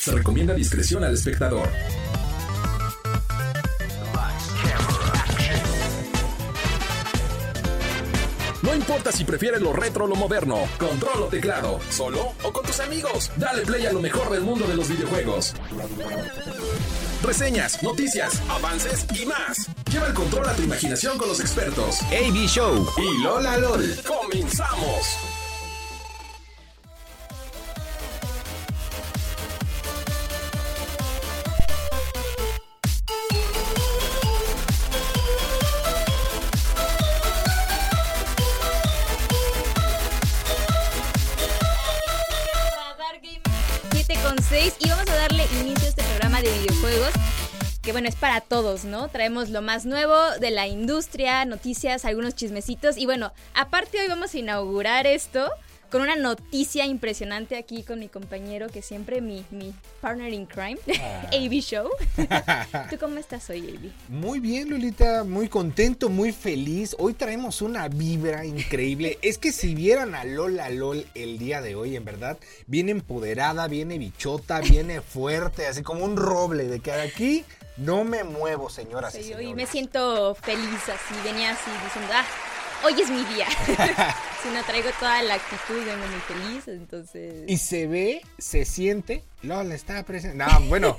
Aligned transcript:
Se 0.00 0.12
recomienda 0.12 0.54
discreción 0.54 1.04
al 1.04 1.12
espectador. 1.12 1.68
No 8.62 8.74
importa 8.74 9.12
si 9.12 9.24
prefieres 9.24 9.60
lo 9.60 9.74
retro 9.74 10.06
o 10.06 10.08
lo 10.08 10.14
moderno, 10.14 10.66
control 10.78 11.24
o 11.24 11.26
teclado, 11.26 11.80
solo 11.90 12.32
o 12.42 12.50
con 12.50 12.64
tus 12.64 12.80
amigos. 12.80 13.30
Dale 13.36 13.60
play 13.60 13.84
a 13.84 13.92
lo 13.92 14.00
mejor 14.00 14.30
del 14.30 14.40
mundo 14.40 14.66
de 14.66 14.74
los 14.74 14.88
videojuegos. 14.88 15.52
Reseñas, 17.22 17.82
noticias, 17.82 18.40
avances 18.48 19.04
y 19.20 19.26
más. 19.26 19.68
Lleva 19.92 20.06
el 20.06 20.14
control 20.14 20.48
a 20.48 20.54
tu 20.54 20.62
imaginación 20.62 21.18
con 21.18 21.28
los 21.28 21.40
expertos. 21.40 22.00
AB 22.04 22.46
Show 22.46 22.88
y 22.96 23.22
Lola 23.22 23.58
LOL. 23.58 23.84
¡Comenzamos! 24.06 25.29
Bueno, 48.00 48.08
es 48.08 48.16
para 48.16 48.40
todos, 48.40 48.86
¿no? 48.86 49.08
Traemos 49.08 49.50
lo 49.50 49.60
más 49.60 49.84
nuevo 49.84 50.14
de 50.40 50.50
la 50.50 50.66
industria, 50.66 51.44
noticias, 51.44 52.06
algunos 52.06 52.34
chismecitos. 52.34 52.96
Y 52.96 53.04
bueno, 53.04 53.30
aparte 53.52 54.00
hoy 54.00 54.08
vamos 54.08 54.32
a 54.32 54.38
inaugurar 54.38 55.06
esto 55.06 55.50
con 55.90 56.00
una 56.00 56.16
noticia 56.16 56.86
impresionante 56.86 57.56
aquí 57.56 57.82
con 57.82 57.98
mi 57.98 58.08
compañero, 58.08 58.68
que 58.68 58.80
siempre 58.80 59.20
mi, 59.20 59.44
mi 59.50 59.74
partner 60.00 60.32
in 60.32 60.46
crime, 60.46 60.78
ah. 60.98 61.28
AB 61.32 61.60
Show. 61.60 61.90
¿Tú 62.90 62.96
cómo 62.98 63.18
estás 63.18 63.50
hoy, 63.50 63.68
AB? 63.68 63.90
Muy 64.08 64.40
bien, 64.40 64.70
Lolita, 64.70 65.24
muy 65.24 65.48
contento, 65.48 66.08
muy 66.08 66.32
feliz. 66.32 66.96
Hoy 66.98 67.12
traemos 67.12 67.60
una 67.60 67.88
vibra 67.88 68.46
increíble. 68.46 69.18
es 69.22 69.36
que 69.36 69.52
si 69.52 69.74
vieran 69.74 70.14
a 70.14 70.24
Lola 70.24 70.70
LOL 70.70 71.04
el 71.14 71.38
día 71.38 71.60
de 71.60 71.74
hoy, 71.74 71.96
en 71.96 72.06
verdad, 72.06 72.38
viene 72.66 72.92
empoderada, 72.92 73.68
viene 73.68 73.98
bichota, 73.98 74.60
viene 74.60 75.02
fuerte, 75.02 75.66
así 75.66 75.82
como 75.82 76.04
un 76.04 76.16
roble 76.16 76.64
de 76.64 76.80
que 76.80 76.92
aquí 76.92 77.44
no 77.80 78.04
me 78.04 78.24
muevo, 78.24 78.68
señora. 78.68 79.10
Sí, 79.10 79.32
hoy 79.34 79.54
me 79.54 79.66
siento 79.66 80.34
feliz 80.34 80.80
así, 80.88 81.14
venía 81.24 81.52
así 81.52 81.70
diciendo, 81.84 82.12
ah, 82.14 82.24
hoy 82.84 83.00
es 83.00 83.10
mi 83.10 83.24
día. 83.34 83.46
si 84.42 84.48
no 84.50 84.62
traigo 84.64 84.90
toda 84.98 85.22
la 85.22 85.34
actitud, 85.34 85.84
vengo 85.84 86.06
muy 86.06 86.20
feliz, 86.20 86.68
entonces... 86.68 87.44
Y 87.46 87.56
se 87.56 87.86
ve, 87.86 88.22
se 88.38 88.64
siente, 88.64 89.24
Lola 89.42 89.74
está 89.74 90.02
presente. 90.02 90.36
No, 90.36 90.46
bueno, 90.68 90.94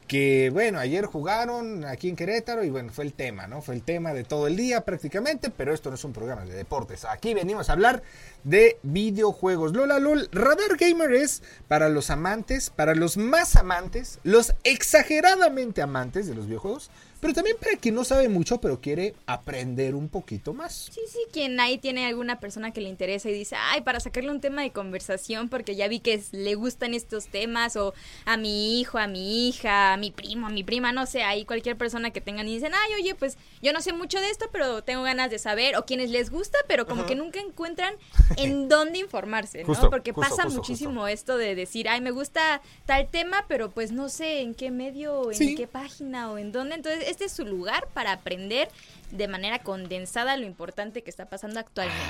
que 0.08 0.48
bueno, 0.50 0.78
ayer 0.78 1.04
jugaron 1.04 1.84
aquí 1.84 2.08
en 2.08 2.16
Querétaro 2.16 2.64
y 2.64 2.70
bueno, 2.70 2.90
fue 2.90 3.04
el 3.04 3.12
tema, 3.12 3.46
¿no? 3.46 3.60
Fue 3.60 3.74
el 3.74 3.82
tema 3.82 4.14
de 4.14 4.24
todo 4.24 4.46
el 4.46 4.56
día 4.56 4.80
prácticamente, 4.80 5.50
pero 5.50 5.74
esto 5.74 5.90
no 5.90 5.96
es 5.96 6.04
un 6.04 6.14
programa 6.14 6.46
de 6.46 6.54
deportes. 6.54 7.04
Aquí 7.04 7.34
venimos 7.34 7.68
a 7.68 7.74
hablar 7.74 8.02
de 8.42 8.78
videojuegos. 8.82 9.74
Lola 9.74 9.98
LOL, 9.98 10.28
Radar 10.32 10.76
Gamer 10.78 11.12
es 11.12 11.42
para 11.68 11.90
los 11.90 12.08
amantes, 12.08 12.70
para 12.70 12.94
los 12.94 13.18
más 13.18 13.54
amantes, 13.54 14.18
los 14.24 14.54
exageradamente 14.64 15.82
amantes 15.82 16.26
de 16.26 16.34
los 16.34 16.46
videojuegos, 16.46 16.90
pero 17.20 17.34
también 17.34 17.56
para 17.60 17.76
quien 17.76 17.94
no 17.94 18.04
sabe 18.04 18.28
mucho, 18.28 18.60
pero 18.60 18.80
quiere 18.80 19.14
aprender 19.26 19.94
un 19.94 20.08
poquito 20.08 20.54
más. 20.54 20.88
Sí, 20.92 21.00
sí, 21.08 21.18
quien 21.32 21.58
ahí 21.58 21.78
tiene 21.78 22.06
alguna 22.06 22.38
persona 22.38 22.72
que 22.72 22.80
le 22.80 22.88
interesa 22.88 23.28
y 23.28 23.32
dice, 23.32 23.56
ay, 23.58 23.80
para 23.80 24.00
sacarle 24.00 24.30
un 24.30 24.40
tema 24.40 24.62
de 24.62 24.70
conversación, 24.70 25.48
porque 25.48 25.74
ya 25.74 25.88
vi 25.88 26.00
que 26.00 26.22
le 26.32 26.54
gustan 26.54 26.94
estos 26.94 27.26
temas, 27.26 27.76
o 27.76 27.94
a 28.24 28.36
mi 28.36 28.80
hijo, 28.80 28.98
a 28.98 29.06
mi 29.06 29.48
hija, 29.48 29.94
a 29.94 29.96
mi 29.96 30.10
primo, 30.10 30.46
a 30.46 30.50
mi 30.50 30.62
prima, 30.62 30.92
no 30.92 31.06
sé, 31.06 31.22
ahí 31.22 31.44
cualquier 31.44 31.76
persona 31.76 32.10
que 32.12 32.20
tengan 32.20 32.46
y 32.46 32.54
dicen, 32.54 32.72
ay, 32.74 32.94
oye, 32.94 33.14
pues 33.14 33.36
yo 33.62 33.72
no 33.72 33.80
sé 33.80 33.92
mucho 33.92 34.20
de 34.20 34.30
esto, 34.30 34.46
pero 34.52 34.82
tengo 34.82 35.02
ganas 35.02 35.30
de 35.30 35.38
saber, 35.38 35.76
o 35.76 35.84
quienes 35.84 36.10
les 36.10 36.30
gusta, 36.30 36.58
pero 36.68 36.86
como 36.86 37.06
que 37.06 37.14
nunca 37.14 37.40
encuentran 37.40 37.94
en 38.36 38.68
dónde 38.68 38.98
informarse, 38.98 39.64
¿no? 39.64 39.90
porque 39.90 40.12
pasa 40.12 40.48
muchísimo 40.48 41.08
esto 41.08 41.36
de 41.36 41.54
decir, 41.54 41.88
ay, 41.88 42.00
me 42.00 42.10
gusta 42.10 42.60
tal 42.86 43.08
tema, 43.08 43.44
pero 43.48 43.70
pues 43.70 43.90
no 43.92 44.08
sé 44.08 44.40
en 44.40 44.54
qué 44.54 44.70
medio, 44.70 45.32
en 45.32 45.56
qué 45.56 45.66
página 45.66 46.30
o 46.30 46.38
en 46.38 46.52
dónde, 46.52 46.76
entonces 46.76 47.07
este 47.08 47.24
es 47.24 47.32
su 47.32 47.44
lugar 47.44 47.88
para 47.94 48.12
aprender 48.12 48.68
de 49.10 49.28
manera 49.28 49.60
condensada 49.60 50.36
lo 50.36 50.46
importante 50.46 51.02
que 51.02 51.10
está 51.10 51.28
pasando 51.28 51.60
actualmente. 51.60 52.02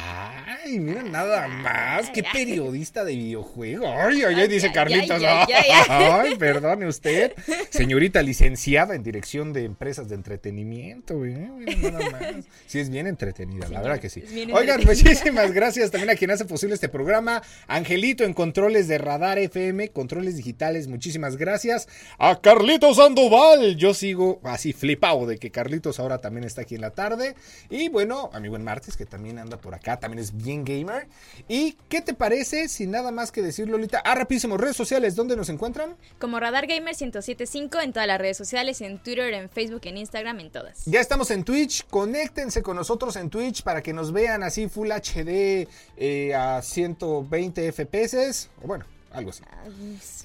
Ay, 0.64 0.78
mira, 0.78 1.02
nada 1.02 1.46
más. 1.48 2.10
Qué 2.10 2.22
periodista 2.22 3.04
de 3.04 3.14
videojuegos. 3.14 3.88
Ay, 3.88 4.22
ay, 4.22 4.34
ay, 4.34 4.48
dice 4.48 4.72
Carlitos. 4.72 5.22
Ay, 5.88 6.36
perdone 6.36 6.86
usted. 6.86 7.32
Señorita 7.70 8.22
licenciada 8.22 8.94
en 8.94 9.02
dirección 9.02 9.52
de 9.52 9.64
empresas 9.64 10.08
de 10.08 10.14
entretenimiento. 10.14 11.14
nada 11.14 12.10
más. 12.10 12.44
Sí, 12.66 12.80
es 12.80 12.90
bien 12.90 13.06
entretenida, 13.06 13.68
la 13.68 13.80
verdad 13.80 14.00
que 14.00 14.10
sí. 14.10 14.22
Oigan, 14.52 14.84
muchísimas 14.84 15.52
gracias 15.52 15.90
también 15.90 16.10
a 16.10 16.14
quien 16.16 16.30
hace 16.30 16.44
posible 16.44 16.74
este 16.74 16.88
programa. 16.88 17.42
Angelito 17.66 18.24
en 18.24 18.34
controles 18.34 18.88
de 18.88 18.98
Radar 18.98 19.38
FM, 19.38 19.90
controles 19.90 20.36
digitales, 20.36 20.88
muchísimas 20.88 21.36
gracias. 21.36 21.88
A 22.18 22.40
Carlitos 22.40 22.96
Sandoval. 22.96 23.76
Yo 23.76 23.94
sigo 23.94 24.40
así 24.44 24.72
flipado 24.72 25.26
de 25.26 25.38
que 25.38 25.50
Carlitos 25.50 26.00
ahora 26.00 26.18
también 26.18 26.44
está 26.44 26.62
aquí 26.62 26.74
en 26.74 26.82
la 26.82 26.87
tarde. 26.90 27.34
Y 27.70 27.88
bueno, 27.88 28.30
a 28.32 28.40
mi 28.40 28.48
buen 28.48 28.64
Martes, 28.64 28.96
que 28.96 29.06
también 29.06 29.38
anda 29.38 29.56
por 29.58 29.74
acá, 29.74 29.98
también 29.98 30.22
es 30.22 30.36
bien 30.36 30.64
gamer. 30.64 31.08
¿Y 31.48 31.76
qué 31.88 32.00
te 32.00 32.14
parece, 32.14 32.68
sin 32.68 32.90
nada 32.90 33.10
más 33.10 33.32
que 33.32 33.42
decir, 33.42 33.68
Lolita? 33.68 34.02
Ah, 34.04 34.14
rapidísimo, 34.14 34.56
redes 34.56 34.76
sociales, 34.76 35.16
¿dónde 35.16 35.36
nos 35.36 35.48
encuentran? 35.48 35.96
Como 36.18 36.40
Radar 36.40 36.66
Gamer 36.66 36.94
1075 36.98 37.80
en 37.80 37.92
todas 37.92 38.08
las 38.08 38.18
redes 38.18 38.36
sociales, 38.36 38.80
en 38.80 38.98
Twitter, 38.98 39.32
en 39.34 39.48
Facebook, 39.48 39.82
en 39.84 39.98
Instagram, 39.98 40.40
en 40.40 40.50
todas. 40.50 40.84
Ya 40.86 41.00
estamos 41.00 41.30
en 41.30 41.44
Twitch, 41.44 41.86
conéctense 41.88 42.62
con 42.62 42.76
nosotros 42.76 43.16
en 43.16 43.30
Twitch 43.30 43.62
para 43.62 43.82
que 43.82 43.92
nos 43.92 44.12
vean 44.12 44.42
así 44.42 44.68
Full 44.68 44.90
HD 44.90 45.68
eh, 45.96 46.34
a 46.34 46.62
120 46.62 47.72
FPS. 47.72 48.48
O 48.62 48.66
bueno, 48.66 48.84
algo 49.12 49.30
así. 49.30 49.42
Ah, 49.50 49.64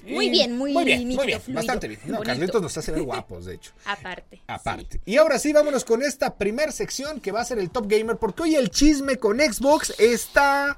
muy 0.04 0.28
bien, 0.28 0.56
muy, 0.56 0.72
muy 0.72 0.84
bien, 0.84 1.00
nítido, 1.00 1.16
muy 1.16 1.26
bien, 1.26 1.40
fluido, 1.40 1.58
bastante 1.58 1.88
bien. 1.88 2.00
No. 2.04 2.20
Carlitos 2.20 2.60
nos 2.62 2.76
hace 2.76 2.92
ver 2.92 3.02
guapos, 3.02 3.46
de 3.46 3.54
hecho. 3.54 3.72
Aparte. 3.84 4.42
Aparte. 4.46 5.00
Y 5.04 5.16
ahora 5.16 5.38
sí, 5.38 5.52
vámonos 5.52 5.84
con 5.84 6.02
esta 6.02 6.36
primer 6.36 6.72
sección 6.72 7.20
que 7.20 7.32
va 7.32 7.40
a 7.40 7.44
ser 7.44 7.58
el 7.58 7.70
Top 7.70 7.86
Gamer, 7.88 8.16
porque 8.16 8.42
hoy 8.42 8.54
el 8.56 8.70
chisme 8.70 9.16
con 9.16 9.38
Xbox 9.40 9.94
está... 9.98 10.76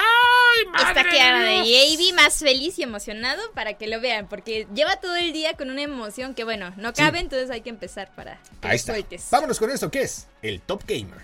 ¡Ay, 0.00 0.66
madre 0.72 1.00
Esta 1.00 1.04
cara 1.10 1.42
de! 1.42 1.64
JB 1.64 2.14
más 2.14 2.36
feliz 2.38 2.78
y 2.78 2.84
emocionado 2.84 3.42
para 3.52 3.74
que 3.74 3.88
lo 3.88 4.00
vean, 4.00 4.28
porque 4.28 4.68
lleva 4.72 4.96
todo 5.00 5.16
el 5.16 5.32
día 5.32 5.54
con 5.54 5.70
una 5.70 5.82
emoción 5.82 6.34
que, 6.34 6.44
bueno, 6.44 6.72
no 6.76 6.92
cabe, 6.92 7.18
entonces 7.18 7.50
hay 7.50 7.62
que 7.62 7.70
empezar 7.70 8.14
para 8.14 8.38
que 8.60 8.68
Ahí 8.68 8.76
está. 8.76 8.92
sueltes. 8.92 9.26
Vámonos 9.30 9.58
con 9.58 9.70
esto, 9.70 9.90
¿qué 9.90 10.02
es? 10.02 10.28
El 10.40 10.60
Top 10.60 10.82
Gamer. 10.86 11.18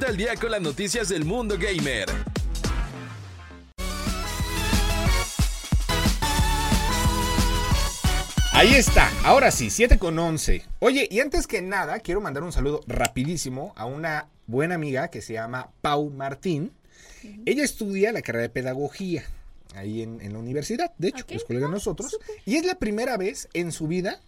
Ponte 0.00 0.12
al 0.12 0.16
día 0.16 0.34
con 0.36 0.50
las 0.50 0.62
noticias 0.62 1.10
del 1.10 1.26
mundo 1.26 1.58
gamer. 1.58 2.08
Ahí 8.52 8.74
está, 8.74 9.10
ahora 9.24 9.50
sí, 9.50 9.68
7 9.68 9.98
con 9.98 10.18
11. 10.18 10.62
Oye, 10.78 11.06
y 11.10 11.20
antes 11.20 11.46
que 11.46 11.60
nada, 11.60 12.00
quiero 12.00 12.22
mandar 12.22 12.44
un 12.44 12.52
saludo 12.52 12.80
rapidísimo 12.86 13.74
a 13.76 13.84
una 13.84 14.28
buena 14.46 14.76
amiga 14.76 15.08
que 15.08 15.20
se 15.20 15.34
llama 15.34 15.68
Pau 15.82 16.08
Martín. 16.08 16.72
Ella 17.44 17.62
estudia 17.62 18.10
la 18.10 18.22
carrera 18.22 18.44
de 18.44 18.48
pedagogía 18.48 19.24
ahí 19.74 20.00
en, 20.00 20.22
en 20.22 20.32
la 20.32 20.38
universidad, 20.38 20.94
de 20.96 21.08
hecho, 21.08 21.26
es 21.28 21.44
colega 21.44 21.66
de 21.66 21.72
nosotros. 21.72 22.18
Y 22.46 22.56
es 22.56 22.64
la 22.64 22.76
primera 22.76 23.18
vez 23.18 23.50
en 23.52 23.70
su 23.70 23.86
vida, 23.86 24.22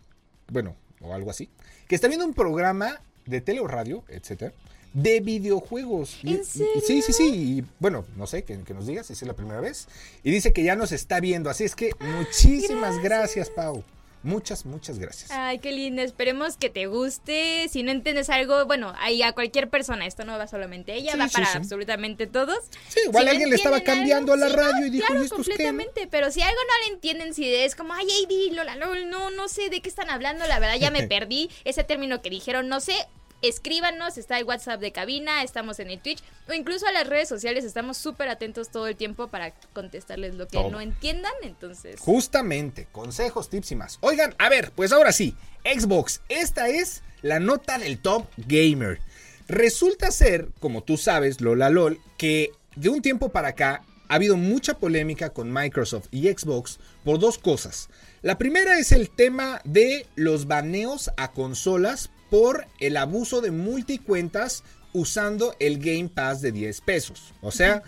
bueno, 0.49 0.77
o 1.01 1.15
algo 1.15 1.31
así, 1.31 1.49
que 1.89 1.95
está 1.95 2.09
viendo 2.09 2.27
un 2.27 2.35
programa 2.35 3.01
de 3.25 3.41
tele 3.41 3.61
o 3.61 3.67
radio, 3.67 4.05
etcétera, 4.09 4.53
de 4.93 5.21
videojuegos. 5.21 6.19
Sí, 6.23 6.41
sí, 6.45 7.03
sí. 7.03 7.29
Y 7.29 7.65
bueno, 7.79 8.05
no 8.17 8.27
sé, 8.27 8.45
que, 8.45 8.59
que 8.63 8.75
nos 8.75 8.87
diga 8.87 9.03
si 9.03 9.13
es 9.13 9.23
la 9.23 9.35
primera 9.35 9.61
vez. 9.61 9.89
Y 10.23 10.31
dice 10.31 10.53
que 10.53 10.63
ya 10.63 10.77
nos 10.77 10.93
está 10.93 11.21
viendo. 11.21 11.51
Así 11.51 11.65
es 11.65 11.75
que 11.75 11.91
muchísimas 12.01 12.99
gracias, 13.03 13.51
Pau. 13.51 13.83
Muchas, 14.25 14.65
muchas 14.67 15.01
gracias. 15.01 15.33
Ay, 15.33 15.59
qué 15.59 15.73
lindo. 15.73 16.01
Esperemos 16.01 16.57
que 16.57 16.71
te 16.71 16.87
guste. 16.87 17.69
Si 17.69 17.83
no 17.83 17.91
entiendes 17.91 18.31
algo, 18.31 18.67
bueno, 18.67 18.95
ahí 18.99 19.21
a 19.23 19.33
cualquier 19.33 19.69
persona. 19.69 20.07
Esto 20.07 20.25
no 20.25 20.39
va 20.39 20.47
solamente 20.47 20.93
a 20.93 20.95
ella, 20.95 21.13
Sí, 21.13 21.19
va 21.19 21.27
sí, 21.29 21.35
para 21.35 21.47
sí. 21.47 21.59
absolutamente 21.59 22.29
todos. 22.29 22.59
Sí, 22.89 23.01
igual 23.07 23.23
Si 23.23 23.27
no 23.27 23.31
alguien 23.33 23.51
le 23.51 23.57
estaba 23.57 23.81
cambiando 23.81 24.33
algo, 24.33 24.45
a 24.45 24.49
la 24.49 24.55
radio 24.55 24.81
no, 24.83 24.87
y 24.87 24.91
dijo, 24.91 25.07
claro, 25.07 25.23
¿y 25.23 25.25
estos 25.25 25.39
qué, 25.39 25.43
no?" 25.43 25.57
completamente. 25.57 26.07
Pero 26.09 26.31
si 26.31 26.41
algo 26.41 26.55
no 26.55 26.87
le 26.87 26.95
entienden, 26.95 27.35
si 27.35 27.53
es 27.53 27.75
como, 27.75 27.95
ay, 27.95 28.07
AD, 28.07 28.55
Lola, 28.55 28.77
lol, 28.77 29.11
no, 29.11 29.31
no 29.33 29.49
sé 29.49 29.71
de 29.71 29.81
qué 29.81 29.89
están 29.89 30.09
hablando, 30.09 30.47
la 30.47 30.61
verdad 30.61 30.77
ya 30.79 30.93
me 30.93 31.03
perdí. 31.09 31.51
Ese 31.65 31.83
término 31.83 32.23
que 32.23 32.31
dijeron, 32.31 32.69
no 32.69 32.79
sé. 32.81 32.95
Escríbanos, 33.43 34.19
está 34.19 34.39
el 34.39 34.45
WhatsApp 34.45 34.81
de 34.81 34.93
cabina, 34.93 35.43
estamos 35.43 35.81
en 35.81 35.91
el 35.91 36.01
Twitch 36.01 36.23
o 36.49 36.53
incluso 36.53 36.87
a 36.87 36.93
las 36.93 37.09
redes 37.09 37.29
sociales, 37.29 37.65
estamos 37.65 37.99
súper 37.99 38.29
atentos 38.29 38.71
todo 38.71 38.87
el 38.87 38.95
tiempo 38.95 39.29
para 39.29 39.53
contestarles 39.73 40.37
lo 40.37 40.47
que 40.47 40.63
no 40.71 40.81
entiendan, 40.81 41.33
entonces... 41.43 41.99
Justamente, 41.99 42.87
consejos, 42.93 43.51
tips 43.51 43.73
y 43.73 43.77
más. 43.77 43.99
Oigan, 44.01 44.35
a 44.39 44.49
ver, 44.49 44.71
pues 44.77 44.93
ahora 44.93 45.11
sí, 45.11 45.35
Xbox, 45.65 46.21
esta 46.29 46.69
es 46.69 47.03
la 47.21 47.41
nota 47.41 47.79
del 47.79 47.99
top 47.99 48.27
gamer. 48.37 49.01
Resulta 49.49 50.13
ser, 50.13 50.49
como 50.61 50.85
tú 50.85 50.97
sabes, 50.97 51.41
Lola 51.41 51.69
LOL, 51.69 52.01
que 52.17 52.53
de 52.77 52.91
un 52.91 53.03
tiempo 53.03 53.31
para 53.31 53.49
acá 53.49 53.83
ha 54.09 54.15
habido 54.15 54.37
mucha 54.37 54.79
polémica 54.79 55.31
con 55.31 55.53
Microsoft 55.53 56.07
y 56.13 56.29
Xbox 56.29 56.79
por 57.03 57.19
dos 57.19 57.39
cosas. 57.39 57.89
La 58.21 58.39
primera 58.39 58.79
es 58.79 58.93
el 58.93 59.11
tema 59.11 59.61
de 59.65 60.07
los 60.15 60.47
baneos 60.47 61.11
a 61.17 61.33
consolas 61.33 62.12
por 62.33 62.67
el 62.81 62.97
abuso 62.97 63.43
de 63.43 63.51
multicuentas 63.51 64.65
usando 64.95 65.55
el 65.59 65.79
Game 65.79 66.09
Pass 66.09 66.41
de 66.41 66.51
10 66.51 66.81
pesos. 66.81 67.35
O 67.43 67.51
sea, 67.51 67.83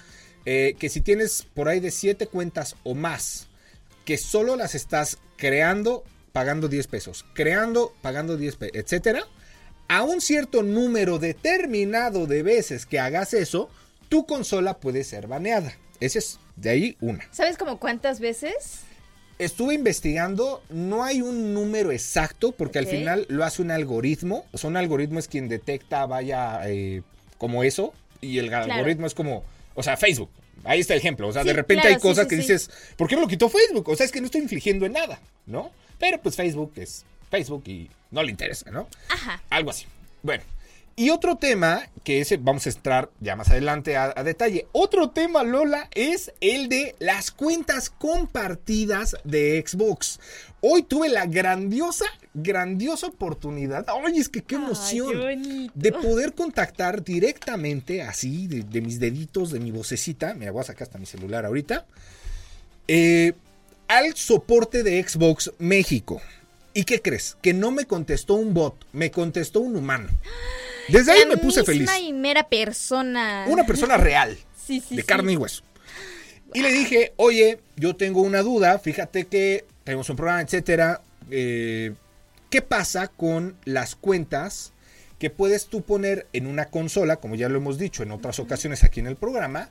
eh, 0.45 0.77
que 0.79 0.91
si 0.91 1.01
tienes 1.01 1.47
por 1.55 1.67
ahí 1.67 1.81
de 1.81 1.91
7 1.91 2.27
cuentas 2.27 2.77
o 2.85 2.95
más 2.95 3.47
que 4.05 4.19
solo 4.19 4.57
las 4.57 4.75
estás 4.75 5.17
creando 5.39 6.05
pagando 6.33 6.69
10 6.69 6.89
pesos, 6.89 7.25
creando 7.33 7.95
pagando 8.03 8.37
10 8.37 8.57
pesos, 8.57 8.77
etcétera, 8.77 9.27
a 9.89 10.03
un 10.03 10.21
cierto 10.21 10.63
número 10.63 11.19
determinado 11.19 12.27
de 12.27 12.43
veces 12.43 12.85
que 12.85 13.01
hagas 13.01 13.33
eso, 13.33 13.71
tu 14.11 14.27
consola 14.27 14.79
puede 14.79 15.05
ser 15.05 15.27
baneada. 15.27 15.73
Ese 16.01 16.19
es 16.19 16.39
de 16.57 16.69
ahí 16.69 16.97
una. 17.01 17.27
¿Sabes 17.33 17.57
como 17.57 17.81
cuántas 17.81 18.21
veces? 18.21 18.83
Estuve 19.39 19.75
investigando, 19.75 20.63
no 20.69 21.03
hay 21.03 21.21
un 21.21 21.55
número 21.55 21.91
exacto 21.91 22.53
porque 22.53 22.79
al 22.79 22.87
final 22.87 23.27
lo 23.29 23.45
hace 23.45 23.63
un 23.63 23.71
algoritmo. 23.71 24.47
O 24.53 24.59
sea, 24.59 24.71
un 24.71 24.77
algoritmo 24.77 25.19
es 25.19 25.27
quien 25.27 25.49
detecta, 25.49 26.07
vaya, 26.07 26.61
eh, 26.69 27.03
como 27.39 27.65
eso. 27.65 27.93
Y 28.21 28.39
el 28.39 28.53
algoritmo 28.55 29.07
es 29.07 29.15
como, 29.15 29.45
o 29.75 29.83
sea, 29.83 29.97
Facebook. 29.97 30.31
Ahí 30.63 30.81
está 30.81 30.95
el 30.95 31.01
ejemplo. 31.01 31.29
O 31.29 31.33
sea, 31.33 31.43
Sí, 31.43 31.49
de 31.49 31.55
repente 31.55 31.83
claro, 31.83 31.97
hay 31.97 32.01
cosas 32.01 32.25
sí, 32.25 32.31
que 32.31 32.37
dices, 32.37 32.71
¿por 32.97 33.09
qué 33.09 33.17
me 33.17 33.23
lo 33.23 33.29
quitó 33.29 33.49
Facebook? 33.49 33.89
O 33.89 33.97
sea, 33.97 34.07
es 34.07 34.13
que 34.13 34.21
no 34.21 34.27
estoy 34.27 34.41
infligiendo 34.41 34.87
en 34.87 34.93
nada, 34.93 35.21
¿no? 35.47 35.71
Pero 35.99 36.21
pues 36.21 36.37
Facebook 36.37 36.73
es 36.77 37.05
Facebook 37.31 37.65
y 37.67 37.91
no 38.11 38.23
le 38.23 38.31
interesa, 38.31 38.71
¿no? 38.71 38.89
Ajá. 39.09 39.43
Algo 39.51 39.71
así. 39.71 39.87
Bueno. 40.23 40.43
Y 40.97 41.11
otro 41.11 41.37
tema, 41.37 41.89
que 42.05 42.21
ese 42.21 42.37
vamos 42.37 42.67
a 42.67 42.71
entrar 42.71 43.11
ya 43.19 43.35
más 43.35 43.49
adelante 43.51 43.97
a, 43.97 44.13
a 44.15 44.23
detalle. 44.23 44.69
Otro 44.71 45.11
tema, 45.11 45.43
Lola, 45.43 45.89
es 45.93 46.33
el 46.41 46.69
de 46.69 46.95
las 47.01 47.33
cuentas 47.33 47.91
compartidas 47.91 49.17
de 49.25 49.63
Xbox. 49.67 50.21
Hoy 50.61 50.85
tuve 50.85 51.09
la 51.09 51.27
grandiosa, 51.27 52.05
grandiosa 52.33 53.09
oportunidad. 53.09 53.85
Ay, 53.89 54.19
es 54.19 54.29
que 54.29 54.43
qué 54.43 54.55
Ay, 54.55 54.63
emoción. 54.63 55.11
qué 55.13 55.19
bonito. 55.19 55.73
de 55.75 55.93
poder 55.93 56.33
contactar 56.35 57.03
directamente, 57.03 58.03
así, 58.03 58.47
de, 58.47 58.63
de 58.63 58.81
mis 58.81 59.01
deditos, 59.01 59.51
de 59.51 59.59
mi 59.59 59.73
vocecita. 59.73 60.33
Mira, 60.35 60.53
voy 60.53 60.61
a 60.61 60.65
sacar 60.65 60.85
hasta 60.85 60.99
mi 60.99 61.07
celular 61.07 61.45
ahorita. 61.45 61.87
eh, 62.87 63.33
al 63.89 64.15
soporte 64.15 64.83
de 64.85 65.03
Xbox 65.07 65.53
México. 65.59 66.23
¿Y 66.73 66.85
qué 66.85 67.03
crees? 67.03 67.37
Que 67.43 67.53
no 67.53 67.71
me 67.73 67.85
contestó 67.85 68.35
un 68.35 68.55
bot, 68.55 68.75
me 68.93 69.11
contestó 69.11 69.59
un 69.61 69.75
humano. 69.77 70.09
Desde 70.89 71.13
ahí 71.13 71.27
me 71.27 71.37
puse 71.37 71.65
feliz. 71.65 71.91
y 72.01 72.13
mera 72.13 72.49
persona. 72.49 73.47
Una 73.49 73.65
persona 73.67 73.97
real, 73.97 74.37
Sí, 74.67 74.81
sí, 74.81 74.97
de 74.97 75.03
sí. 75.03 75.07
carne 75.07 75.33
y 75.33 75.37
hueso. 75.37 75.63
Y 76.53 76.63
le 76.63 76.73
dije, 76.73 77.13
oye, 77.17 77.59
yo 77.77 77.97
tengo 77.97 78.21
una 78.23 78.43
duda, 78.43 78.79
fíjate 78.79 79.27
que 79.27 79.67
tenemos 79.83 80.09
un 80.09 80.17
programa, 80.17 80.41
etcétera. 80.43 81.03
eh, 81.31 81.95
¿Qué 82.51 82.63
pasa 82.63 83.09
con 83.09 83.57
las 83.65 83.97
cuentas 83.97 84.73
que 85.19 85.31
puedes 85.31 85.67
tú 85.67 85.83
poner 85.83 86.29
en 86.33 86.47
una 86.47 86.67
consola, 86.71 87.17
como 87.17 87.35
ya 87.35 87.49
lo 87.49 87.57
hemos 87.59 87.79
dicho 87.79 88.03
en 88.05 88.13
otras 88.13 88.39
ocasiones 88.39 88.85
aquí 88.85 89.01
en 89.01 89.09
el 89.09 89.17
programa? 89.17 89.71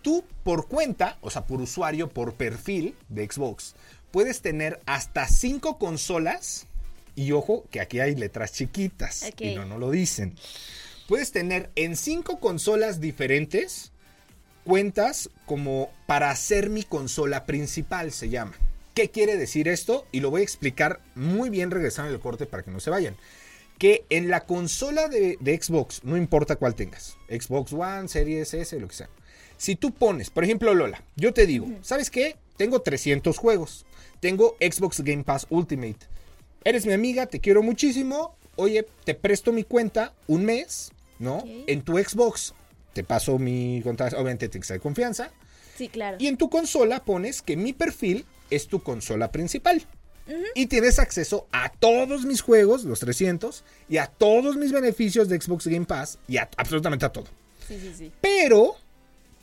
Tú 0.00 0.24
por 0.42 0.66
cuenta, 0.66 1.18
o 1.20 1.30
sea, 1.30 1.44
por 1.46 1.60
usuario, 1.60 2.08
por 2.08 2.34
perfil 2.34 2.94
de 3.10 3.26
Xbox, 3.30 3.74
puedes 4.10 4.40
tener 4.40 4.80
hasta 4.86 5.28
cinco 5.28 5.78
consolas. 5.78 6.66
Y 7.14 7.32
ojo, 7.32 7.64
que 7.70 7.80
aquí 7.80 8.00
hay 8.00 8.14
letras 8.14 8.52
chiquitas. 8.52 9.24
Ok. 9.24 9.40
Y 9.40 9.54
no, 9.54 9.64
no 9.66 9.78
lo 9.78 9.90
dicen. 9.90 10.34
Puedes 11.08 11.32
tener 11.32 11.70
en 11.74 11.96
cinco 11.96 12.40
consolas 12.40 13.00
diferentes 13.00 13.92
cuentas 14.64 15.30
como 15.46 15.90
para 16.06 16.30
hacer 16.30 16.70
mi 16.70 16.84
consola 16.84 17.44
principal, 17.44 18.12
se 18.12 18.28
llama. 18.28 18.54
¿Qué 18.94 19.10
quiere 19.10 19.36
decir 19.36 19.68
esto? 19.68 20.06
Y 20.12 20.20
lo 20.20 20.30
voy 20.30 20.42
a 20.42 20.44
explicar 20.44 21.00
muy 21.14 21.50
bien 21.50 21.70
regresando 21.70 22.12
al 22.12 22.20
corte 22.20 22.46
para 22.46 22.62
que 22.62 22.70
no 22.70 22.80
se 22.80 22.90
vayan. 22.90 23.16
Que 23.78 24.04
en 24.10 24.28
la 24.28 24.44
consola 24.44 25.08
de, 25.08 25.38
de 25.40 25.60
Xbox, 25.60 26.04
no 26.04 26.16
importa 26.16 26.56
cuál 26.56 26.74
tengas, 26.74 27.16
Xbox 27.28 27.72
One, 27.72 28.08
Series 28.08 28.54
S, 28.54 28.78
lo 28.78 28.88
que 28.88 28.94
sea. 28.94 29.08
Si 29.56 29.76
tú 29.76 29.92
pones, 29.92 30.30
por 30.30 30.44
ejemplo, 30.44 30.74
Lola, 30.74 31.02
yo 31.16 31.32
te 31.32 31.46
digo, 31.46 31.68
¿sabes 31.82 32.10
qué? 32.10 32.36
Tengo 32.56 32.82
300 32.82 33.38
juegos. 33.38 33.86
Tengo 34.20 34.56
Xbox 34.60 35.00
Game 35.00 35.24
Pass 35.24 35.46
Ultimate. 35.50 35.98
Eres 36.64 36.86
mi 36.86 36.92
amiga, 36.92 37.26
te 37.26 37.40
quiero 37.40 37.62
muchísimo. 37.62 38.36
Oye, 38.56 38.86
te 39.04 39.14
presto 39.14 39.52
mi 39.52 39.64
cuenta 39.64 40.12
un 40.26 40.44
mes, 40.44 40.92
¿no? 41.18 41.42
En 41.66 41.82
tu 41.82 41.98
Xbox 41.98 42.54
te 42.92 43.02
paso 43.04 43.38
mi 43.38 43.80
contacto, 43.82 44.16
obviamente 44.16 44.48
tienes 44.48 44.66
que 44.68 44.74
ser 44.74 44.80
confianza. 44.80 45.30
Sí, 45.76 45.88
claro. 45.88 46.18
Y 46.20 46.26
en 46.26 46.36
tu 46.36 46.50
consola 46.50 47.04
pones 47.04 47.40
que 47.40 47.56
mi 47.56 47.72
perfil 47.72 48.26
es 48.50 48.68
tu 48.68 48.82
consola 48.82 49.32
principal. 49.32 49.86
Y 50.54 50.66
tienes 50.66 50.98
acceso 51.00 51.48
a 51.50 51.70
todos 51.72 52.24
mis 52.26 52.42
juegos, 52.42 52.84
los 52.84 53.00
300, 53.00 53.64
y 53.88 53.96
a 53.96 54.06
todos 54.06 54.56
mis 54.56 54.70
beneficios 54.70 55.28
de 55.28 55.40
Xbox 55.40 55.66
Game 55.66 55.84
Pass, 55.84 56.18
y 56.28 56.36
a- 56.36 56.48
absolutamente 56.56 57.04
a 57.04 57.08
todo. 57.12 57.26
Sí, 57.66 57.78
sí, 57.80 57.92
sí. 57.96 58.12
Pero, 58.20 58.76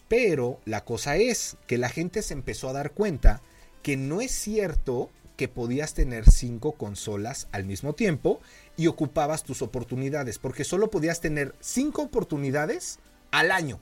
pero 0.08 0.60
la 0.66 0.86
cosa 0.86 1.18
es 1.18 1.58
que 1.68 1.78
la 1.78 1.90
gente 1.90 2.22
se 2.22 2.34
empezó 2.34 2.70
a 2.70 2.74
dar 2.74 2.92
cuenta 2.92 3.42
que 3.84 3.98
no 3.98 4.22
es 4.22 4.32
cierto 4.32 5.10
que 5.40 5.48
podías 5.48 5.94
tener 5.94 6.30
cinco 6.30 6.74
consolas 6.74 7.48
al 7.54 7.64
mismo 7.64 7.94
tiempo 7.94 8.42
y 8.76 8.88
ocupabas 8.88 9.44
tus 9.44 9.62
oportunidades, 9.62 10.38
porque 10.38 10.66
solo 10.66 10.90
podías 10.92 11.22
tener 11.22 11.56
cinco 11.62 12.02
oportunidades 12.02 13.00
al 13.32 13.50
año. 13.52 13.80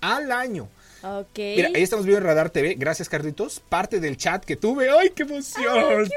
Al 0.00 0.32
año. 0.32 0.70
Ok. 1.02 1.36
Mira, 1.36 1.68
ahí 1.74 1.82
estamos 1.82 2.06
viendo 2.06 2.20
en 2.22 2.24
Radar 2.24 2.48
TV. 2.48 2.76
Gracias, 2.78 3.10
Carlitos. 3.10 3.60
Parte 3.68 4.00
del 4.00 4.16
chat 4.16 4.46
que 4.46 4.56
tuve. 4.56 4.88
¡Ay, 4.90 5.10
qué 5.14 5.24
emoción! 5.24 6.08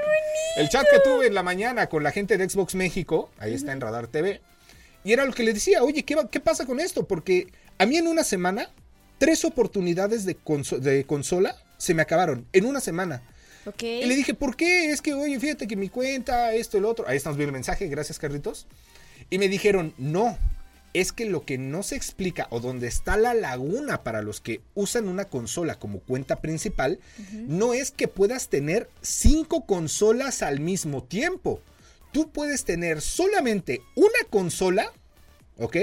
El 0.56 0.70
chat 0.70 0.86
que 0.90 1.00
tuve 1.02 1.28
en 1.28 1.34
la 1.34 1.44
mañana 1.44 1.88
con 1.88 2.02
la 2.02 2.12
gente 2.12 2.38
de 2.38 2.50
Xbox 2.50 2.74
México. 2.76 3.30
Ahí 3.40 3.54
está 3.54 3.74
en 3.74 3.82
Radar 3.82 4.08
TV. 4.08 4.40
Y 5.04 5.12
era 5.12 5.26
lo 5.26 5.34
que 5.34 5.44
le 5.44 5.54
decía, 5.54 5.84
oye, 5.84 6.04
¿qué, 6.04 6.16
va- 6.16 6.30
qué 6.30 6.40
pasa 6.40 6.66
con 6.66 6.80
esto? 6.80 7.06
Porque 7.06 7.48
a 7.78 7.86
mí 7.86 7.98
en 7.98 8.08
una 8.08 8.24
semana, 8.24 8.70
tres 9.18 9.44
oportunidades 9.44 10.24
de, 10.24 10.38
conso- 10.38 10.80
de 10.80 11.04
consola 11.06 11.58
se 11.78 11.94
me 11.94 12.02
acabaron. 12.04 12.46
En 12.54 12.66
una 12.66 12.80
semana. 12.80 13.22
Ok. 13.66 13.84
Y 13.84 14.06
le 14.06 14.16
dije, 14.16 14.34
¿por 14.34 14.56
qué? 14.56 14.92
Es 14.92 15.02
que, 15.02 15.14
oye, 15.14 15.40
fíjate 15.40 15.68
que 15.68 15.76
mi 15.76 15.90
cuenta, 15.90 16.54
esto, 16.54 16.78
el 16.78 16.86
otro. 16.86 17.08
Ahí 17.08 17.18
estamos 17.18 17.38
viendo 17.38 17.50
el 17.50 17.54
mensaje, 17.54 17.88
gracias, 17.88 18.20
Carlitos. 18.20 18.68
Y 19.30 19.40
me 19.40 19.50
dijeron, 19.50 19.94
no, 19.98 20.38
es 20.94 21.12
que 21.12 21.26
lo 21.26 21.46
que 21.46 21.58
no 21.58 21.84
se 21.84 21.96
explica 21.96 22.48
o 22.50 22.60
donde 22.60 22.88
está 22.88 23.18
la 23.18 23.34
laguna 23.34 24.04
para 24.04 24.22
los 24.22 24.42
que 24.42 24.62
usan 24.74 25.08
una 25.08 25.26
consola 25.26 25.76
como 25.76 26.00
cuenta 26.00 26.38
principal, 26.38 27.00
no 27.34 27.74
es 27.74 27.92
que 27.92 28.08
puedas 28.08 28.50
tener 28.50 28.90
cinco 29.02 29.66
consolas 29.66 30.42
al 30.42 30.60
mismo 30.60 31.04
tiempo. 31.04 31.62
Tú 32.12 32.32
puedes 32.32 32.64
tener 32.64 33.02
solamente 33.02 33.82
una 33.96 34.20
consola, 34.30 34.92
¿ok? 35.58 35.78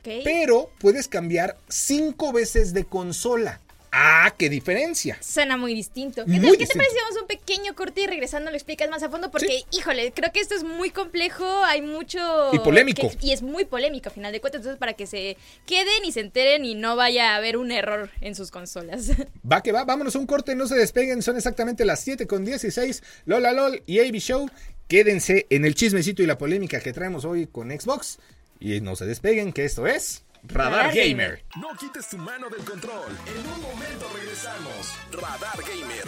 Ok. 0.00 0.08
Pero 0.22 0.70
puedes 0.78 1.08
cambiar 1.08 1.58
cinco 1.68 2.32
veces 2.32 2.74
de 2.74 2.84
consola. 2.84 3.60
Ah, 3.96 4.34
qué 4.36 4.48
diferencia. 4.48 5.16
Suena 5.22 5.56
muy 5.56 5.72
distinto. 5.72 6.24
¿Qué, 6.24 6.32
Muy 6.32 6.40
te, 6.52 6.58
¿qué 6.58 6.66
te 6.66 6.74
parece? 6.74 6.96
un 7.20 7.28
pequeño 7.28 7.76
corte 7.76 8.00
y 8.00 8.06
regresando 8.08 8.50
lo 8.50 8.56
explicas 8.56 8.90
más 8.90 9.04
a 9.04 9.08
fondo 9.08 9.30
porque, 9.30 9.62
híjole, 9.70 10.10
creo 10.12 10.32
que 10.32 10.40
esto 10.40 10.56
es 10.56 10.64
muy 10.64 10.90
complejo, 10.90 11.44
hay 11.64 11.80
mucho... 11.80 12.18
Y 12.52 12.58
polémico. 12.58 13.08
que- 13.08 13.18
y 13.24 13.30
es 13.32 13.42
muy 13.42 13.64
polémico, 13.66 14.08
a 14.08 14.12
final 14.12 14.32
de 14.32 14.40
cuentas, 14.40 14.62
entonces 14.62 14.80
para 14.80 14.94
que 14.94 15.06
se 15.06 15.36
queden 15.64 16.04
y 16.04 16.10
se 16.10 16.20
enteren 16.20 16.64
y 16.64 16.74
no 16.74 16.96
vaya 16.96 17.34
a 17.34 17.36
haber 17.36 17.56
un 17.56 17.70
error 17.70 18.10
en 18.20 18.34
sus 18.34 18.50
consolas. 18.50 19.10
Va 19.50 19.62
que 19.62 19.70
va, 19.70 19.84
vámonos 19.84 20.16
a 20.16 20.18
un 20.18 20.26
corte, 20.26 20.56
no 20.56 20.66
se 20.66 20.74
despeguen, 20.74 21.22
son 21.22 21.36
exactamente 21.36 21.84
las 21.84 22.00
7 22.00 22.26
con 22.26 22.44
16. 22.44 23.00
Lola 23.26 23.52
LOL 23.52 23.80
y 23.86 24.00
AB 24.00 24.16
Show. 24.16 24.50
Quédense 24.88 25.46
en 25.50 25.64
el 25.64 25.76
chismecito 25.76 26.22
y 26.22 26.26
la 26.26 26.36
polémica 26.36 26.80
que 26.80 26.92
traemos 26.92 27.24
hoy 27.24 27.46
con 27.46 27.70
Xbox. 27.70 28.18
Y 28.58 28.80
no 28.80 28.96
se 28.96 29.06
despeguen, 29.06 29.52
que 29.52 29.64
esto 29.64 29.86
es 29.86 30.23
Radar 30.46 30.92
Gamer. 30.92 31.42
No 31.56 31.68
quites 31.78 32.06
tu 32.08 32.18
mano 32.18 32.50
del 32.50 32.62
control. 32.64 33.16
En 33.26 33.38
un 33.50 33.62
momento 33.62 34.06
regresamos. 34.14 34.92
Radar 35.10 35.56
Gamer. 35.62 36.04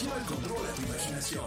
Lleva 0.00 0.18
el 0.18 0.24
control 0.24 0.66
a 0.66 0.72
tu 0.74 0.82
imaginación. 0.82 1.46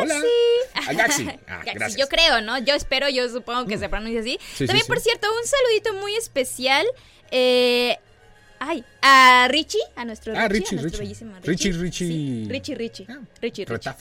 hola. 0.00 0.20
Ah, 0.86 0.92
Gaxi. 0.92 1.28
Ah, 1.28 1.58
Gaxi, 1.64 1.70
gracias. 1.74 1.96
Yo 1.96 2.08
creo, 2.08 2.40
¿no? 2.40 2.58
Yo 2.58 2.74
espero, 2.74 3.08
yo 3.08 3.28
supongo 3.28 3.64
que 3.66 3.78
se 3.78 3.88
pronuncia 3.88 4.20
así. 4.20 4.38
Sí, 4.56 4.66
También, 4.66 4.84
sí, 4.84 4.88
por 4.88 4.98
sí. 4.98 5.04
cierto, 5.04 5.28
un 5.32 5.46
saludito 5.46 5.94
muy 5.94 6.14
especial. 6.16 6.84
eh, 7.30 7.96
ay, 8.68 8.84
a 9.02 9.46
Richie, 9.50 9.78
a 9.96 10.04
nuestro 10.04 10.32
Ah, 10.36 10.48
Richie, 10.48 10.76
Richie, 10.76 10.78
a 10.78 10.82
nuestro 10.82 11.00
Richie. 11.00 11.24
bellísimo 11.24 11.36
Richie, 11.42 11.72
Richie. 11.72 11.82
Richie. 11.82 12.06
Sí, 12.08 12.46
Richie, 12.50 12.74
Richie. 12.74 13.06
Ah, 13.08 13.18
Richie. 13.40 13.64
Retaf. 13.64 13.96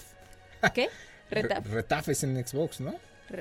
¿Qué? 0.74 0.90
Retaf. 1.32 1.66
Re- 1.66 1.72
Retaf 1.76 2.10
es 2.10 2.24
en 2.24 2.46
Xbox, 2.48 2.80
¿no? 2.80 2.96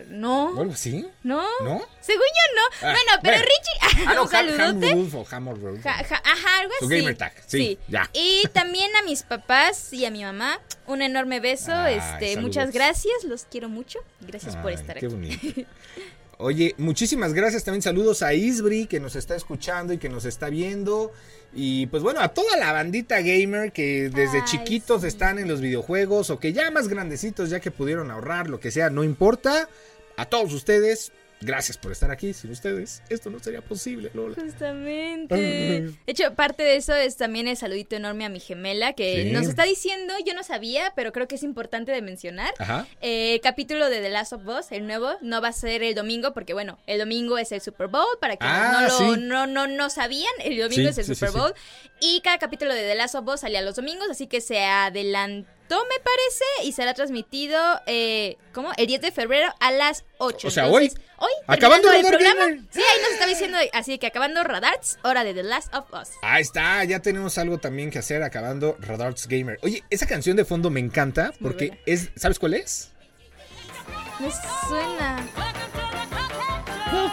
No. 0.09 0.52
¿O 0.52 0.61
algo 0.61 0.73
así? 0.73 1.07
No. 1.23 1.43
¿No? 1.64 1.85
Según 2.00 2.23
yo 2.23 2.55
no. 2.57 2.88
Ah, 2.88 2.93
bueno, 2.95 3.21
pero 3.23 3.37
bueno. 3.37 3.43
Richie, 3.43 4.05
Ah, 4.09 4.14
no, 4.14 4.23
un 4.23 4.35
Ha- 4.35 4.38
Ham 4.38 4.57
saludote. 4.57 4.95
Wolf 4.95 5.14
o. 5.17 5.25
Ja- 5.25 6.05
ja- 6.05 6.23
ajá, 6.25 6.61
algo 6.61 6.73
así. 6.81 6.88
gamer 6.88 7.17
tag, 7.17 7.35
sí, 7.47 7.79
ya. 7.88 8.09
Y 8.14 8.43
también 8.55 8.95
a 8.97 9.02
mis 9.02 9.23
papás 9.23 9.93
y 9.93 10.07
a 10.07 10.11
mi 10.11 10.23
mamá, 10.25 10.61
un 10.87 11.02
enorme 11.02 11.41
beso. 11.41 11.73
Ay, 11.75 11.97
este, 11.97 12.29
saludos. 12.35 12.43
muchas 12.43 12.73
gracias, 12.73 13.25
los 13.25 13.45
quiero 13.45 13.69
mucho. 13.69 13.99
Gracias 14.23 14.57
por 14.57 14.69
Ay, 14.69 14.76
estar 14.76 14.99
qué 14.99 15.07
aquí. 15.07 15.14
bonito. 15.14 15.61
Oye, 16.43 16.75
muchísimas 16.77 17.35
gracias. 17.35 17.63
También 17.63 17.83
saludos 17.83 18.23
a 18.23 18.35
Isbri 18.35 18.87
que 18.87 18.99
nos 18.99 19.15
está 19.15 19.37
escuchando 19.37 19.93
y 19.93 19.99
que 19.99 20.09
nos 20.09 20.25
está 20.25 20.49
viendo. 20.51 21.13
Y 21.55 21.87
pues 21.87 22.03
bueno, 22.03 22.21
a 22.21 22.29
toda 22.29 22.57
la 22.57 22.73
bandita 22.73 23.21
gamer 23.21 23.73
que 23.73 24.11
desde 24.13 24.39
Ay, 24.39 24.45
chiquitos 24.45 25.03
sí. 25.03 25.07
están 25.07 25.39
en 25.39 25.47
los 25.47 25.61
videojuegos 25.61 26.31
o 26.31 26.41
que 26.41 26.53
ya 26.53 26.71
más 26.73 26.89
grandecitos, 26.89 27.49
ya 27.49 27.61
que 27.61 27.71
pudieron 27.71 28.11
ahorrar, 28.11 28.51
lo 28.51 28.59
que 28.59 28.73
sea, 28.73 28.91
no 28.91 29.05
importa. 29.05 29.69
A 30.17 30.27
todos 30.27 30.53
ustedes, 30.53 31.13
gracias 31.43 31.77
por 31.79 31.93
estar 31.93 32.11
aquí. 32.11 32.33
Sin 32.33 32.51
ustedes, 32.51 33.03
esto 33.09 33.31
no 33.31 33.39
sería 33.39 33.61
posible, 33.63 34.11
Lola. 34.15 34.35
Justamente. 34.41 35.35
De 35.37 35.93
hecho, 36.07 36.35
parte 36.35 36.63
de 36.63 36.77
eso 36.77 36.95
es 36.95 37.17
también 37.17 37.49
el 37.49 37.57
saludito 37.57 37.97
enorme 37.97 38.25
a 38.25 38.29
mi 38.29 38.41
gemela 38.41 38.93
que 38.95 39.25
Sí. 39.25 39.31
nos 39.31 39.47
está 39.47 39.65
diciendo, 39.65 40.15
yo 40.25 40.35
no 40.35 40.43
sabía, 40.43 40.93
pero 40.97 41.13
creo 41.13 41.29
que 41.29 41.35
es 41.35 41.43
importante 41.43 41.93
de 41.93 42.03
mencionar. 42.03 42.53
Ajá. 42.59 42.87
Eh, 43.01 43.41
capítulo 43.43 43.89
de 43.91 44.01
The 44.01 44.11
Last 44.11 44.33
of 44.33 44.47
Us, 44.47 44.73
el 44.73 44.87
nuevo, 44.87 45.11
no 45.21 45.41
va 45.41 45.49
a 45.49 45.53
ser 45.53 45.83
el 45.83 45.95
domingo 45.95 46.33
porque 46.33 46.55
bueno, 46.55 46.79
el 46.87 46.99
domingo 46.99 47.39
es 47.39 47.53
el 47.53 47.61
Super 47.61 47.89
Bowl, 47.89 48.07
para 48.21 48.37
quienes 48.37 48.57
Ah, 48.59 48.73
no, 48.73 49.07
lo, 49.09 49.15
sí. 49.15 49.21
no, 49.21 49.47
no, 49.47 49.67
no 49.67 49.91
sabían, 49.91 50.33
el 50.43 50.59
domingo 50.59 50.93
Sí, 50.93 51.01
es 51.01 51.09
el 51.09 51.17
Super. 51.17 51.31
Bowl 51.33 51.55
y 52.01 52.21
cada 52.23 52.39
capítulo 52.39 52.75
de 52.75 52.83
The 52.83 52.95
Last 52.95 53.15
of 53.15 53.27
Us 53.29 53.41
salía 53.41 53.63
los 53.63 53.77
domingos, 53.77 54.09
así 54.11 54.27
que 54.27 54.41
se 54.41 54.65
adelantó 54.65 55.49
me 55.76 55.99
parece 56.00 56.45
y 56.64 56.73
será 56.73 56.95
transmitido, 56.95 57.59
eh, 57.87 58.37
¿cómo? 58.52 58.73
El 58.76 58.87
10 58.87 59.00
de 59.00 59.12
febrero 59.12 59.52
a 59.61 59.71
las 59.71 60.05
8. 60.19 60.49
O 60.49 60.50
sea, 60.50 60.69
hoy. 60.69 60.93
Hoy. 61.19 61.31
Acabando 61.47 61.91
el 61.93 62.02
Radar 62.02 62.11
programa. 62.11 62.47
Gamer. 62.47 62.61
Sí, 62.71 62.81
ahí 62.81 63.02
nos 63.02 63.12
está 63.12 63.26
diciendo, 63.26 63.59
así 63.73 63.99
que 63.99 64.09
acabando 64.09 64.43
Radars, 64.43 64.99
hora 65.02 65.23
de 65.25 65.35
The 65.35 65.45
Last 65.45 65.73
of 65.75 65.87
Us. 65.93 66.11
Ahí 66.23 66.43
está, 66.43 66.83
ya 66.85 67.00
tenemos 67.00 67.38
algo 67.38 67.59
también 67.59 67.91
que 67.91 67.99
hacer 67.99 68.23
acabando 68.23 68.76
Radarts 68.81 69.29
Gamer. 69.29 69.59
Oye, 69.62 69.85
esa 69.91 70.07
canción 70.07 70.37
de 70.37 70.45
fondo 70.45 70.71
me 70.71 70.81
encanta 70.81 71.33
porque 71.41 71.79
es, 71.87 72.11
¿sabes 72.17 72.38
cuál 72.38 72.55
es? 72.55 72.91
Me 74.19 74.31
suena. 74.69 75.82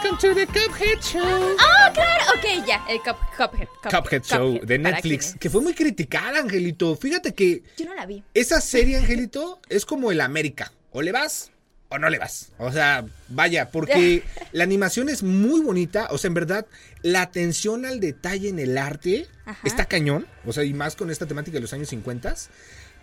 Welcome 0.02 0.18
to 0.18 0.34
the 0.34 0.46
Cuphead 0.46 1.02
Show. 1.02 1.56
¡Ah, 1.58 1.90
claro! 1.92 2.24
Ok, 2.34 2.66
ya, 2.66 2.82
el 2.88 3.00
Cup, 3.02 3.16
Cuphead. 3.36 3.68
Cuphead 3.82 4.22
Show 4.22 4.52
Cuphead, 4.52 4.66
de 4.66 4.78
Netflix, 4.78 5.34
que 5.38 5.50
fue 5.50 5.60
muy 5.60 5.74
criticada, 5.74 6.38
Angelito. 6.38 6.96
Fíjate 6.96 7.34
que 7.34 7.62
Yo 7.76 7.84
no 7.84 7.94
la 7.94 8.06
vi. 8.06 8.22
esa 8.32 8.62
serie, 8.62 8.96
Angelito, 8.96 9.60
es 9.68 9.84
como 9.84 10.10
el 10.10 10.22
América. 10.22 10.72
O 10.92 11.02
le 11.02 11.12
vas 11.12 11.50
o 11.90 11.98
no 11.98 12.08
le 12.08 12.18
vas. 12.18 12.50
O 12.56 12.72
sea, 12.72 13.04
vaya, 13.28 13.70
porque 13.70 14.22
la 14.52 14.64
animación 14.64 15.10
es 15.10 15.22
muy 15.22 15.60
bonita. 15.60 16.08
O 16.12 16.16
sea, 16.16 16.28
en 16.28 16.34
verdad, 16.34 16.66
la 17.02 17.20
atención 17.20 17.84
al 17.84 18.00
detalle 18.00 18.48
en 18.48 18.58
el 18.58 18.78
arte 18.78 19.26
Ajá. 19.44 19.60
está 19.64 19.84
cañón. 19.84 20.26
O 20.46 20.54
sea, 20.54 20.64
y 20.64 20.72
más 20.72 20.96
con 20.96 21.10
esta 21.10 21.26
temática 21.26 21.56
de 21.56 21.60
los 21.60 21.74
años 21.74 21.90
50. 21.90 22.34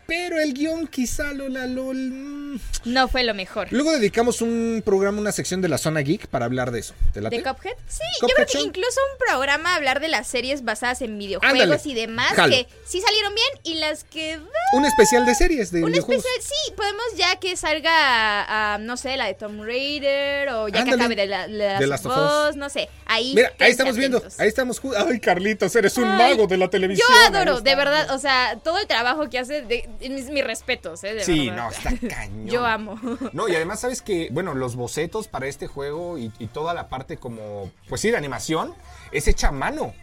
Pero 0.08 0.40
el 0.40 0.54
guion 0.54 0.88
quizá, 0.88 1.34
Lola, 1.34 1.66
lol... 1.68 1.98
mm. 1.98 2.60
No 2.86 3.08
fue 3.10 3.24
lo 3.24 3.34
mejor. 3.34 3.68
Luego 3.72 3.92
dedicamos 3.92 4.42
un 4.42 4.82
programa, 4.86 5.20
una 5.20 5.32
sección 5.34 5.62
de 5.62 5.68
la 5.68 5.78
zona 5.78 6.00
geek 6.00 6.28
para 6.28 6.46
hablar 6.46 6.72
de 6.72 6.80
eso. 6.80 6.94
¿Te 7.14 7.22
late? 7.22 7.36
¿De 7.38 7.44
Cuphead? 7.44 7.74
Sí, 7.88 8.00
Cuphead 8.22 8.30
yo 8.30 8.36
creo 8.36 8.48
que 8.48 8.54
Show. 8.54 8.66
incluso 8.66 9.00
un 9.14 9.18
programa 9.28 9.76
hablar 9.76 10.00
de 10.00 10.08
las 10.08 10.28
series 10.28 10.64
basadas 10.64 11.02
en 11.02 11.18
videojuegos 11.18 11.60
Ándale, 11.62 11.82
y 11.84 11.94
demás 11.94 12.34
jalo. 12.34 12.56
que 12.56 12.68
sí 12.86 13.02
salieron 13.02 13.36
bien 13.36 13.48
y 13.64 13.76
las 13.76 14.06
que... 14.06 14.40
Un 14.74 14.86
especial 14.86 15.26
de 15.26 15.36
series 15.36 15.72
de 15.72 15.84
Un 15.84 15.92
videojuegos. 15.92 16.26
especial, 16.26 16.54
sí, 16.66 16.72
podemos 16.76 17.04
ya 17.18 17.36
que 17.40 17.56
salga, 17.58 18.74
a, 18.74 18.78
no 18.78 18.96
sé, 18.98 19.18
la 19.18 19.26
de 19.26 19.34
Tomb 19.34 19.64
Raider 19.64 20.50
o 20.50 20.68
ya 20.70 20.80
Ándale. 20.82 20.98
que 20.98 21.04
acabe 21.04 21.16
de 21.16 21.28
la, 21.28 21.48
de 21.80 21.94
of 21.94 22.50
Us, 22.50 22.56
no 22.56 22.70
sé, 22.70 22.90
ahí... 23.06 23.34
Mira, 23.36 23.52
ahí 23.60 23.72
estamos 23.72 23.98
viendo. 23.98 24.24
Ahí 24.38 24.48
estamos. 24.48 24.82
Ay, 24.96 25.20
Carlitos, 25.20 25.76
eres 25.76 25.98
un 25.98 26.06
Ay, 26.06 26.18
mago 26.36 26.48
de 26.48 26.58
la 26.58 26.70
televisión. 26.70 27.08
Yo 27.10 27.28
adoro, 27.28 27.60
de 27.62 27.76
verdad, 27.76 28.12
o 28.16 28.20
sea, 28.20 28.58
todo 28.64 28.78
el 28.80 28.88
trabajo 28.88 29.30
que 29.30 29.40
hace, 29.40 29.62
de, 29.64 29.88
mis, 30.02 30.30
mis 30.30 30.44
respetos, 30.44 31.04
¿eh? 31.04 31.14
De 31.16 31.24
Sí, 31.24 31.50
verdad. 31.50 31.64
no, 31.66 31.72
está 31.72 32.08
cañón. 32.08 32.48
Yo 32.48 32.66
amo. 32.66 33.00
No, 33.34 33.48
y 33.48 33.56
además 33.56 33.80
sabes 33.82 34.02
que, 34.02 34.30
bueno, 34.32 34.54
los 34.56 34.76
bocetos 34.76 35.28
para 35.28 35.48
este 35.48 35.68
juego 35.68 36.18
y, 36.18 36.32
y 36.40 36.48
toda 36.48 36.74
la 36.74 36.90
parte 36.90 37.18
como, 37.18 37.72
pues 37.90 38.02
sí, 38.02 38.12
de 38.12 38.18
animación, 38.18 38.74
es 39.12 39.28
hecha 39.28 39.50
a 39.50 39.52
mano. 39.52 39.94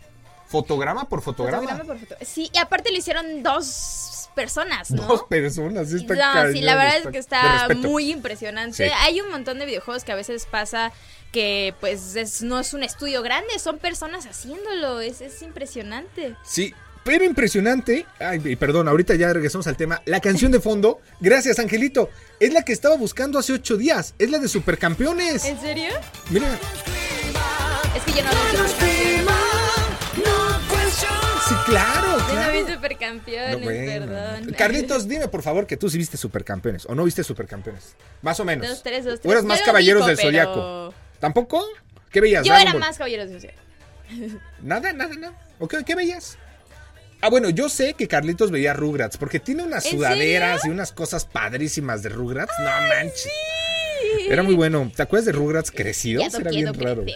Fotograma 0.47 1.09
por 1.09 1.23
fotograma. 1.23 1.63
Fotograma 1.63 1.85
por 1.85 1.99
foto. 1.99 2.15
Sí, 2.25 2.51
y 2.53 2.59
aparte 2.59 2.91
lo 2.93 2.99
hicieron 2.99 3.43
dos 3.43 4.29
personas, 4.35 4.91
¿no? 4.91 5.03
Dos 5.07 5.23
personas, 5.25 5.89
sí 5.89 5.97
está 5.97 6.45
No, 6.45 6.53
sí, 6.53 6.61
la 6.61 6.77
verdad 6.77 6.97
es 6.99 7.07
que 7.09 7.19
está 7.19 7.69
muy 7.77 8.11
impresionante. 8.13 8.89
Sí. 8.89 8.93
Hay 9.01 9.21
un 9.21 9.31
montón 9.31 9.59
de 9.59 9.67
videojuegos 9.67 10.05
que 10.05 10.13
a 10.13 10.17
veces 10.17 10.47
pasa 10.51 10.93
que 11.33 11.75
pues 11.81 12.15
es- 12.15 12.43
no 12.43 12.61
es 12.61 12.75
un 12.75 12.83
estudio 12.85 13.23
grande, 13.23 13.59
son 13.59 13.79
personas 13.79 14.27
haciéndolo, 14.27 15.01
es, 15.01 15.21
es 15.21 15.41
impresionante. 15.43 16.37
Sí, 16.45 16.75
Pero 17.05 17.25
impresionante. 17.25 18.07
Ay, 18.19 18.57
perdón, 18.57 18.89
ahorita 18.89 19.15
ya 19.15 19.33
regresamos 19.33 19.67
al 19.67 19.77
tema. 19.77 20.01
La 20.07 20.21
canción 20.21 20.51
de 20.53 20.61
fondo, 20.61 21.01
gracias 21.21 21.59
Angelito, 21.59 22.09
es 22.41 22.53
la 22.53 22.63
que 22.63 22.73
estaba 22.73 22.97
buscando 22.97 23.39
hace 23.39 23.53
ocho 23.53 23.77
días. 23.77 24.15
Es 24.19 24.31
la 24.31 24.39
de 24.39 24.49
Supercampeones. 24.49 25.45
¿En 25.45 25.61
serio? 25.61 25.91
Mira. 26.31 26.49
Es 27.95 28.03
que 28.05 28.13
yo 28.13 28.25
no 28.25 28.31
vi 28.31 28.37
Sí, 31.47 31.55
claro, 31.67 32.17
Yo 32.27 32.35
no 32.43 32.53
vi 32.67 32.73
Supercampeones, 32.73 33.59
No, 33.59 33.65
bueno. 33.65 34.07
perdón. 34.07 34.55
Carlitos, 34.57 35.07
dime 35.07 35.29
por 35.29 35.43
favor 35.43 35.67
que 35.67 35.77
tú 35.77 35.91
sí 35.91 35.99
viste 35.99 36.17
Supercampeones 36.17 36.87
o 36.87 36.95
no 36.95 37.05
viste 37.05 37.23
Supercampeones. 37.23 37.97
Más 38.23 38.41
o 38.41 38.47
menos. 38.47 38.67
Dos, 38.67 38.83
tres, 38.83 39.05
dos, 39.05 39.21
¿O 39.23 39.31
eras 39.31 39.43
tres. 39.43 39.45
más 39.45 39.59
Yo 39.61 39.65
Caballeros 39.67 40.07
del 40.07 40.17
pero- 40.17 40.29
Zodiaco? 40.29 40.95
¿Tampoco? 41.21 41.63
¿Qué 42.11 42.23
veías? 42.23 42.45
Yo 42.45 42.53
Dragon 42.53 42.63
era 42.63 42.73
Ball. 42.73 42.81
más 42.81 42.97
Caballeros 42.97 43.29
del 43.29 43.41
Zodiaco. 43.43 43.61
Nada, 44.63 44.93
nada, 44.95 45.15
nada. 45.15 45.35
¿O 45.59 45.69
qué, 45.69 45.85
qué 45.85 45.95
veías? 45.95 46.39
Ah, 47.25 47.31
bueno, 47.31 47.49
yo 47.49 47.71
sé 47.71 47.95
que 47.95 48.07
Carlitos 48.07 48.51
veía 48.51 48.75
Rugrats 48.75 49.17
porque 49.17 49.41
tiene 49.41 49.63
unas 49.63 49.87
¿En 49.87 49.93
sudaderas 49.93 50.67
y 50.67 50.69
unas 50.69 50.93
cosas 50.93 51.25
padrísimas 51.25 52.03
de 52.03 52.11
Rugrats. 52.11 52.53
No 52.59 52.67
manches. 52.67 53.31
Era 54.29 54.43
muy 54.43 54.55
bueno. 54.55 54.93
¿Te 54.95 55.05
acuerdas 55.05 55.25
de 55.25 55.33
Rugrats 55.33 55.71
crecidos? 55.71 56.31
No 56.31 56.41
Era 56.41 56.51
bien 56.51 56.75
raro. 56.75 57.03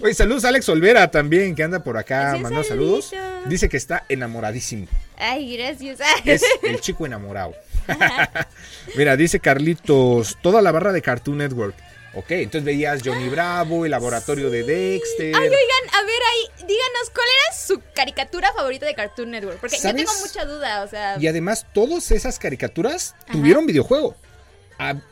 Oye, 0.00 0.14
saludos 0.14 0.44
a 0.44 0.50
Alex 0.50 0.68
Olvera 0.68 1.10
también, 1.10 1.56
que 1.56 1.64
anda 1.64 1.82
por 1.82 1.96
acá 1.96 2.38
mandando 2.40 2.62
saludos. 2.62 3.12
Dice 3.46 3.68
que 3.68 3.76
está 3.76 4.04
enamoradísimo. 4.08 4.86
Ay, 5.16 5.56
gracias. 5.56 5.98
Es 6.24 6.44
el 6.62 6.80
chico 6.80 7.04
enamorado. 7.04 7.56
Mira, 8.96 9.16
dice 9.16 9.40
Carlitos, 9.40 10.38
toda 10.40 10.62
la 10.62 10.70
barra 10.70 10.92
de 10.92 11.02
Cartoon 11.02 11.38
Network. 11.38 11.74
Ok, 12.18 12.32
entonces 12.32 12.64
veías 12.64 13.00
Johnny 13.04 13.28
Bravo, 13.28 13.84
el 13.84 13.92
laboratorio 13.92 14.50
de 14.50 14.64
Dexter. 14.64 15.36
Ay, 15.36 15.42
oigan, 15.42 15.94
a 15.94 16.02
ver 16.02 16.20
ahí, 16.32 16.66
díganos, 16.66 17.10
¿cuál 17.14 17.28
era 17.28 17.56
su 17.56 17.80
caricatura 17.94 18.52
favorita 18.52 18.86
de 18.86 18.94
Cartoon 18.96 19.30
Network? 19.30 19.60
Porque 19.60 19.76
yo 19.76 19.94
tengo 19.94 20.10
mucha 20.20 20.44
duda, 20.44 20.82
o 20.82 20.88
sea... 20.88 21.16
Y 21.20 21.28
además, 21.28 21.64
todas 21.72 22.10
esas 22.10 22.40
caricaturas 22.40 23.14
tuvieron 23.30 23.66
videojuego. 23.66 24.16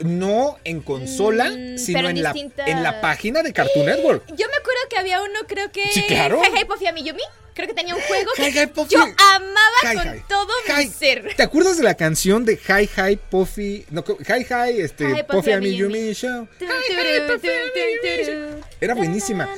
No 0.01 0.59
en 0.65 0.81
consola, 0.81 1.51
Mm, 1.51 1.79
sino 1.79 2.09
en 2.09 2.23
la, 2.23 2.33
en 2.67 2.83
la 2.83 3.01
página 3.01 3.43
de 3.43 3.53
Cartoon 3.53 3.87
Network. 3.87 4.25
Yo 4.29 4.47
me 4.49 4.57
acuerdo 4.57 4.81
que 4.89 4.97
había 4.99 5.21
uno, 5.23 5.41
creo 5.47 5.71
que... 5.73 5.85
Sí, 5.93 6.05
claro. 6.07 6.41
Hi 6.43 6.61
Hi 6.61 6.65
Puffy 6.65 6.87
Amiyumi. 6.87 7.23
Creo 7.55 7.69
que 7.69 7.75
tenía 7.75 7.95
un 7.95 8.03
juego 8.03 8.31
que 8.37 8.51
Hi 8.51 8.59
Hi 8.59 8.67
Puffy. 8.67 8.95
yo 8.95 9.01
amaba 9.03 9.77
Hi, 9.83 9.97
con 9.97 10.29
todo 10.29 10.53
mi 10.77 10.87
ser. 10.89 11.35
¿Te 11.37 11.43
acuerdas 11.43 11.79
de 11.79 11.85
la 11.85 11.95
canción 11.95 12.45
de 12.45 12.55
Hi 12.69 12.89
Hi 12.97 13.17
Puffy? 13.17 13.87
No, 13.91 14.05
Hi 14.07 14.45
Hi, 14.49 14.81
este, 14.81 15.07
Puffy 15.07 15.23
Puffy 15.25 15.53
Ami 15.53 15.75
Yumi. 15.75 15.79
Yumi 15.79 15.99
Yumi. 16.01 16.15
Show. 16.15 16.49
Era 18.81 18.95
buenísima. 18.95 19.49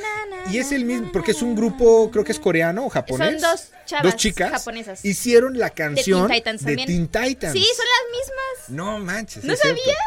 Y 0.50 0.58
es 0.58 0.72
el 0.72 0.84
mismo, 0.84 1.10
porque 1.12 1.32
es 1.32 1.42
un 1.42 1.54
grupo, 1.54 2.10
creo 2.10 2.24
que 2.24 2.32
es 2.32 2.38
coreano 2.38 2.86
o 2.86 2.88
japonés. 2.88 3.40
Son 3.40 3.50
dos 3.52 3.68
chavas 3.86 4.04
Dos 4.04 4.16
chicas. 4.16 4.50
japonesas. 4.50 5.04
Hicieron 5.04 5.58
la 5.58 5.70
canción 5.70 6.26
Teen 6.28 6.38
Titans 6.38 6.64
de 6.64 6.76
también. 6.76 7.08
Teen 7.10 7.26
Titans. 7.26 7.52
Sí, 7.52 7.64
son 7.76 7.86
las 7.86 8.18
mismas. 8.18 8.68
No 8.70 8.98
manches. 8.98 9.44
¿No 9.44 9.54
cierto. 9.56 9.80
sabías? 9.80 9.98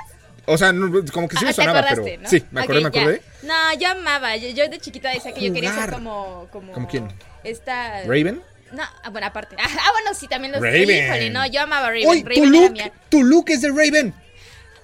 O 0.46 0.58
sea, 0.58 0.74
no, 0.74 0.92
como 1.14 1.28
que 1.28 1.38
sí 1.38 1.44
Ah, 1.44 1.48
me 1.48 1.54
te 1.54 1.62
sonaba, 1.62 1.86
pero. 1.88 2.04
Sí, 2.28 2.44
me 2.52 2.62
acordé, 2.62 2.82
me 2.82 2.88
acordé. 2.88 3.22
ya. 3.44 3.48
No, 3.48 3.80
yo 3.80 3.90
amaba. 3.90 4.36
Yo, 4.38 4.50
yo 4.50 4.68
de 4.68 4.80
chiquita 4.80 5.10
decía 5.10 5.34
que 5.34 5.42
yo 5.46 5.54
quería 5.54 5.74
ser 5.74 5.92
como, 5.92 6.48
como. 6.52 6.72
¿Como 6.74 6.88
quién? 6.88 7.08
Esta. 7.44 8.02
¿Raven? 8.04 8.42
No, 8.72 8.84
ah, 9.04 9.10
bueno, 9.10 9.28
aparte. 9.28 9.56
Ah, 9.60 9.92
bueno, 9.94 10.14
sí, 10.18 10.28
también 10.28 10.52
los. 10.54 10.62
Raven. 10.62 10.90
Híjole, 11.06 11.30
no, 11.30 11.46
yo 11.46 11.62
amaba 11.62 11.88
Raven. 11.90 12.08
¡Uy, 12.08 12.24
tu 12.24 12.30
Raven 12.30 12.56
era 12.56 12.68
look! 12.86 12.94
Tu 13.10 13.24
look 13.24 13.46
es 13.50 13.62
de 13.62 13.70
Raven. 13.70 14.14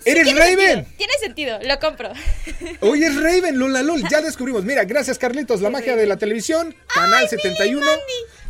¡Eres 0.08 0.36
Raven! 0.36 0.58
sentido, 0.58 0.86
Tiene 0.98 1.14
sentido, 1.20 1.60
lo 1.64 1.80
compro. 1.80 2.12
Hoy 2.82 3.04
es 3.04 3.16
Raven, 3.22 3.58
Lola 3.60 3.82
Lol. 3.84 4.04
Ya 4.10 4.22
descubrimos. 4.22 4.64
Mira, 4.64 4.84
gracias 4.86 5.18
Carlitos, 5.18 5.62
la 5.62 5.70
magia 5.70 5.96
de 5.96 6.06
la 6.06 6.18
televisión. 6.18 6.76
Canal 6.94 7.28
71. 7.30 7.86
Yo 7.86 7.92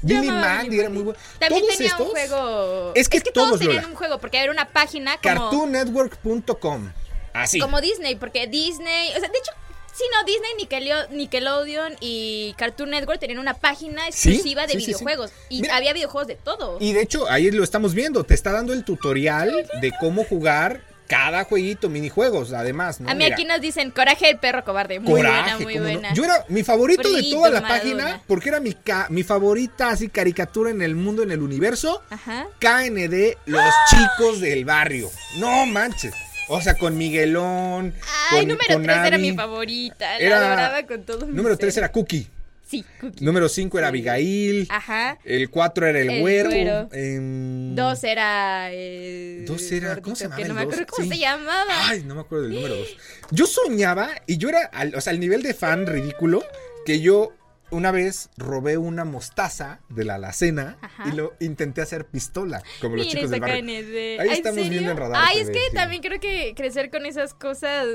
Billy 0.04 0.28
amaba 0.30 0.52
a 0.52 0.56
Mandy 0.56 0.70
Billy 0.70 0.80
era 0.82 0.90
muy 0.90 1.04
bueno. 1.04 1.20
También 1.40 1.62
Todos 1.64 1.76
tenía 1.78 1.92
estos. 1.92 2.06
un 2.08 2.12
juego. 2.14 2.92
Es 2.96 3.10
que 3.10 3.20
todos, 3.22 3.34
todos, 3.34 3.60
tenían 3.60 3.78
Lola. 3.78 3.88
un 3.90 3.96
juego, 3.96 4.20
porque 4.20 4.38
era 4.40 4.52
una 4.52 4.68
página 4.70 5.18
como. 5.18 5.50
CartoonNetwork.com. 5.50 6.92
Así. 7.34 7.60
Como 7.60 7.82
Disney, 7.82 8.16
porque 8.16 8.48
Disney. 8.48 9.10
O 9.10 9.20
sea, 9.20 9.30
de 9.30 9.38
hecho. 9.38 9.52
Sí, 9.94 10.04
no, 10.14 10.24
Disney, 10.28 11.08
Nickelodeon 11.10 11.96
y 12.02 12.54
Cartoon 12.56 12.92
Network 12.92 13.20
tenían 13.20 13.40
una 13.40 13.56
página 13.56 14.04
Sí, 14.12 14.30
exclusiva 14.30 14.68
de 14.68 14.74
sí, 14.74 14.80
sí, 14.80 14.86
sí. 14.86 14.92
videojuegos. 14.92 15.32
Y 15.50 15.62
Mira. 15.62 15.76
había 15.76 15.92
videojuegos 15.94 16.28
de 16.28 16.36
todo. 16.36 16.78
Y 16.80 16.94
de 16.94 17.02
hecho, 17.02 17.28
ahí 17.28 17.50
lo 17.50 17.64
estamos 17.64 17.96
viendo. 17.96 18.24
Te 18.24 18.36
está 18.36 18.52
dando 18.52 18.74
el 18.74 18.84
tutorial 18.84 19.52
de 19.82 19.92
cómo 20.00 20.24
jugar 20.24 20.84
cada 21.08 21.44
jueguito, 21.46 21.90
minijuegos, 21.90 22.54
además. 22.54 23.00
¿no? 23.00 23.10
A 23.10 23.14
mí 23.14 23.24
Mira, 23.24 23.36
aquí 23.36 23.46
nos 23.46 23.62
dicen 23.62 23.92
Coraje 23.92 24.30
el 24.30 24.38
perro 24.40 24.64
cobarde. 24.64 25.00
Muy 25.00 25.10
buena, 25.12 25.30
Coraje, 25.30 25.64
muy 25.64 25.74
cómo 25.76 25.86
no. 25.86 25.92
buena. 25.94 26.14
Yo 26.14 26.24
era 26.26 26.46
mi 26.50 26.64
favorito 26.64 27.10
de 27.12 27.24
toda 27.32 27.50
la 27.50 27.62
página 27.62 28.22
porque 28.28 28.50
era 28.50 28.60
mi, 28.60 28.74
ca- 28.74 29.08
mi 29.10 29.24
favorita 29.24 29.90
así 29.90 30.10
caricatura 30.10 30.70
en 30.70 30.82
el 30.82 30.96
mundo, 30.96 31.24
en 31.24 31.32
el 31.32 31.42
universo. 31.42 32.04
Ajá. 32.10 32.48
KND, 32.60 33.38
los 33.46 33.64
chicos 33.90 34.40
del 34.42 34.66
barrio. 34.66 35.10
No 35.38 35.66
manches. 35.66 36.14
O 36.50 36.62
sea, 36.62 36.76
con 36.78 36.98
Miguelón. 36.98 37.94
Ay, 38.32 38.40
con, 38.40 38.48
número 38.48 38.74
con 38.76 38.84
3 38.84 38.98
era 39.06 39.18
mi 39.18 39.34
favorita. 39.34 40.18
Era- 40.18 40.40
La 40.40 40.48
adoraba 40.48 40.84
con 40.88 41.04
todo 41.04 41.26
Número 41.26 41.50
ser. 41.56 41.58
3 41.60 41.78
era 41.78 41.92
Cookie. 41.92 42.28
Sí, 42.68 42.84
Cookie. 43.00 43.24
Número 43.24 43.48
5 43.48 43.78
era 43.80 43.88
Abigail. 43.88 44.68
Ajá. 44.70 45.18
El 45.24 45.50
4 45.50 45.88
era 45.88 46.00
el, 46.02 46.10
El 46.10 46.20
güero. 46.22 46.50
güero. 46.50 46.90
em, 46.92 47.76
Dos 47.76 48.04
era. 48.04 48.68
eh, 48.74 49.46
Dos 49.48 49.72
era, 49.72 49.96
¿cómo 50.02 50.16
gordito, 50.16 50.16
se 50.18 50.24
llamaba 50.26 50.42
Que 50.44 50.48
no 50.50 50.54
me 50.54 50.62
dos? 50.66 50.74
acuerdo 50.74 50.92
cómo 50.94 51.04
Sí. 51.08 51.14
se 51.14 51.20
llamaba. 51.20 51.88
Ay, 51.90 52.04
no 52.04 52.16
me 52.16 52.22
acuerdo 52.22 52.44
del 52.46 52.56
número 52.56 52.76
2. 52.76 52.88
Yo 53.32 53.48
soñaba, 53.48 54.10
y 54.28 54.38
yo 54.38 54.50
era, 54.50 54.66
al, 54.66 54.94
o 54.96 55.02
sea, 55.02 55.12
al 55.12 55.20
nivel 55.22 55.44
de 55.44 55.54
fan 55.54 55.88
ridículo, 55.88 56.44
que 56.86 57.00
yo 57.00 57.32
una 57.70 57.92
vez 57.92 58.30
robé 58.38 58.78
una 58.78 59.04
mostaza 59.04 59.82
de 59.90 60.06
la 60.06 60.16
alacena 60.16 60.78
Ajá. 60.82 61.04
y 61.10 61.16
lo 61.16 61.34
intenté 61.42 61.82
hacer 61.82 62.06
pistola, 62.06 62.64
como 62.82 62.96
los 62.96 63.06
Mira 63.06 63.16
chicos 63.18 63.32
del 63.32 63.42
barrio. 63.42 63.56
Ahí 63.58 64.18
¿Ah, 64.20 64.24
¿en 64.26 64.32
estamos 64.32 64.56
serio? 64.56 64.72
viendo 64.72 64.92
en 64.92 64.98
Radar 64.98 65.24
Ay, 65.26 65.40
es 65.40 65.48
TV, 65.48 65.54
que 65.60 65.66
sí. 65.70 65.76
también 65.76 66.02
creo 66.02 66.20
que 66.20 66.54
crecer 66.56 66.90
con 66.90 67.06
esas 67.06 67.34
cosas 67.34 67.86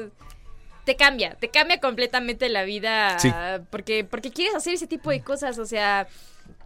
te 0.84 0.96
cambia, 0.96 1.34
te 1.34 1.48
cambia 1.48 1.78
completamente 1.80 2.48
la 2.48 2.64
vida 2.64 3.18
Sí. 3.18 3.32
porque 3.70 4.04
porque 4.04 4.30
quieres 4.30 4.54
hacer 4.54 4.74
ese 4.74 4.86
tipo 4.86 5.10
de 5.10 5.22
cosas, 5.22 5.58
o 5.58 5.66
sea, 5.66 6.08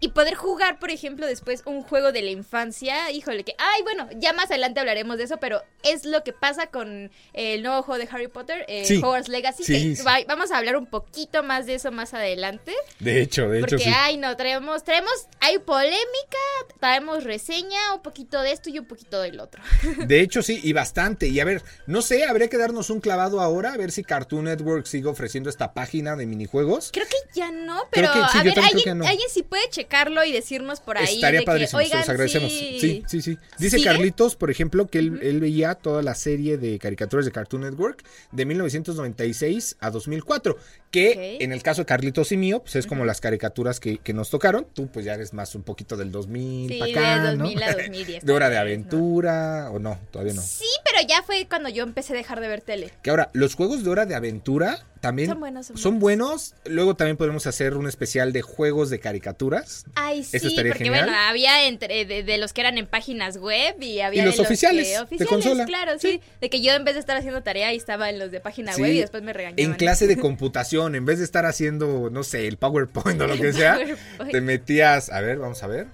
y 0.00 0.08
poder 0.08 0.34
jugar, 0.34 0.78
por 0.78 0.90
ejemplo, 0.90 1.26
después 1.26 1.62
un 1.66 1.82
juego 1.82 2.12
de 2.12 2.22
la 2.22 2.30
infancia, 2.30 3.10
híjole, 3.10 3.44
que, 3.44 3.54
ay, 3.58 3.82
bueno, 3.82 4.08
ya 4.16 4.32
más 4.32 4.50
adelante 4.50 4.80
hablaremos 4.80 5.16
de 5.18 5.24
eso, 5.24 5.38
pero 5.38 5.62
es 5.82 6.04
lo 6.04 6.22
que 6.24 6.32
pasa 6.32 6.66
con 6.68 7.10
el 7.32 7.62
nuevo 7.62 7.82
juego 7.82 8.02
de 8.04 8.08
Harry 8.10 8.28
Potter, 8.28 8.64
eh, 8.68 8.84
Sí. 8.84 8.98
Hogwarts 8.98 9.28
Legacy, 9.28 9.64
Sí, 9.64 9.72
que 9.90 9.96
sí. 9.96 10.02
va- 10.02 10.18
vamos 10.26 10.50
a 10.50 10.58
hablar 10.58 10.76
un 10.76 10.86
poquito 10.86 11.42
más 11.42 11.66
de 11.66 11.74
eso 11.76 11.92
más 11.92 12.14
adelante. 12.14 12.72
De 12.98 13.20
hecho, 13.20 13.48
de 13.48 13.58
hecho, 13.60 13.76
Porque, 13.76 13.90
ay, 13.94 14.16
no, 14.16 14.36
traemos, 14.36 14.84
traemos, 14.84 15.12
hay 15.40 15.58
polémica, 15.58 16.38
traemos 16.80 17.24
reseña, 17.24 17.94
un 17.94 18.02
poquito 18.02 18.40
de 18.42 18.52
esto 18.52 18.70
y 18.70 18.78
un 18.78 18.86
poquito 18.86 19.20
del 19.20 19.40
otro. 19.40 19.62
De 20.06 20.20
hecho, 20.20 20.42
sí, 20.42 20.60
y 20.62 20.72
bastante. 20.72 21.28
Y 21.28 21.40
a 21.40 21.44
ver, 21.44 21.62
no 21.86 22.02
sé, 22.02 22.24
habría 22.24 22.48
que 22.48 22.58
darnos 22.58 22.90
un 22.90 23.00
clavado 23.00 23.40
ahora, 23.40 23.72
a 23.72 23.76
ver 23.76 23.92
si 23.92 24.02
Cartoon 24.02 24.44
Network 24.44 24.86
sigue 24.86 25.08
ofreciendo 25.08 25.48
esta 25.50 25.72
página 25.74 26.16
de 26.16 26.26
minijuegos. 26.26 26.90
Creo 26.92 27.06
que 27.06 27.16
ya 27.34 27.50
no, 27.50 27.84
pero 27.90 28.12
que 28.12 28.18
a 28.18 28.42
ver, 28.42 28.58
alguien, 28.58 28.84
que 28.84 28.94
no. 28.94 29.06
alguien 29.06 29.28
sí 29.30 29.42
puede 29.42 29.68
checarlo 29.86 30.24
y 30.24 30.32
decirnos 30.32 30.80
por 30.80 30.98
ahí 30.98 31.14
Estaría 31.14 31.40
de 31.40 31.46
padrísimo, 31.46 31.80
que, 31.80 31.86
se 31.88 31.96
los 31.96 32.08
agradecemos. 32.08 32.52
sí, 32.52 32.78
Sí, 32.80 33.04
sí, 33.06 33.22
sí. 33.22 33.38
Dice 33.58 33.78
¿Sigue? 33.78 33.88
Carlitos, 33.88 34.36
por 34.36 34.50
ejemplo, 34.50 34.86
que 34.86 34.98
él, 34.98 35.20
él 35.22 35.40
veía 35.40 35.74
toda 35.74 36.02
la 36.02 36.14
serie 36.14 36.58
de 36.58 36.78
caricaturas 36.78 37.24
de 37.24 37.32
Cartoon 37.32 37.62
Network 37.62 38.04
de 38.32 38.44
1996 38.44 39.76
a 39.80 39.90
2004, 39.90 40.56
que 40.90 41.38
en 41.40 41.52
el 41.52 41.62
caso 41.62 41.82
de 41.82 41.86
Carlitos 41.86 42.32
y 42.32 42.36
mío, 42.36 42.60
pues 42.60 42.76
es 42.76 42.86
como 42.86 43.04
las 43.04 43.20
caricaturas 43.20 43.80
que, 43.80 43.98
que 43.98 44.12
nos 44.12 44.30
tocaron. 44.30 44.66
Tú 44.72 44.88
pues 44.88 45.04
ya 45.04 45.14
eres 45.14 45.32
más 45.32 45.54
un 45.54 45.62
poquito 45.62 45.96
del 45.96 46.10
2000 46.10 46.68
Sí, 46.70 46.78
para 46.78 46.90
de 46.90 46.98
acá, 46.98 47.32
2000 47.36 47.58
¿no? 47.58 47.64
a 47.66 47.72
2010 47.72 48.24
de 48.24 48.32
Hora 48.32 48.50
de. 48.50 48.56
Aventura, 48.56 49.70
o 49.70 49.78
no, 49.78 49.98
todavía 50.10 50.32
no. 50.34 50.42
Sí, 50.42 50.64
pero 50.84 51.06
ya 51.06 51.22
fue 51.22 51.46
cuando 51.48 51.68
yo 51.68 51.82
empecé 51.82 52.14
a 52.14 52.16
dejar 52.16 52.40
de 52.40 52.48
ver 52.48 52.62
tele. 52.62 52.90
Que 53.02 53.10
ahora, 53.10 53.30
los 53.34 53.54
juegos 53.54 53.84
de 53.84 53.90
Hora 53.90 54.06
de 54.06 54.14
Aventura 54.14 54.86
también 55.00 55.28
Son 55.28 55.40
buenos, 55.40 55.72
son 55.74 55.98
buenos. 55.98 56.54
Luego 56.64 56.94
también 56.96 57.16
podemos 57.16 57.46
hacer 57.46 57.74
un 57.76 57.86
especial 57.86 58.32
de 58.32 58.42
juegos 58.42 58.90
de 58.90 58.98
caricaturas. 58.98 59.84
Ay, 59.94 60.24
sí, 60.24 60.36
Eso 60.36 60.48
estaría 60.48 60.72
porque 60.72 60.84
genial. 60.84 61.04
bueno, 61.04 61.18
había 61.28 61.66
entre 61.66 62.04
de, 62.04 62.22
de 62.22 62.38
los 62.38 62.52
que 62.52 62.62
eran 62.62 62.78
en 62.78 62.86
páginas 62.86 63.38
web 63.38 63.76
y 63.80 64.00
había 64.00 64.22
Y 64.22 64.26
los 64.26 64.36
de 64.36 64.42
que- 64.42 64.46
oficiales, 64.46 64.98
de 65.10 65.26
consola. 65.26 65.64
claro, 65.66 65.92
sí. 65.98 66.20
De 66.40 66.50
que 66.50 66.60
yo 66.60 66.72
en 66.72 66.84
vez 66.84 66.94
de 66.94 67.00
estar 67.00 67.16
haciendo 67.16 67.42
tarea 67.42 67.72
y 67.72 67.76
estaba 67.76 68.10
en 68.10 68.18
los 68.18 68.30
de 68.30 68.40
página 68.40 68.72
Sí, 68.72 68.82
web 68.82 68.92
y 68.92 69.00
después 69.00 69.22
me 69.22 69.32
regañaban. 69.32 69.58
En 69.64 69.74
clase 69.76 70.06
de 70.06 70.16
computación, 70.18 70.94
en 70.94 71.04
vez 71.04 71.18
de 71.18 71.24
estar 71.24 71.46
haciendo, 71.46 72.10
no 72.10 72.22
sé, 72.24 72.46
el 72.46 72.56
PowerPoint 72.56 73.20
o 73.20 73.26
lo 73.26 73.36
que 73.36 73.52
sea, 73.52 73.74
PowerPoint. 73.74 74.32
te 74.32 74.40
metías, 74.40 75.10
a 75.10 75.20
ver, 75.20 75.38
vamos 75.38 75.62
a 75.62 75.66
ver. 75.66 75.86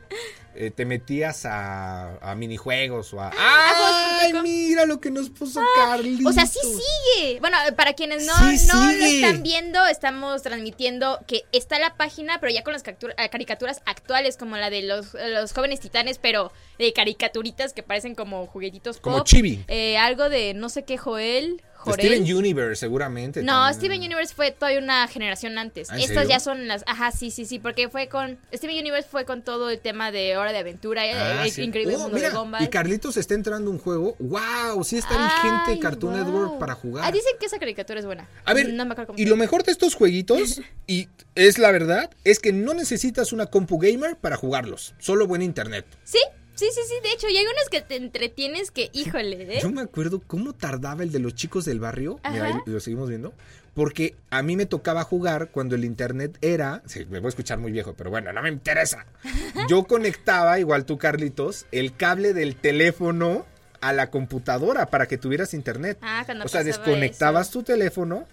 Eh, 0.54 0.70
te 0.70 0.84
metías 0.84 1.44
a, 1.46 2.18
a 2.18 2.34
minijuegos 2.34 3.12
o 3.14 3.20
a. 3.20 3.30
Ah, 3.36 4.18
¡Ay, 4.22 4.32
mira 4.42 4.86
lo 4.86 5.00
que 5.00 5.10
nos 5.10 5.30
puso 5.30 5.60
Carlitos! 5.76 6.26
O 6.26 6.32
sea, 6.32 6.46
sí 6.46 6.58
sigue. 6.62 7.40
Bueno, 7.40 7.56
para 7.76 7.94
quienes 7.94 8.26
no, 8.26 8.34
Sí 8.34 8.66
no 8.66 8.84
lo 8.84 8.90
están 8.90 9.42
viendo, 9.42 9.84
estamos 9.86 10.42
transmitiendo 10.42 11.20
que 11.26 11.44
está 11.52 11.78
la 11.78 11.96
página, 11.96 12.38
pero 12.40 12.52
ya 12.52 12.62
con 12.62 12.72
las 12.72 12.82
eh, 12.86 13.28
caricaturas 13.30 13.82
actuales, 13.86 14.36
como 14.36 14.56
la 14.56 14.70
de 14.70 14.82
los, 14.82 15.14
los 15.14 15.52
jóvenes 15.52 15.80
titanes, 15.80 16.18
pero 16.18 16.52
de 16.78 16.92
caricaturitas 16.92 17.72
que 17.72 17.82
parecen 17.82 18.14
como 18.14 18.46
juguetitos 18.46 18.98
Como 18.98 19.18
pop. 19.18 19.26
chibi. 19.26 19.64
Eh, 19.68 19.96
algo 19.98 20.28
de 20.28 20.54
no 20.54 20.68
sé 20.68 20.84
qué 20.84 20.98
Joel, 20.98 21.62
Jorel. 21.84 22.06
Steven 22.06 22.36
Universe, 22.36 22.76
seguramente. 22.76 23.42
No, 23.42 23.52
también. 23.52 23.74
Steven 23.74 24.00
Universe 24.00 24.34
fue 24.34 24.50
todavía 24.52 24.80
una 24.80 25.06
generación 25.08 25.58
antes. 25.58 25.90
¿Ah, 25.90 25.98
Estas 25.98 26.28
ya 26.28 26.40
son 26.40 26.68
las. 26.68 26.84
Ajá, 26.86 27.12
sí, 27.12 27.30
sí, 27.30 27.44
sí. 27.44 27.58
Porque 27.58 27.88
fue 27.88 28.08
con. 28.08 28.38
Steven 28.52 28.78
Universe 28.78 29.08
fue 29.08 29.24
con 29.24 29.42
todo 29.42 29.70
el 29.70 29.78
tema 29.80 30.10
de 30.12 30.36
Hora 30.36 30.52
de 30.52 30.58
Aventura. 30.58 31.02
Ah, 31.02 31.44
el 31.44 31.50
sí. 31.50 31.62
increíble 31.62 31.96
Oh, 31.96 32.00
mundo 32.00 32.16
mira, 32.16 32.30
de 32.30 32.36
Gumball. 32.36 32.62
Y 32.62 32.68
Carlitos 32.68 33.16
está 33.16 33.34
entrando 33.34 33.70
un 33.70 33.78
juego. 33.78 34.16
¡Wow! 34.18 34.84
Sí 34.84 34.98
está 34.98 35.14
vigente 35.16 35.80
Cartoon 35.80 36.14
wow. 36.14 36.24
Network 36.24 36.58
para 36.58 36.74
jugar. 36.74 37.04
Ah, 37.06 37.12
dicen 37.12 37.32
que 37.38 37.46
esa 37.46 37.58
caricatura 37.58 38.00
es 38.00 38.06
buena. 38.06 38.28
A 38.44 38.54
ver, 38.54 38.72
no 38.72 38.84
me 38.84 38.92
acuerdo 38.92 39.08
cómo 39.08 39.18
y 39.18 39.26
lo 39.26 39.36
mejor 39.36 39.64
de 39.64 39.72
estos 39.72 39.94
jueguitos, 39.94 40.60
y 40.86 41.08
es 41.34 41.58
la 41.58 41.70
verdad, 41.70 42.10
es 42.24 42.38
que 42.38 42.52
no 42.52 42.74
necesitas 42.74 43.32
una 43.32 43.46
compu 43.46 43.78
gamer 43.78 44.16
para 44.16 44.36
jugarlos. 44.36 44.94
Solo 44.98 45.26
buen 45.26 45.42
internet. 45.42 45.86
Sí, 46.04 46.18
sí, 46.54 46.66
sí, 46.72 46.80
sí. 46.88 46.94
De 47.02 47.12
hecho, 47.12 47.28
y 47.28 47.36
hay 47.36 47.44
unos 47.44 47.68
que 47.70 47.80
te 47.80 47.96
entretienes 47.96 48.70
que, 48.70 48.90
híjole, 48.92 49.56
¿eh? 49.56 49.60
Yo 49.62 49.70
me 49.70 49.82
acuerdo 49.82 50.20
cómo 50.26 50.52
tardaba 50.52 51.02
el 51.02 51.12
de 51.12 51.18
los 51.18 51.34
chicos 51.34 51.64
del 51.64 51.80
barrio. 51.80 52.20
Mira, 52.30 52.46
ahí 52.46 52.54
lo 52.66 52.80
seguimos 52.80 53.08
viendo. 53.08 53.32
Porque 53.74 54.16
a 54.28 54.42
mí 54.42 54.54
me 54.56 54.66
tocaba 54.66 55.02
jugar 55.02 55.48
cuando 55.50 55.74
el 55.74 55.84
internet 55.84 56.36
era. 56.42 56.82
Sí, 56.86 57.06
me 57.08 57.20
voy 57.20 57.26
a 57.26 57.30
escuchar 57.30 57.58
muy 57.58 57.72
viejo, 57.72 57.94
pero 57.96 58.10
bueno, 58.10 58.32
no 58.32 58.42
me 58.42 58.50
interesa. 58.50 59.06
Yo 59.68 59.84
conectaba, 59.84 60.58
igual 60.58 60.84
tú, 60.84 60.98
Carlitos, 60.98 61.66
el 61.72 61.96
cable 61.96 62.34
del 62.34 62.54
teléfono 62.56 63.46
a 63.80 63.92
la 63.92 64.10
computadora 64.10 64.86
para 64.86 65.06
que 65.06 65.16
tuvieras 65.18 65.54
internet. 65.54 65.98
Ah, 66.02 66.22
cuando 66.26 66.44
o 66.44 66.48
sea, 66.48 66.64
desconectabas 66.64 67.48
eso. 67.48 67.60
tu 67.60 67.64
teléfono, 67.64 68.26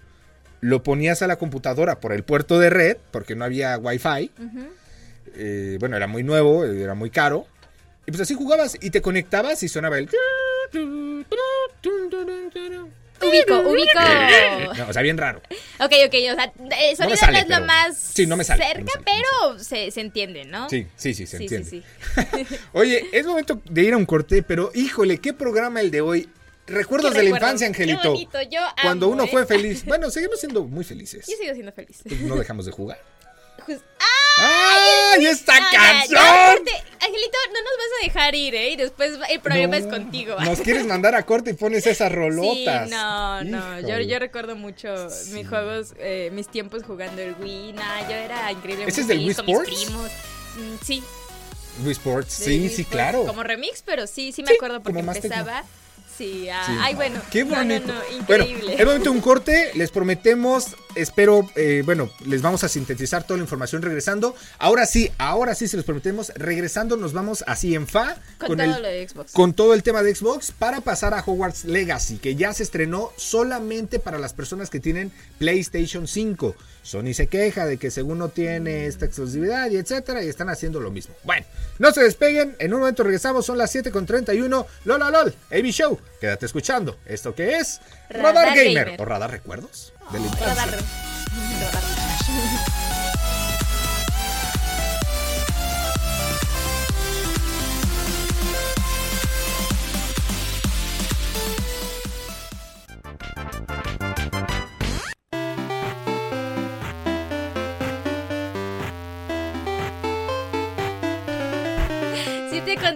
lo 0.61 0.83
ponías 0.83 1.21
a 1.21 1.27
la 1.27 1.37
computadora 1.37 1.99
por 1.99 2.11
el 2.11 2.23
puerto 2.23 2.59
de 2.59 2.69
red, 2.69 2.97
porque 3.11 3.35
no 3.35 3.45
había 3.45 3.77
wifi. 3.77 4.31
Eh, 5.35 5.77
bueno, 5.79 5.95
era 5.95 6.07
muy 6.07 6.23
nuevo, 6.23 6.65
era 6.65 6.95
muy 6.95 7.09
caro. 7.09 7.47
Y 8.09 8.11
pues 8.11 8.21
así 8.21 8.33
jugabas 8.33 8.75
y 8.81 8.89
te 8.89 9.03
conectabas 9.03 9.61
y 9.61 9.67
sonaba 9.69 9.99
el. 9.99 10.09
Ubico, 13.21 13.59
ubico. 13.59 13.99
No, 14.75 14.87
o 14.89 14.93
sea, 14.93 15.03
bien 15.03 15.15
raro. 15.15 15.43
Ok, 15.79 15.91
ok, 16.07 16.15
o 16.31 16.35
sea, 16.35 16.51
el 16.89 16.97
sonido 16.97 17.09
no, 17.11 17.15
sale, 17.17 17.37
es 17.37 17.47
lo 17.47 17.55
pero- 17.57 17.65
más 17.67 17.95
sí, 17.95 18.25
no 18.25 18.35
me 18.35 18.43
sale, 18.43 18.63
me 18.65 18.73
cerca, 18.73 18.91
sale, 18.93 19.05
pero 19.05 19.59
se, 19.59 19.91
se 19.91 20.01
entiende, 20.01 20.45
¿no? 20.45 20.67
Sí, 20.71 20.87
sí, 20.95 21.13
sí, 21.13 21.27
se 21.27 21.37
sí, 21.37 21.43
entiende. 21.43 21.69
sí. 21.69 21.83
Oye, 22.73 23.05
es 23.11 23.27
momento 23.27 23.61
de 23.69 23.83
ir 23.83 23.93
a 23.93 23.97
un 23.97 24.07
corte, 24.07 24.41
pero 24.41 24.71
híjole, 24.73 25.19
qué 25.19 25.33
programa 25.33 25.79
el 25.79 25.91
de 25.91 26.01
hoy. 26.01 26.29
Recuerdos 26.65 27.11
Qué 27.11 27.17
de 27.19 27.23
la 27.25 27.29
infancia, 27.29 27.71
qué 27.71 27.83
Angelito. 27.83 28.11
bonito, 28.11 28.41
yo 28.43 28.61
Cuando 28.81 29.07
uno 29.07 29.25
¿eh? 29.25 29.27
fue 29.29 29.45
feliz. 29.45 29.83
Bueno, 29.87 30.09
seguimos 30.09 30.39
siendo 30.39 30.63
muy 30.63 30.83
felices. 30.83 31.27
Yo 31.27 31.35
sigo 31.37 31.53
siendo 31.53 31.71
feliz. 31.73 32.01
No 32.21 32.35
dejamos 32.35 32.65
de 32.65 32.71
jugar. 32.71 32.99
Just- 33.69 33.85
¡Ay, 34.41 35.25
esta 35.25 35.59
No, 35.59 35.67
ya, 35.71 35.77
canción! 35.77 36.19
ya, 36.21 36.43
aparte, 36.51 36.71
Angelito, 37.01 37.37
no 37.47 37.59
nos 37.59 37.77
vas 37.77 37.99
a 37.99 38.03
dejar 38.05 38.35
ir, 38.35 38.55
¿eh? 38.55 38.69
Y 38.71 38.75
después 38.77 39.17
el 39.29 39.39
problema 39.41 39.77
No, 39.77 39.85
es 39.85 39.91
contigo. 39.91 40.39
Nos 40.39 40.61
quieres 40.61 40.85
mandar 40.85 41.13
a 41.15 41.25
corte 41.25 41.51
y 41.51 41.53
pones 41.53 41.85
esas 41.87 42.09
Sí, 42.09 42.15
rolotas. 42.15 42.89
no, 42.89 43.43
no. 43.43 43.79
Yo, 43.81 43.99
yo 43.99 44.17
recuerdo 44.19 44.55
mucho 44.55 45.09
Sí. 45.09 45.31
mis 45.31 45.47
juegos, 45.47 45.93
eh, 45.97 46.29
mis 46.33 46.47
tiempos 46.47 46.83
jugando 46.83 47.21
el 47.21 47.35
Wii. 47.35 47.73
Nah, 47.73 48.07
yo 48.09 48.15
era 48.15 48.51
increíble. 48.51 48.85
¿Ese 48.87 49.01
es 49.01 49.07
del 49.07 49.19
Wii 49.19 49.29
Sports? 49.31 49.91
Mm, 49.91 50.75
sí. 50.85 51.03
Wii 51.83 51.91
Sports, 51.91 52.33
sí, 52.33 52.49
Wii 52.51 52.59
sí, 52.69 52.81
Sports, 52.81 52.89
claro. 52.91 53.25
Como 53.25 53.43
remix, 53.43 53.81
pero 53.85 54.07
sí, 54.07 54.31
sí 54.31 54.41
me 54.43 54.49
Sí, 54.49 54.55
acuerdo 54.55 54.81
porque 54.81 54.99
como 54.99 55.05
más 55.05 55.19
tecno. 55.19 55.35
Sí, 56.19 56.49
ah, 56.49 56.63
Sí. 56.65 56.73
ay, 56.81 56.95
bueno. 56.95 57.21
Qué 57.31 57.45
No, 57.45 57.51
no, 57.51 57.55
bonito. 57.55 57.87
no, 57.93 58.25
Bueno, 58.27 58.43
increíble. 58.43 58.75
es 58.77 58.85
momento 58.85 59.11
un 59.11 59.21
corte. 59.21 59.71
Les 59.75 59.89
prometemos, 59.89 60.75
espero, 60.95 61.49
eh, 61.55 61.81
bueno, 61.85 62.09
les 62.25 62.41
vamos 62.41 62.65
a 62.65 62.67
sintetizar 62.67 63.23
toda 63.23 63.37
la 63.37 63.43
información 63.43 63.81
regresando. 63.81 64.35
Ahora 64.57 64.85
sí, 64.85 65.09
ahora 65.17 65.55
sí 65.55 65.69
se 65.69 65.77
los 65.77 65.85
prometemos. 65.85 66.33
Regresando 66.35 66.97
nos 66.97 67.13
vamos 67.13 67.43
así 67.47 67.73
en 67.73 67.87
fa 67.87 68.17
Con 68.37 68.57
todo 68.57 68.63
el, 68.63 68.71
lo 68.71 68.81
de 68.81 69.07
Xbox. 69.07 69.31
con 69.31 69.53
todo 69.53 69.73
el 69.73 69.81
tema 69.81 70.03
de 70.03 70.13
Xbox 70.13 70.51
para 70.51 70.81
pasar 70.81 71.13
a 71.13 71.23
Hogwarts 71.25 71.63
Legacy, 71.63 72.17
que 72.17 72.35
ya 72.35 72.53
se 72.53 72.63
estrenó 72.63 73.13
solamente 73.15 73.99
para 73.99 74.19
las 74.19 74.33
personas 74.33 74.69
que 74.69 74.81
tienen 74.81 75.13
PlayStation 75.37 76.05
5. 76.05 76.53
Sony 76.89 77.13
se 77.13 77.27
queja 77.27 77.67
de 77.67 77.77
que 77.77 77.91
según 77.91 78.17
no 78.17 78.29
tiene 78.29 78.87
esta 78.87 79.05
exclusividad 79.05 79.69
y 79.69 79.77
etcétera, 79.77 80.23
y 80.23 80.27
están 80.27 80.49
haciendo 80.49 80.79
lo 80.79 80.89
mismo. 80.89 81.13
Bueno, 81.23 81.45
no 81.77 81.91
se 81.91 82.01
despeguen, 82.01 82.55
en 82.57 82.73
un 82.73 82.79
momento 82.79 83.03
regresamos, 83.03 83.45
son 83.45 83.59
las 83.59 83.71
7 83.71 83.91
con 83.91 84.07
31. 84.07 84.65
Lola 84.85 85.11
LOL, 85.11 85.35
AB 85.51 85.65
Show, 85.65 85.99
quédate 86.19 86.47
escuchando. 86.47 86.97
¿Esto 87.05 87.35
qué 87.35 87.57
es? 87.57 87.79
Radar, 88.09 88.33
Radar 88.33 88.55
Gamer. 88.55 88.85
Gamer. 88.85 89.01
o 89.01 89.05
Radar 89.05 89.29
Recuerdos 89.29 89.93
de 90.11 90.19
la. 90.19 90.31
Radar. 90.31 90.69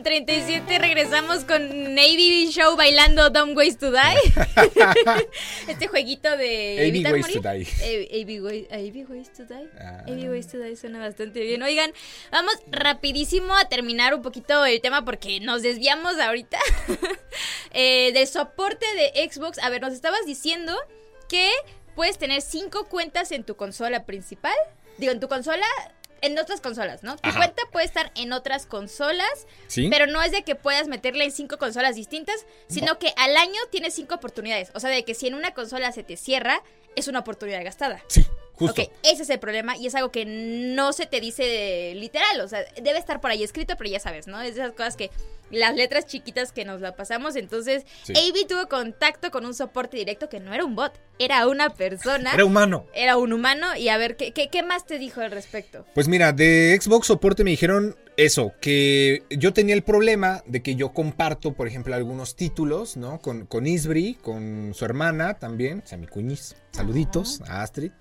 con 0.03 0.11
37 0.11 0.79
regresamos 0.79 1.45
con 1.45 1.95
Navy 1.95 2.49
Show 2.51 2.75
bailando 2.75 3.29
Dumb 3.29 3.55
Ways 3.55 3.77
to 3.77 3.89
Die. 3.89 3.99
este 5.67 5.87
jueguito 5.87 6.35
de 6.35 6.85
AB 6.87 7.13
Ways 7.13 7.33
to. 7.33 7.41
Die. 7.41 7.67
AB 8.21 8.29
AB 8.69 9.09
Ways 9.09 9.31
to 9.31 9.45
Die. 9.45 9.69
Ah. 9.79 10.03
AB 10.05 10.29
Ways 10.29 10.47
to 10.47 10.57
Die 10.57 10.75
suena 10.75 10.99
bastante 10.99 11.39
bien. 11.39 11.63
Oigan, 11.63 11.93
vamos 12.31 12.53
rapidísimo 12.69 13.55
a 13.55 13.69
terminar 13.69 14.13
un 14.13 14.21
poquito 14.21 14.65
el 14.65 14.81
tema 14.81 15.05
porque 15.05 15.39
nos 15.39 15.61
desviamos 15.61 16.19
ahorita 16.19 16.59
eh, 17.71 18.11
del 18.13 18.27
soporte 18.27 18.85
de 18.95 19.31
Xbox. 19.31 19.57
A 19.59 19.69
ver, 19.69 19.81
nos 19.81 19.93
estabas 19.93 20.25
diciendo 20.25 20.75
que 21.29 21.49
puedes 21.95 22.17
tener 22.17 22.41
cinco 22.41 22.89
cuentas 22.89 23.31
en 23.31 23.45
tu 23.45 23.55
consola 23.55 24.05
principal. 24.05 24.55
Digo, 24.97 25.13
en 25.13 25.21
tu 25.21 25.29
consola, 25.29 25.65
en 26.23 26.39
otras 26.39 26.62
consolas, 26.62 27.03
¿no? 27.03 27.17
Tu 27.17 27.29
Ajá. 27.29 27.38
cuenta 27.38 27.62
puede 27.71 27.86
estar 27.86 28.12
en 28.15 28.33
otras 28.33 28.65
consolas, 28.65 29.45
¿Sí? 29.67 29.89
pero 29.89 30.07
no 30.07 30.21
es 30.23 30.31
de 30.31 30.43
que 30.43 30.55
puedas 30.55 30.88
meterla 30.88 31.25
en 31.25 31.31
cinco 31.31 31.57
consolas 31.57 31.95
distintas, 31.95 32.45
sino 32.67 32.97
que 32.97 33.13
al 33.17 33.38
año 33.38 33.59
tienes 33.69 33.93
cinco 33.93 34.15
oportunidades. 34.15 34.71
O 34.73 34.79
sea, 34.79 34.89
de 34.89 35.03
que 35.03 35.13
si 35.13 35.27
en 35.27 35.36
una 35.36 35.53
consola 35.53 35.91
se 35.91 36.03
te 36.03 36.17
cierra, 36.17 36.63
es 36.95 37.07
una 37.07 37.19
oportunidad 37.19 37.63
gastada. 37.63 38.01
Sí, 38.07 38.25
justo. 38.67 38.82
Ok, 38.82 38.89
ese 39.04 39.23
es 39.23 39.30
el 39.30 39.39
problema 39.39 39.78
y 39.78 39.88
es 39.88 39.95
algo 39.95 40.12
que 40.12 40.26
no 40.26 40.93
se 40.93 41.06
te 41.06 41.19
dice 41.21 41.93
literal, 41.95 42.41
o 42.41 42.47
sea, 42.47 42.60
debe 42.82 42.97
estar 42.99 43.21
por 43.21 43.32
ahí 43.32 43.43
escrito, 43.43 43.76
pero 43.78 43.89
ya 43.89 43.99
sabes, 43.99 44.28
¿no? 44.28 44.41
Es 44.41 44.56
de 44.56 44.62
esas 44.62 44.73
cosas 44.73 44.95
que 44.95 45.10
las 45.52 45.76
letras 45.76 46.08
chiquitas 46.08 46.52
que 46.52 46.65
nos 46.65 46.82
la 46.82 46.95
pasamos, 46.95 47.36
entonces 47.36 47.84
Sí. 48.04 48.13
AB 48.13 48.47
tuvo 48.47 48.67
contacto 48.67 49.30
con 49.30 49.45
un 49.45 49.54
soporte 49.54 49.97
directo 49.97 50.28
que 50.28 50.39
no 50.39 50.54
era 50.54 50.65
un 50.65 50.76
bot, 50.76 50.93
era 51.19 51.47
una 51.47 51.69
persona, 51.69 52.34
Era 52.34 52.43
humano. 52.45 52.88
era 52.93 53.17
un 53.17 53.34
humano 53.34 53.76
y 53.76 53.89
a 53.89 53.97
ver, 53.97 54.15
¿qué, 54.17 54.32
qué, 54.32 54.47
qué 54.49 54.63
más 54.63 54.86
te 54.88 54.97
dijo 54.97 55.21
al 55.21 55.30
respecto? 55.32 55.86
Pues 55.93 56.08
mira, 56.08 56.32
de 56.34 56.76
Xbox 56.82 57.06
soporte 57.08 57.43
me 57.43 57.52
dijeron 57.52 57.95
eso, 58.17 58.54
que 58.62 59.23
yo 59.30 59.54
tenía 59.54 59.76
el 59.76 59.84
problema 59.84 60.43
de 60.47 60.62
que 60.63 60.76
yo 60.76 60.91
comparto, 60.93 61.54
por 61.54 61.67
ejemplo, 61.67 61.93
algunos 61.95 62.36
títulos, 62.36 62.95
¿no? 62.97 63.19
Con, 63.19 63.45
con 63.45 63.65
Isbri, 63.67 64.15
con 64.15 64.71
su 64.73 64.86
hermana 64.86 65.36
también, 65.36 65.82
o 65.84 65.88
sea, 65.88 65.97
mi 65.97 66.08
cuñiz, 66.08 66.56
saluditos 66.71 67.41
a 67.47 67.62
Astrid. 67.63 67.91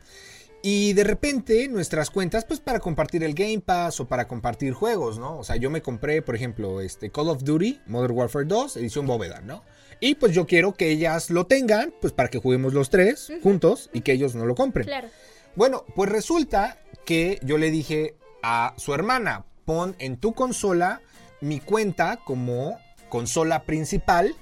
Y 0.64 0.92
de 0.92 1.03
repente 1.03 1.66
nuestras 1.66 2.09
cuentas, 2.11 2.44
pues 2.44 2.61
para 2.61 2.79
compartir 2.79 3.25
el 3.25 3.35
Game 3.35 3.61
Pass 3.61 3.98
o 3.98 4.07
para 4.07 4.29
compartir 4.29 4.72
juegos, 4.72 5.18
¿no? 5.18 5.38
O 5.38 5.44
sea, 5.44 5.57
yo 5.57 5.70
me 5.70 5.83
compré, 5.83 6.22
por 6.22 6.37
ejemplo, 6.37 6.81
este 6.81 7.11
Call 7.11 7.31
of 7.31 7.42
Duty, 7.42 7.81
Modern 7.87 8.16
Warfare 8.16 8.44
2, 8.44 8.77
edición 8.77 9.07
bóveda, 9.07 9.40
¿no? 9.40 9.64
Y 9.98 10.14
pues 10.14 10.33
yo 10.33 10.46
quiero 10.46 10.75
que 10.75 10.90
ellas 10.90 11.31
lo 11.31 11.46
tengan, 11.46 11.92
pues 12.01 12.12
para 12.12 12.29
que 12.29 12.38
juguemos 12.38 12.75
los 12.75 12.90
tres 12.90 13.33
juntos 13.42 13.90
y 13.92 14.03
que 14.03 14.12
ellos 14.12 14.37
no 14.37 14.46
lo 14.46 14.55
compren. 14.55 14.87
Claro. 14.87 15.09
Bueno, 15.57 15.85
pues 15.96 16.09
resulta 16.11 16.79
que 17.05 17.40
yo 17.42 17.59
le 17.59 17.72
dije 17.72 18.16
a 18.42 18.75
su 18.77 18.94
hermana, 18.94 19.44
pon 19.64 19.96
en 19.98 20.16
tu 20.16 20.33
consola 20.33 21.01
mi 21.40 21.59
cuenta 21.59 22.20
como 22.25 22.79
consola 23.09 23.64
principal 23.64 24.37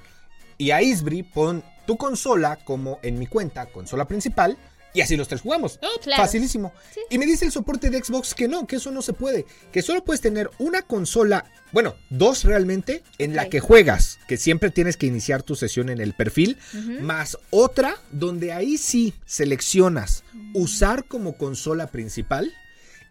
y 0.59 0.71
a 0.73 0.83
Isbri 0.83 1.23
pon 1.23 1.65
tu 1.87 1.97
consola 1.97 2.57
como 2.65 2.99
en 3.03 3.19
mi 3.19 3.27
cuenta 3.27 3.67
consola 3.67 4.07
principal 4.07 4.59
y 4.93 5.01
así 5.01 5.17
los 5.17 5.29
tres 5.29 5.41
jugamos. 5.41 5.79
Claro. 6.03 6.23
Facilísimo. 6.23 6.73
Sí. 6.93 7.01
Y 7.11 7.19
me 7.19 7.27
dice 7.27 7.45
el 7.45 7.53
soporte 7.53 7.91
de 7.91 8.03
Xbox 8.03 8.35
que 8.35 8.49
no, 8.49 8.67
que 8.67 8.77
eso 8.77 8.91
no 8.91 9.03
se 9.03 9.13
puede, 9.13 9.47
que 9.73 9.83
solo 9.83 10.05
puedes 10.05 10.21
tener 10.21 10.51
una 10.59 10.83
consola, 10.83 11.45
bueno, 11.73 11.95
dos 12.09 12.45
realmente, 12.45 13.03
en 13.19 13.37
la 13.37 13.49
que 13.49 13.61
juegas, 13.61 14.19
que 14.27 14.37
siempre 14.37 14.71
tienes 14.71 14.97
que 14.97 15.07
iniciar 15.07 15.43
tu 15.43 15.55
sesión 15.55 15.89
en 15.89 16.01
el 16.01 16.15
perfil, 16.15 16.59
más 17.01 17.39
otra 17.51 17.97
donde 18.11 18.53
ahí 18.53 18.79
sí 18.79 19.15
seleccionas 19.27 20.25
usar 20.55 21.05
como 21.05 21.35
consola 21.35 21.89
principal 21.89 22.53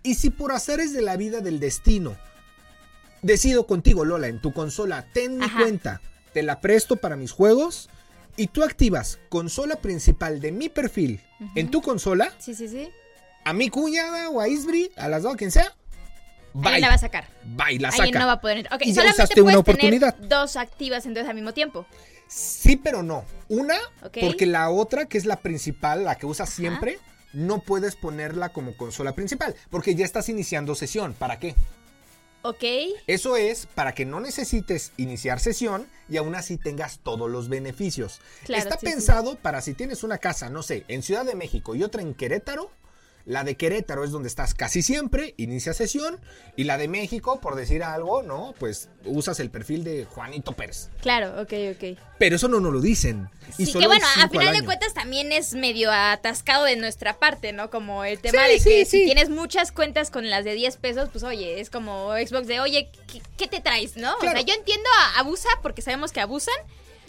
y 0.03 0.15
si 0.15 0.29
por 0.29 0.51
haceres 0.51 0.93
de 0.93 1.01
la 1.01 1.17
vida 1.17 1.41
del 1.41 1.59
destino 1.59 2.17
decido 3.21 3.67
contigo 3.67 4.05
Lola 4.05 4.27
en 4.27 4.39
tu 4.41 4.53
consola, 4.53 5.05
ten 5.13 5.37
mi 5.37 5.45
Ajá. 5.45 5.61
cuenta, 5.61 6.01
te 6.33 6.43
la 6.43 6.61
presto 6.61 6.95
para 6.95 7.15
mis 7.15 7.31
juegos 7.31 7.89
y 8.39 8.47
tú 8.47 8.63
activas 8.63 9.19
consola 9.29 9.75
principal 9.75 10.39
de 10.39 10.51
mi 10.51 10.69
perfil 10.69 11.21
en 11.55 11.69
tu 11.69 11.81
consola, 11.81 12.33
Sí, 12.39 12.55
sí, 12.55 12.67
sí. 12.67 12.89
a 13.45 13.53
mi 13.53 13.69
cuñada 13.69 14.29
o 14.29 14.39
a 14.39 14.47
Isbri, 14.47 14.91
a 14.95 15.07
las 15.09 15.23
dos, 15.23 15.35
quien 15.35 15.51
sea, 15.51 15.73
Ahí 16.63 16.81
la 16.81 16.87
va 16.89 16.95
a 16.95 16.97
sacar. 16.97 17.27
Y 17.69 17.77
la 17.77 17.91
saca. 17.91 18.03
Ahí 18.03 18.11
no 18.11 18.25
va 18.25 18.31
a 18.33 18.41
poder. 18.41 18.67
Ok, 18.73 18.81
Y 18.81 18.87
ya 18.87 18.95
solamente 18.95 19.21
usaste 19.23 19.41
una 19.43 19.59
oportunidad. 19.59 20.15
tener 20.15 20.29
dos 20.29 20.55
activas 20.55 21.05
entonces 21.05 21.29
al 21.29 21.35
mismo 21.35 21.53
tiempo. 21.53 21.85
Sí, 22.27 22.75
pero 22.75 23.03
no. 23.03 23.23
Una, 23.49 23.75
porque 24.01 24.45
la 24.47 24.69
otra, 24.71 25.05
que 25.05 25.17
es 25.19 25.25
la 25.25 25.37
principal, 25.37 26.05
la 26.05 26.15
que 26.15 26.25
usas 26.25 26.49
siempre, 26.49 26.97
no 27.33 27.59
puedes 27.59 27.95
ponerla 27.95 28.49
como 28.49 28.75
consola 28.77 29.13
principal, 29.13 29.55
porque 29.69 29.93
ya 29.93 30.05
estás 30.05 30.27
iniciando 30.29 30.73
sesión. 30.73 31.13
¿Para 31.13 31.39
qué? 31.39 31.53
Ok. 32.41 32.63
Eso 33.07 33.35
es 33.35 33.65
para 33.65 33.93
que 33.93 34.05
no 34.05 34.19
necesites 34.19 34.93
iniciar 34.97 35.39
sesión 35.39 35.87
y 36.07 36.17
aún 36.17 36.35
así 36.35 36.57
tengas 36.57 36.99
todos 36.99 37.29
los 37.29 37.49
beneficios. 37.49 38.21
Claro, 38.45 38.63
Está 38.63 38.77
sí, 38.79 38.85
sí. 38.87 38.93
pensado 38.93 39.35
para 39.35 39.61
si 39.61 39.73
tienes 39.73 40.03
una 40.03 40.17
casa, 40.19 40.49
no 40.49 40.63
sé, 40.63 40.85
en 40.87 41.03
Ciudad 41.03 41.25
de 41.25 41.35
México 41.35 41.75
y 41.75 41.83
otra 41.83 42.01
en 42.01 42.13
Querétaro. 42.13 42.71
La 43.25 43.43
de 43.43 43.55
Querétaro 43.57 44.03
es 44.03 44.11
donde 44.11 44.27
estás 44.27 44.53
casi 44.55 44.81
siempre, 44.81 45.35
inicia 45.37 45.73
sesión. 45.73 46.19
Y 46.55 46.63
la 46.63 46.77
de 46.77 46.87
México, 46.87 47.39
por 47.39 47.55
decir 47.55 47.83
algo, 47.83 48.23
¿no? 48.23 48.55
Pues 48.59 48.89
usas 49.05 49.39
el 49.39 49.49
perfil 49.51 49.83
de 49.83 50.05
Juanito 50.05 50.53
Pérez. 50.53 50.89
Claro, 51.01 51.39
ok, 51.41 51.53
ok. 51.75 51.99
Pero 52.17 52.35
eso 52.37 52.47
no 52.47 52.59
nos 52.59 52.73
lo 52.73 52.81
dicen. 52.81 53.29
Y 53.57 53.67
Sí, 53.67 53.73
que 53.73 53.85
bueno, 53.87 54.05
a 54.17 54.29
final 54.29 54.53
de 54.57 54.65
cuentas 54.65 54.93
también 54.93 55.31
es 55.31 55.53
medio 55.53 55.91
atascado 55.91 56.65
de 56.65 56.75
nuestra 56.75 57.17
parte, 57.19 57.53
¿no? 57.53 57.69
Como 57.69 58.03
el 58.03 58.19
tema 58.19 58.45
Sí, 58.47 58.51
de 58.53 58.59
sí, 58.59 58.69
que 58.69 58.85
si 58.85 59.05
tienes 59.05 59.29
muchas 59.29 59.71
cuentas 59.71 60.09
con 60.11 60.29
las 60.29 60.43
de 60.43 60.53
10 60.55 60.77
pesos, 60.77 61.09
pues 61.11 61.23
oye, 61.23 61.59
es 61.61 61.69
como 61.69 62.11
Xbox 62.13 62.47
de, 62.47 62.59
oye, 62.59 62.89
¿qué, 63.11 63.21
qué 63.37 63.47
te 63.47 63.61
traes, 63.61 63.95
no? 63.95 64.15
O 64.15 64.19
Claro. 64.19 64.37
sea, 64.37 64.45
yo 64.45 64.53
entiendo 64.55 64.89
abusa 65.17 65.49
porque 65.61 65.81
sabemos 65.81 66.11
que 66.11 66.19
abusan, 66.19 66.55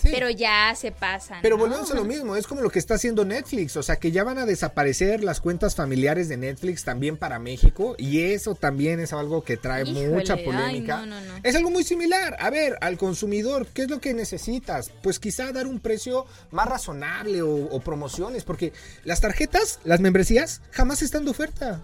Sí. 0.00 0.08
pero 0.10 0.30
ya 0.30 0.74
se 0.74 0.92
pasan. 0.92 1.40
Pero 1.42 1.56
¿no? 1.56 1.64
volvemos 1.64 1.90
a 1.90 1.94
lo 1.94 2.04
mismo, 2.04 2.36
es 2.36 2.46
como 2.46 2.60
lo 2.62 2.70
que 2.70 2.78
está 2.78 2.94
haciendo 2.94 3.24
Netflix, 3.24 3.76
o 3.76 3.82
sea 3.82 3.96
que 3.96 4.10
ya 4.12 4.24
van 4.24 4.38
a 4.38 4.46
desaparecer 4.46 5.22
las 5.22 5.40
cuentas 5.40 5.74
familiares 5.74 6.28
de 6.28 6.36
Netflix 6.36 6.84
también 6.84 7.16
para 7.16 7.38
México 7.38 7.94
y 7.98 8.22
eso 8.22 8.54
también 8.54 9.00
es 9.00 9.12
algo 9.12 9.42
que 9.42 9.56
trae 9.56 9.82
Híjole, 9.82 10.08
mucha 10.08 10.34
ay, 10.34 10.44
polémica. 10.44 10.96
no, 10.98 11.06
no, 11.06 11.20
no. 11.20 11.34
Es 11.42 11.54
algo 11.54 11.70
muy 11.70 11.84
similar, 11.84 12.36
a 12.40 12.50
ver, 12.50 12.78
al 12.80 12.96
consumidor, 12.98 13.66
¿qué 13.66 13.82
es 13.82 13.90
lo 13.90 14.00
que 14.00 14.14
necesitas? 14.14 14.90
Pues 15.02 15.18
quizá 15.18 15.52
dar 15.52 15.66
un 15.66 15.80
precio 15.80 16.26
más 16.50 16.66
razonable 16.66 17.42
o, 17.42 17.50
o 17.66 17.80
promociones, 17.80 18.44
porque 18.44 18.72
las 19.04 19.20
tarjetas, 19.20 19.80
las 19.84 20.00
membresías, 20.00 20.60
jamás 20.70 21.02
están 21.02 21.24
de 21.24 21.30
oferta. 21.30 21.82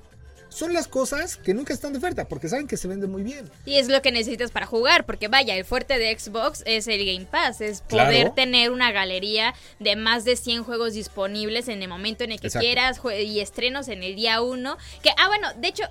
Son 0.48 0.72
las 0.72 0.88
cosas 0.88 1.36
que 1.36 1.52
nunca 1.54 1.74
están 1.74 1.92
de 1.92 1.98
oferta, 1.98 2.26
porque 2.28 2.48
saben 2.48 2.66
que 2.66 2.76
se 2.76 2.88
venden 2.88 3.10
muy 3.10 3.22
bien. 3.22 3.50
Y 3.66 3.76
es 3.76 3.88
lo 3.88 4.00
que 4.02 4.10
necesitas 4.12 4.50
para 4.50 4.64
jugar, 4.66 5.04
porque 5.04 5.28
vaya, 5.28 5.54
el 5.54 5.64
fuerte 5.64 5.98
de 5.98 6.18
Xbox 6.18 6.62
es 6.66 6.86
el 6.88 7.04
Game 7.04 7.26
Pass, 7.26 7.60
es 7.60 7.82
poder 7.82 8.06
Claro. 8.08 8.32
tener 8.32 8.70
una 8.70 8.90
galería 8.92 9.54
de 9.80 9.96
más 9.96 10.24
de 10.24 10.36
100 10.36 10.64
juegos 10.64 10.94
disponibles 10.94 11.68
en 11.68 11.82
el 11.82 11.88
momento 11.88 12.24
en 12.24 12.32
el 12.32 12.40
que 12.40 12.46
Exacto. 12.46 12.64
quieras 12.64 13.00
y 13.22 13.40
estrenos 13.40 13.88
en 13.88 14.02
el 14.02 14.16
día 14.16 14.40
1. 14.40 14.76
Que, 15.02 15.10
ah, 15.18 15.28
bueno, 15.28 15.48
de 15.58 15.68
hecho, 15.68 15.82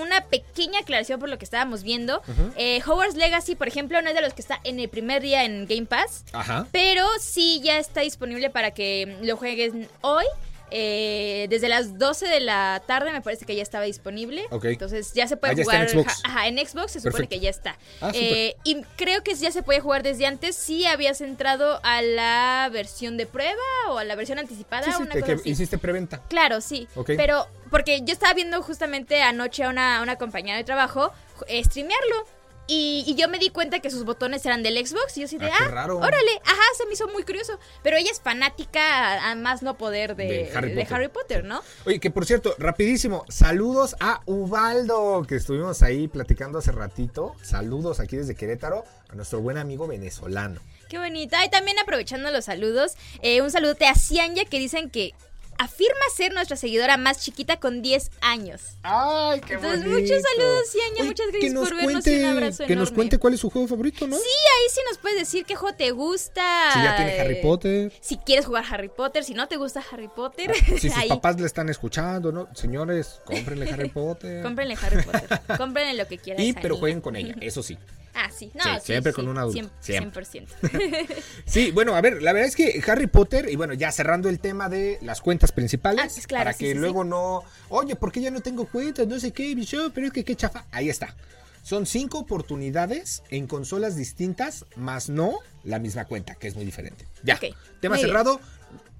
una 0.00 0.20
pequeña 0.22 0.80
aclaración 0.80 1.20
por 1.20 1.28
lo 1.28 1.38
que 1.38 1.44
estábamos 1.44 1.82
viendo. 1.82 2.20
Eh, 2.56 2.80
Hogwarts 2.86 3.14
Legacy, 3.16 3.54
por 3.54 3.68
ejemplo, 3.68 4.00
no 4.02 4.08
es 4.08 4.14
de 4.14 4.20
los 4.20 4.34
que 4.34 4.42
está 4.42 4.60
en 4.64 4.78
el 4.80 4.88
primer 4.88 5.22
día 5.22 5.44
en 5.44 5.66
Game 5.66 5.86
Pass, 5.86 6.24
Ajá. 6.32 6.66
pero 6.72 7.06
sí 7.20 7.60
ya 7.62 7.78
está 7.78 8.00
disponible 8.02 8.50
para 8.50 8.72
que 8.72 9.16
lo 9.22 9.36
juegues 9.36 9.72
hoy. 10.02 10.24
Eh, 10.70 11.46
desde 11.48 11.68
las 11.68 11.98
12 11.98 12.26
de 12.26 12.40
la 12.40 12.82
tarde 12.86 13.12
me 13.12 13.20
parece 13.20 13.44
que 13.46 13.54
ya 13.54 13.62
estaba 13.62 13.84
disponible. 13.84 14.46
Entonces 14.62 15.12
ya 15.14 15.26
se 15.28 15.36
puede 15.36 15.52
Ah, 15.52 15.60
está 15.60 15.76
en 15.76 15.88
jugar. 15.88 15.88
Xbox. 16.06 16.20
Ajá, 16.24 16.46
en 16.48 16.56
Xbox 16.58 16.92
se 16.92 17.00
supone 17.00 17.12
Perfecto. 17.12 17.28
que 17.30 17.40
ya 17.40 17.50
está. 17.50 17.78
Ah, 18.00 18.10
Eh, 18.14 18.56
y 18.64 18.82
creo 18.96 19.22
que 19.22 19.34
ya 19.34 19.50
se 19.52 19.62
puede 19.62 19.80
jugar 19.80 20.02
desde 20.02 20.26
antes. 20.26 20.56
Si 20.56 20.84
habías 20.86 21.20
entrado 21.20 21.80
a 21.82 22.02
la 22.02 22.68
versión 22.72 23.16
de 23.16 23.26
prueba 23.26 23.54
o 23.90 23.98
a 23.98 24.04
la 24.04 24.14
versión 24.16 24.38
anticipada, 24.38 24.84
Sí, 24.84 24.92
sí, 24.96 25.02
una 25.02 25.12
te- 25.12 25.20
cosa 25.20 25.34
que 25.34 25.40
así. 25.40 25.50
hiciste 25.50 25.78
preventa. 25.78 26.20
Claro, 26.28 26.60
sí. 26.60 26.88
Pero 27.06 27.46
porque 27.70 28.00
yo 28.02 28.12
estaba 28.12 28.34
viendo 28.34 28.62
justamente 28.62 29.22
anoche 29.22 29.64
a 29.64 29.68
una, 29.70 29.98
a 29.98 30.02
una 30.02 30.16
compañera 30.16 30.56
de 30.56 30.64
trabajo 30.64 31.12
eh, 31.48 31.62
streamearlo. 31.64 32.26
Y, 32.68 33.04
y 33.06 33.14
yo 33.14 33.28
me 33.28 33.38
di 33.38 33.50
cuenta 33.50 33.78
que 33.80 33.90
sus 33.90 34.04
botones 34.04 34.44
eran 34.44 34.62
del 34.62 34.84
Xbox. 34.84 35.16
Y 35.16 35.20
yo 35.20 35.26
así 35.26 35.38
de, 35.38 35.46
Ah, 35.46 35.54
ah, 35.60 35.68
raro. 35.68 35.98
órale, 35.98 36.40
ajá, 36.44 36.62
se 36.76 36.84
me 36.86 36.94
hizo 36.94 37.06
muy 37.08 37.22
curioso. 37.22 37.58
Pero 37.82 37.96
ella 37.96 38.10
es 38.10 38.20
fanática 38.20 38.80
a, 38.82 39.30
a 39.30 39.34
más 39.36 39.62
no 39.62 39.78
poder 39.78 40.16
de, 40.16 40.24
De 40.24 40.50
Harry 40.54 40.70
de 40.70 40.80
Potter. 40.82 40.94
Harry 40.94 41.08
Potter, 41.08 41.44
¿no? 41.44 41.62
Oye, 41.84 42.00
que 42.00 42.10
por 42.10 42.26
cierto, 42.26 42.54
rapidísimo, 42.58 43.24
saludos 43.28 43.94
a 44.00 44.20
Ubaldo, 44.26 45.24
que 45.28 45.36
estuvimos 45.36 45.82
ahí 45.82 46.08
platicando 46.08 46.58
hace 46.58 46.72
ratito. 46.72 47.34
Saludos 47.42 48.00
aquí 48.00 48.16
desde 48.16 48.34
Querétaro 48.34 48.84
a 49.08 49.14
nuestro 49.14 49.40
buen 49.40 49.58
amigo 49.58 49.86
venezolano. 49.86 50.60
Qué 50.88 50.98
bonita. 50.98 51.44
Y 51.44 51.50
también 51.50 51.78
aprovechando 51.78 52.30
los 52.30 52.44
saludos, 52.46 52.92
eh, 53.22 53.42
un 53.42 53.50
saludote 53.50 53.86
a 53.86 53.94
Cianya 53.94 54.44
que 54.44 54.58
dicen 54.58 54.88
que 54.90 55.14
afirma 55.58 56.00
ser 56.16 56.32
nuestra 56.34 56.56
seguidora 56.56 56.96
más 56.96 57.20
chiquita 57.20 57.58
con 57.58 57.82
10 57.82 58.10
años. 58.20 58.62
Ay, 58.82 59.40
qué 59.40 59.54
Entonces, 59.54 59.80
bonito. 59.84 60.00
muchos 60.00 60.22
saludos, 60.22 60.70
Cianya, 60.70 60.94
Oye, 61.00 61.04
muchas 61.04 61.26
gracias 61.32 61.52
por 61.54 61.68
vernos 61.74 61.84
cuente, 61.92 62.12
y 62.12 62.18
un 62.20 62.24
abrazo 62.30 62.66
Que 62.66 62.76
nos 62.76 62.90
cuente 62.90 63.18
cuál 63.18 63.34
es 63.34 63.40
su 63.40 63.50
juego 63.50 63.68
favorito, 63.68 64.06
¿no? 64.06 64.16
Sí, 64.16 64.22
ahí 64.22 64.68
sí 64.74 64.80
nos 64.88 64.98
puedes 64.98 65.18
decir 65.18 65.44
qué 65.44 65.54
juego 65.56 65.76
te 65.76 65.90
gusta. 65.90 66.70
Si 66.72 66.82
ya 66.82 66.96
tiene 66.96 67.20
Harry 67.20 67.42
Potter. 67.42 67.92
Si 68.00 68.16
quieres 68.18 68.46
jugar 68.46 68.64
Harry 68.70 68.88
Potter, 68.88 69.24
si 69.24 69.34
no 69.34 69.48
te 69.48 69.56
gusta 69.56 69.82
Harry 69.90 70.08
Potter, 70.08 70.54
Si 70.78 70.88
sus 70.90 70.96
ahí. 70.98 71.08
papás 71.08 71.40
le 71.40 71.46
están 71.46 71.68
escuchando, 71.68 72.32
¿no? 72.32 72.48
Señores, 72.54 73.20
cómprenle 73.24 73.70
Harry 73.70 73.88
Potter. 73.96 74.42
Cómprenle 74.42 74.76
Harry 74.82 75.02
Potter. 75.04 75.40
Cómprenle 75.56 75.94
lo 75.94 76.06
que 76.08 76.18
quieran. 76.18 76.42
Y 76.42 76.52
pero 76.52 76.70
niña. 76.74 76.80
jueguen 76.80 77.00
con 77.00 77.16
ella, 77.16 77.34
eso 77.40 77.62
sí. 77.62 77.78
Ah, 78.18 78.30
sí. 78.34 78.50
No, 78.54 78.62
Sí, 78.64 78.70
sí, 78.80 78.86
siempre 78.86 79.12
sí, 79.12 79.16
con 79.16 79.28
un 79.28 79.36
adulto, 79.36 79.60
100%. 79.60 79.70
siempre. 79.80 80.24
100%. 80.24 81.06
Sí, 81.44 81.70
bueno, 81.70 81.94
a 81.94 82.00
ver, 82.00 82.22
la 82.22 82.32
verdad 82.32 82.48
es 82.48 82.56
que 82.56 82.82
Harry 82.86 83.06
Potter, 83.06 83.48
y 83.50 83.56
bueno, 83.56 83.74
ya 83.74 83.92
cerrando 83.92 84.28
el 84.30 84.40
tema 84.40 84.68
de 84.70 84.98
las 85.02 85.20
cuentas 85.20 85.52
principales, 85.52 86.04
Ah, 86.04 86.08
pues 86.12 86.26
claro, 86.26 86.44
para 86.46 86.56
que 86.56 86.74
luego 86.74 87.04
no, 87.04 87.44
oye, 87.68 87.94
¿por 87.94 88.10
qué 88.12 88.22
ya 88.22 88.30
no 88.30 88.40
tengo 88.40 88.66
cuentas? 88.66 89.06
No 89.06 89.20
sé 89.20 89.32
qué, 89.32 89.54
bicho, 89.54 89.90
pero 89.94 90.06
es 90.06 90.12
que 90.14 90.24
qué 90.24 90.34
chafa. 90.34 90.64
Ahí 90.72 90.88
está. 90.88 91.14
Son 91.62 91.84
cinco 91.84 92.18
oportunidades 92.18 93.22
en 93.30 93.46
consolas 93.46 93.96
distintas, 93.96 94.64
más 94.76 95.08
no 95.08 95.40
la 95.64 95.78
misma 95.78 96.04
cuenta, 96.06 96.36
que 96.36 96.48
es 96.48 96.54
muy 96.56 96.64
diferente. 96.64 97.06
Ya, 97.22 97.38
tema 97.80 97.96
bien. 97.96 98.08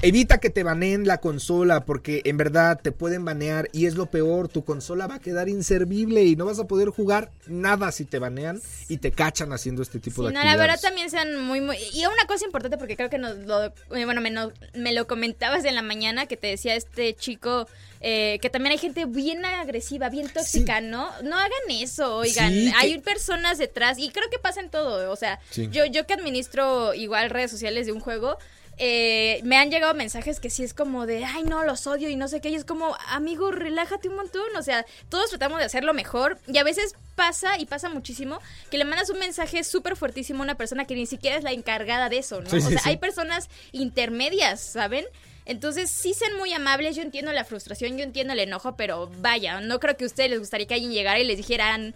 Evita 0.02 0.36
que 0.38 0.50
te 0.50 0.62
baneen 0.62 1.06
la 1.06 1.18
consola 1.22 1.86
porque 1.86 2.20
en 2.26 2.36
verdad 2.36 2.78
te 2.78 2.92
pueden 2.92 3.24
banear 3.24 3.70
y 3.72 3.86
es 3.86 3.94
lo 3.94 4.06
peor, 4.10 4.46
tu 4.48 4.62
consola 4.62 5.06
va 5.06 5.14
a 5.14 5.18
quedar 5.20 5.48
inservible 5.48 6.22
y 6.22 6.36
no 6.36 6.44
vas 6.44 6.58
a 6.58 6.66
poder 6.66 6.90
jugar 6.90 7.30
nada 7.46 7.90
si 7.92 8.04
te 8.04 8.18
banean 8.18 8.60
y 8.88 8.98
te 8.98 9.10
cachan 9.10 9.54
haciendo 9.54 9.80
este 9.80 9.98
tipo 9.98 10.16
Sí, 10.20 10.28
de 10.28 10.34
no, 10.34 10.38
actividades. 10.40 10.58
la 10.58 10.62
verdad 10.66 10.80
también 10.82 11.08
sean 11.10 11.40
muy, 11.42 11.62
muy... 11.62 11.78
Y 11.94 12.04
una 12.04 12.26
cosa 12.26 12.44
importante, 12.44 12.76
porque 12.76 12.94
creo 12.94 13.08
que 13.08 13.16
nos 13.16 13.38
lo... 13.38 13.64
eh, 13.64 13.72
Bueno, 14.04 14.20
me, 14.20 14.28
no- 14.30 14.52
me 14.74 14.92
lo 14.92 15.06
comentabas 15.06 15.64
en 15.64 15.74
la 15.74 15.82
mañana, 15.82 16.26
que 16.26 16.36
te 16.36 16.48
decía 16.48 16.76
este 16.76 17.14
chico, 17.14 17.66
eh, 18.02 18.38
que 18.42 18.50
también 18.50 18.72
hay 18.72 18.78
gente 18.78 19.06
bien 19.06 19.46
agresiva, 19.46 20.10
bien 20.10 20.28
tóxica, 20.28 20.82
¿no? 20.82 21.10
No 21.22 21.36
hagan 21.38 21.52
eso, 21.70 22.16
oigan. 22.16 22.52
Sí, 22.52 22.66
que- 22.70 22.72
Hay 22.76 22.98
personas 22.98 23.56
detrás, 23.56 23.98
y 23.98 24.10
creo 24.10 24.28
que 24.30 24.38
pasa 24.38 24.60
en 24.60 24.68
todo, 24.68 25.10
o 25.10 25.16
sea, 25.16 25.40
yo, 25.70 25.86
yo 25.86 26.06
que 26.06 26.12
administro 26.12 26.92
igual 26.92 27.30
redes 27.30 27.50
sociales 27.50 27.86
de 27.86 27.92
un 27.92 28.00
juego... 28.00 28.36
eh, 28.78 29.40
me 29.42 29.56
han 29.56 29.70
llegado 29.70 29.94
mensajes 29.94 30.38
que 30.38 30.50
sí 30.50 30.62
es 30.62 30.74
como 30.74 31.06
de, 31.06 31.24
ay 31.24 31.44
no, 31.44 31.64
los 31.64 31.86
odio 31.86 32.08
y 32.10 32.16
no 32.16 32.28
sé 32.28 32.40
qué, 32.40 32.50
y 32.50 32.54
es 32.54 32.64
como, 32.64 32.96
amigo, 33.08 33.50
relájate 33.50 34.08
un 34.08 34.16
montón, 34.16 34.44
o 34.56 34.62
sea, 34.62 34.84
todos 35.08 35.30
tratamos 35.30 35.58
de 35.58 35.64
hacerlo 35.64 35.94
mejor 35.94 36.38
y 36.46 36.58
a 36.58 36.64
veces 36.64 36.94
pasa, 37.14 37.58
y 37.58 37.64
pasa 37.66 37.88
muchísimo, 37.88 38.38
que 38.70 38.76
le 38.76 38.84
mandas 38.84 39.08
un 39.08 39.18
mensaje 39.18 39.64
súper 39.64 39.96
fuertísimo 39.96 40.40
a 40.40 40.44
una 40.44 40.56
persona 40.56 40.84
que 40.84 40.94
ni 40.94 41.06
siquiera 41.06 41.36
es 41.36 41.44
la 41.44 41.52
encargada 41.52 42.08
de 42.10 42.18
eso, 42.18 42.42
¿no? 42.42 42.50
Sí, 42.50 42.56
o 42.56 42.60
sea, 42.60 42.78
sí. 42.78 42.88
hay 42.90 42.98
personas 42.98 43.48
intermedias, 43.72 44.60
¿saben? 44.60 45.06
Entonces, 45.46 45.90
sí 45.90 46.12
sean 46.12 46.36
muy 46.36 46.52
amables, 46.52 46.96
yo 46.96 47.02
entiendo 47.02 47.32
la 47.32 47.44
frustración, 47.44 47.96
yo 47.96 48.04
entiendo 48.04 48.32
el 48.32 48.40
enojo, 48.40 48.76
pero 48.76 49.10
vaya, 49.20 49.60
no 49.60 49.80
creo 49.80 49.96
que 49.96 50.04
a 50.04 50.08
ustedes 50.08 50.28
les 50.28 50.40
gustaría 50.40 50.66
que 50.66 50.74
alguien 50.74 50.92
llegara 50.92 51.18
y 51.20 51.24
les 51.24 51.36
dijeran 51.36 51.94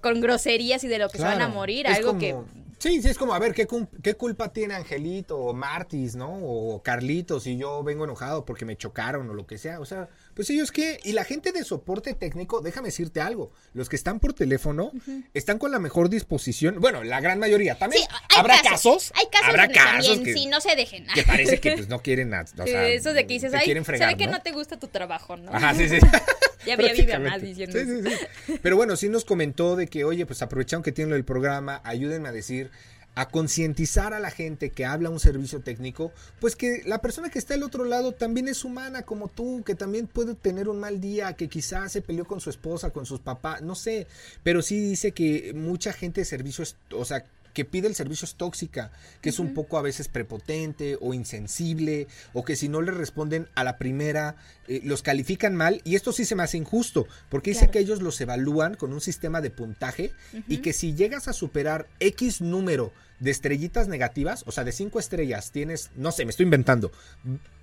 con 0.00 0.20
groserías 0.20 0.82
y 0.82 0.88
de 0.88 0.98
lo 0.98 1.08
que 1.08 1.18
se 1.18 1.24
van 1.24 1.42
a 1.42 1.48
morir, 1.48 1.86
algo 1.86 2.08
como- 2.08 2.20
que... 2.20 2.34
Sí, 2.78 3.00
sí, 3.00 3.08
es 3.08 3.16
como, 3.16 3.32
a 3.32 3.38
ver, 3.38 3.54
¿qué, 3.54 3.66
qué 4.02 4.14
culpa 4.14 4.52
tiene 4.52 4.74
Angelito 4.74 5.38
o 5.38 5.54
Martis, 5.54 6.14
¿no? 6.14 6.34
O 6.42 6.82
Carlitos 6.82 7.44
si 7.44 7.56
yo 7.56 7.82
vengo 7.82 8.04
enojado 8.04 8.44
porque 8.44 8.66
me 8.66 8.76
chocaron 8.76 9.28
o 9.30 9.34
lo 9.34 9.46
que 9.46 9.56
sea. 9.56 9.80
O 9.80 9.86
sea, 9.86 10.10
pues 10.36 10.50
ellos 10.50 10.70
qué. 10.70 11.00
Y 11.02 11.12
la 11.12 11.24
gente 11.24 11.50
de 11.50 11.64
soporte 11.64 12.12
técnico, 12.12 12.60
déjame 12.60 12.88
decirte 12.88 13.22
algo. 13.22 13.52
Los 13.72 13.88
que 13.88 13.96
están 13.96 14.20
por 14.20 14.34
teléfono 14.34 14.92
están 15.32 15.58
con 15.58 15.72
la 15.72 15.78
mejor 15.78 16.10
disposición. 16.10 16.78
Bueno, 16.78 17.02
la 17.02 17.20
gran 17.20 17.38
mayoría. 17.38 17.78
También 17.78 18.02
Sí, 18.02 18.08
hay 18.28 18.40
habrá 18.40 18.60
casos. 18.60 19.12
Hay 19.16 19.26
casos 19.32 19.48
habrá 19.48 19.68
casos 19.68 20.06
también, 20.08 20.24
que, 20.24 20.34
sí, 20.34 20.46
no 20.46 20.60
se 20.60 20.76
dejen. 20.76 21.06
que 21.14 21.22
parece 21.22 21.58
que 21.58 21.72
pues 21.72 21.88
no 21.88 22.02
quieren 22.02 22.28
nada. 22.28 22.44
O 22.58 22.64
sea, 22.66 22.86
Eso 22.86 23.14
de 23.14 23.26
que 23.26 23.32
dices, 23.32 23.54
ay, 23.54 23.64
quieren 23.64 23.86
fregar, 23.86 24.10
sabe 24.10 24.22
que 24.22 24.30
¿no? 24.30 24.42
te 24.42 24.52
gusta 24.52 24.78
tu 24.78 24.88
trabajo, 24.88 25.38
¿no? 25.38 25.50
Ajá, 25.52 25.74
sí, 25.74 25.88
sí. 25.88 25.96
Ya 26.66 26.76
vi 26.76 26.88
a 26.88 26.92
mi 26.92 27.06
mamá 27.06 27.36
Prácticamente. 27.38 27.46
diciendo 27.46 27.78
Sí, 28.04 28.10
sí, 28.10 28.16
sí. 28.46 28.58
Pero 28.60 28.76
bueno, 28.76 28.96
sí 28.96 29.08
nos 29.08 29.24
comentó 29.24 29.76
de 29.76 29.86
que, 29.86 30.04
oye, 30.04 30.26
pues 30.26 30.42
aprovecharon 30.42 30.82
que 30.82 30.92
tienen 30.92 31.12
del 31.14 31.24
programa, 31.24 31.80
ayúdenme 31.84 32.28
a 32.28 32.32
decir, 32.32 32.70
a 33.16 33.28
concientizar 33.30 34.12
a 34.12 34.20
la 34.20 34.30
gente 34.30 34.70
que 34.70 34.84
habla 34.84 35.08
un 35.10 35.18
servicio 35.18 35.60
técnico, 35.60 36.12
pues 36.38 36.54
que 36.54 36.82
la 36.84 37.00
persona 37.00 37.30
que 37.30 37.38
está 37.38 37.54
al 37.54 37.62
otro 37.62 37.84
lado 37.84 38.12
también 38.12 38.46
es 38.46 38.62
humana 38.62 39.02
como 39.02 39.28
tú, 39.28 39.62
que 39.64 39.74
también 39.74 40.06
puede 40.06 40.34
tener 40.34 40.68
un 40.68 40.78
mal 40.78 41.00
día, 41.00 41.32
que 41.32 41.48
quizás 41.48 41.90
se 41.92 42.02
peleó 42.02 42.26
con 42.26 42.40
su 42.40 42.50
esposa, 42.50 42.90
con 42.90 43.06
sus 43.06 43.20
papás, 43.20 43.62
no 43.62 43.74
sé, 43.74 44.06
pero 44.42 44.60
sí 44.60 44.78
dice 44.78 45.12
que 45.12 45.52
mucha 45.54 45.94
gente 45.94 46.20
de 46.20 46.24
servicio, 46.26 46.62
es- 46.62 46.76
o 46.92 47.06
sea, 47.06 47.24
que 47.56 47.64
pide 47.64 47.88
el 47.88 47.94
servicio 47.94 48.26
es 48.26 48.34
tóxica, 48.34 48.92
que 49.22 49.30
es 49.30 49.38
un 49.38 49.54
poco 49.54 49.78
a 49.78 49.82
veces 49.82 50.08
prepotente 50.08 50.98
o 51.00 51.14
insensible, 51.14 52.06
o 52.34 52.44
que 52.44 52.54
si 52.54 52.68
no 52.68 52.82
le 52.82 52.92
responden 52.92 53.48
a 53.54 53.64
la 53.64 53.78
primera, 53.78 54.36
eh, 54.68 54.82
los 54.84 55.00
califican 55.00 55.56
mal. 55.56 55.80
Y 55.82 55.94
esto 55.94 56.12
sí 56.12 56.26
se 56.26 56.34
me 56.34 56.42
hace 56.42 56.58
injusto, 56.58 57.06
porque 57.30 57.52
dice 57.52 57.70
que 57.70 57.78
ellos 57.78 58.02
los 58.02 58.20
evalúan 58.20 58.74
con 58.74 58.92
un 58.92 59.00
sistema 59.00 59.40
de 59.40 59.48
puntaje 59.48 60.12
y 60.46 60.58
que 60.58 60.74
si 60.74 60.94
llegas 60.94 61.28
a 61.28 61.32
superar 61.32 61.88
X 61.98 62.42
número 62.42 62.92
de 63.20 63.30
estrellitas 63.30 63.88
negativas, 63.88 64.44
o 64.46 64.52
sea, 64.52 64.62
de 64.62 64.72
5 64.72 64.98
estrellas, 64.98 65.50
tienes, 65.50 65.92
no 65.96 66.12
sé, 66.12 66.26
me 66.26 66.32
estoy 66.32 66.44
inventando, 66.44 66.92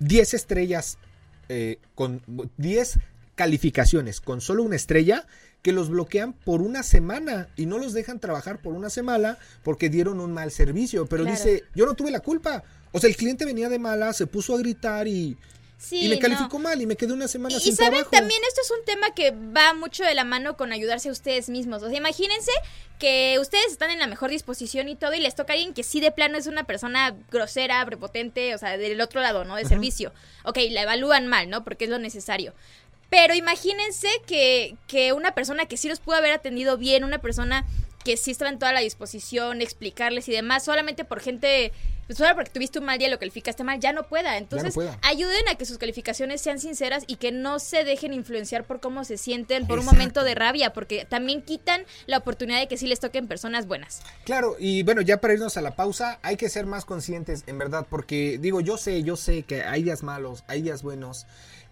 10 0.00 0.34
estrellas 0.34 0.98
eh, 1.48 1.78
con 1.94 2.20
10 2.56 2.98
calificaciones 3.36 4.20
con 4.20 4.40
solo 4.40 4.62
una 4.62 4.76
estrella 4.76 5.26
que 5.64 5.72
los 5.72 5.88
bloquean 5.88 6.34
por 6.34 6.60
una 6.60 6.82
semana 6.82 7.48
y 7.56 7.64
no 7.64 7.78
los 7.78 7.94
dejan 7.94 8.20
trabajar 8.20 8.60
por 8.60 8.74
una 8.74 8.90
semana 8.90 9.38
porque 9.62 9.88
dieron 9.88 10.20
un 10.20 10.30
mal 10.30 10.50
servicio. 10.50 11.06
Pero 11.06 11.24
dice, 11.24 11.64
yo 11.74 11.86
no 11.86 11.94
tuve 11.94 12.10
la 12.10 12.20
culpa. 12.20 12.62
O 12.92 13.00
sea, 13.00 13.08
el 13.08 13.16
cliente 13.16 13.46
venía 13.46 13.70
de 13.70 13.78
mala, 13.78 14.12
se 14.12 14.26
puso 14.26 14.54
a 14.54 14.58
gritar 14.58 15.08
y 15.08 15.38
y 15.90 16.08
me 16.08 16.18
calificó 16.18 16.58
mal 16.58 16.80
y 16.80 16.86
me 16.86 16.96
quedé 16.96 17.12
una 17.12 17.28
semana 17.28 17.54
y, 17.56 17.60
sin 17.60 17.72
y 17.72 17.76
saben, 17.76 18.04
también 18.10 18.40
esto 18.48 18.60
es 18.62 18.70
un 18.70 18.84
tema 18.84 19.14
que 19.14 19.32
va 19.32 19.74
mucho 19.74 20.04
de 20.04 20.14
la 20.14 20.24
mano 20.24 20.56
con 20.56 20.72
ayudarse 20.72 21.08
a 21.08 21.12
ustedes 21.12 21.48
mismos. 21.48 21.82
O 21.82 21.88
sea, 21.88 21.98
imagínense 21.98 22.52
que 22.98 23.38
ustedes 23.40 23.72
están 23.72 23.90
en 23.90 23.98
la 23.98 24.06
mejor 24.06 24.30
disposición 24.30 24.88
y 24.88 24.96
todo 24.96 25.14
y 25.14 25.20
les 25.20 25.34
toca 25.34 25.52
a 25.52 25.56
alguien 25.56 25.74
que 25.74 25.82
sí 25.82 26.00
de 26.00 26.10
plano 26.10 26.38
es 26.38 26.46
una 26.46 26.64
persona 26.64 27.14
grosera, 27.30 27.84
prepotente, 27.84 28.54
o 28.54 28.58
sea, 28.58 28.78
del 28.78 29.00
otro 29.00 29.20
lado, 29.20 29.44
¿no? 29.44 29.56
De 29.56 29.64
servicio. 29.64 30.12
Ok, 30.44 30.58
la 30.70 30.82
evalúan 30.82 31.26
mal, 31.26 31.50
¿no? 31.50 31.64
Porque 31.64 31.84
es 31.84 31.90
lo 31.90 31.98
necesario. 31.98 32.54
Pero 33.10 33.34
imagínense 33.34 34.08
que, 34.26 34.76
que 34.86 35.12
una 35.12 35.34
persona 35.34 35.66
que 35.66 35.76
sí 35.76 35.88
los 35.88 36.00
pudo 36.00 36.16
haber 36.16 36.32
atendido 36.32 36.76
bien, 36.76 37.04
una 37.04 37.18
persona 37.20 37.66
que 38.04 38.16
sí 38.16 38.30
estaba 38.30 38.50
en 38.50 38.58
toda 38.58 38.72
la 38.72 38.80
disposición, 38.80 39.62
explicarles 39.62 40.28
y 40.28 40.32
demás, 40.32 40.64
solamente 40.64 41.04
por 41.04 41.20
gente 41.20 41.72
pues 42.06 42.18
solo 42.18 42.34
porque 42.34 42.50
tuviste 42.50 42.78
un 42.78 42.84
mal 42.84 42.98
día 42.98 43.08
lo 43.08 43.18
calificaste 43.18 43.64
mal, 43.64 43.80
ya 43.80 43.92
no 43.92 44.04
pueda. 44.04 44.36
Entonces, 44.36 44.74
ayuden 45.02 45.48
a 45.48 45.54
que 45.54 45.64
sus 45.64 45.78
calificaciones 45.78 46.40
sean 46.40 46.58
sinceras 46.58 47.04
y 47.06 47.16
que 47.16 47.32
no 47.32 47.58
se 47.58 47.84
dejen 47.84 48.12
influenciar 48.12 48.64
por 48.64 48.80
cómo 48.80 49.04
se 49.04 49.16
sienten 49.16 49.66
por 49.66 49.78
un 49.78 49.86
momento 49.86 50.22
de 50.22 50.34
rabia, 50.34 50.72
porque 50.72 51.06
también 51.06 51.42
quitan 51.42 51.84
la 52.06 52.18
oportunidad 52.18 52.60
de 52.60 52.68
que 52.68 52.76
sí 52.76 52.86
les 52.86 53.00
toquen 53.00 53.26
personas 53.26 53.66
buenas. 53.66 54.02
Claro, 54.24 54.56
y 54.58 54.82
bueno, 54.82 55.00
ya 55.00 55.20
para 55.20 55.34
irnos 55.34 55.56
a 55.56 55.62
la 55.62 55.76
pausa, 55.76 56.18
hay 56.22 56.36
que 56.36 56.48
ser 56.48 56.66
más 56.66 56.84
conscientes, 56.84 57.44
en 57.46 57.58
verdad, 57.58 57.86
porque 57.88 58.38
digo, 58.38 58.60
yo 58.60 58.76
sé, 58.76 59.02
yo 59.02 59.16
sé 59.16 59.42
que 59.42 59.62
hay 59.62 59.82
días 59.82 60.02
malos, 60.02 60.44
hay 60.46 60.62
días 60.62 60.82
buenos, 60.82 61.26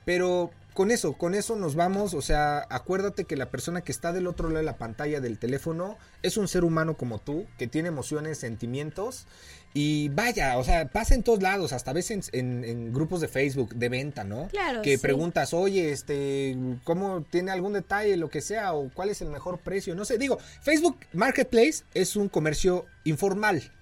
pero 0.04 0.50
con 0.74 0.90
eso, 0.90 1.14
con 1.14 1.34
eso 1.34 1.56
nos 1.56 1.74
vamos. 1.74 2.14
O 2.14 2.22
sea, 2.22 2.66
acuérdate 2.70 3.24
que 3.24 3.36
la 3.36 3.50
persona 3.50 3.82
que 3.82 3.92
está 3.92 4.12
del 4.12 4.26
otro 4.26 4.48
lado 4.48 4.58
de 4.58 4.64
la 4.64 4.78
pantalla 4.78 5.20
del 5.20 5.38
teléfono 5.38 5.96
es 6.22 6.36
un 6.36 6.48
ser 6.48 6.64
humano 6.64 6.96
como 6.96 7.18
tú, 7.18 7.46
que 7.58 7.66
tiene 7.66 7.88
emociones, 7.88 8.38
sentimientos. 8.38 9.26
Y 9.74 10.10
vaya, 10.10 10.58
o 10.58 10.64
sea, 10.64 10.88
pasa 10.88 11.14
en 11.14 11.22
todos 11.22 11.42
lados, 11.42 11.72
hasta 11.72 11.92
a 11.92 11.94
veces 11.94 12.28
en, 12.32 12.92
grupos 12.92 13.22
de 13.22 13.28
Facebook 13.28 13.74
de 13.74 13.88
venta, 13.88 14.22
¿no? 14.22 14.48
Claro. 14.48 14.82
Que 14.82 14.98
preguntas, 14.98 15.54
oye, 15.54 15.92
este, 15.92 16.56
¿cómo 16.84 17.22
tiene 17.22 17.52
algún 17.52 17.72
detalle, 17.72 18.16
lo 18.18 18.28
que 18.28 18.42
sea, 18.42 18.74
o 18.74 18.90
cuál 18.92 19.08
es 19.08 19.22
el 19.22 19.28
mejor 19.28 19.60
precio? 19.60 19.94
No 19.94 20.04
sé, 20.04 20.18
digo, 20.18 20.38
Facebook 20.60 20.98
Marketplace 21.14 21.84
es 21.94 22.16
un 22.16 22.28
comercio 22.28 22.84
informal. 23.04 23.72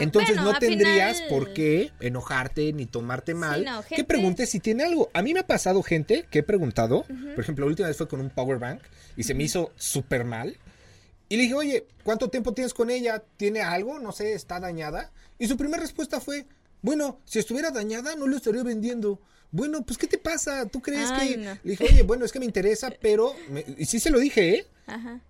Entonces 0.00 0.36
no 0.36 0.58
tendrías 0.58 1.22
por 1.22 1.52
qué 1.52 1.92
enojarte 2.00 2.72
ni 2.72 2.86
tomarte 2.86 3.34
mal. 3.34 3.66
Que 3.88 4.04
preguntes 4.04 4.50
si 4.50 4.60
tiene 4.60 4.84
algo. 4.84 5.10
A 5.14 5.22
mí 5.22 5.34
me 5.34 5.40
ha 5.40 5.46
pasado 5.46 5.82
gente 5.82 6.26
que 6.30 6.40
he 6.40 6.42
preguntado, 6.42 7.04
por 7.34 7.40
ejemplo, 7.40 7.64
la 7.64 7.70
última 7.70 7.88
vez 7.88 7.96
fue 7.96 8.08
con 8.08 8.20
un 8.20 8.30
power 8.30 8.58
bank 8.58 8.82
y 9.16 9.22
se 9.24 9.34
me 9.34 9.44
hizo 9.44 9.72
súper 9.76 10.24
mal. 10.24 10.56
Y 11.28 11.36
le 11.36 11.42
dije, 11.44 11.54
oye, 11.54 11.86
¿cuánto 12.02 12.28
tiempo 12.28 12.54
tienes 12.54 12.74
con 12.74 12.90
ella? 12.90 13.22
¿Tiene 13.36 13.60
algo? 13.60 14.00
No 14.00 14.10
sé, 14.10 14.32
¿está 14.32 14.58
dañada? 14.58 15.12
Y 15.38 15.46
su 15.46 15.56
primera 15.56 15.80
respuesta 15.80 16.20
fue, 16.20 16.46
bueno, 16.82 17.20
si 17.24 17.38
estuviera 17.38 17.70
dañada 17.70 18.16
no 18.16 18.26
lo 18.26 18.36
estaría 18.36 18.64
vendiendo. 18.64 19.20
Bueno, 19.52 19.82
pues 19.82 19.96
¿qué 19.96 20.06
te 20.06 20.18
pasa? 20.18 20.66
¿Tú 20.66 20.80
crees 20.80 21.10
que...? 21.12 21.36
Le 21.36 21.70
dije, 21.70 21.84
oye, 21.84 22.02
bueno, 22.02 22.24
es 22.24 22.32
que 22.32 22.40
me 22.40 22.46
interesa, 22.46 22.92
pero... 23.00 23.34
Y 23.78 23.84
sí 23.84 24.00
se 24.00 24.10
lo 24.10 24.18
dije, 24.18 24.54
¿eh? 24.56 24.66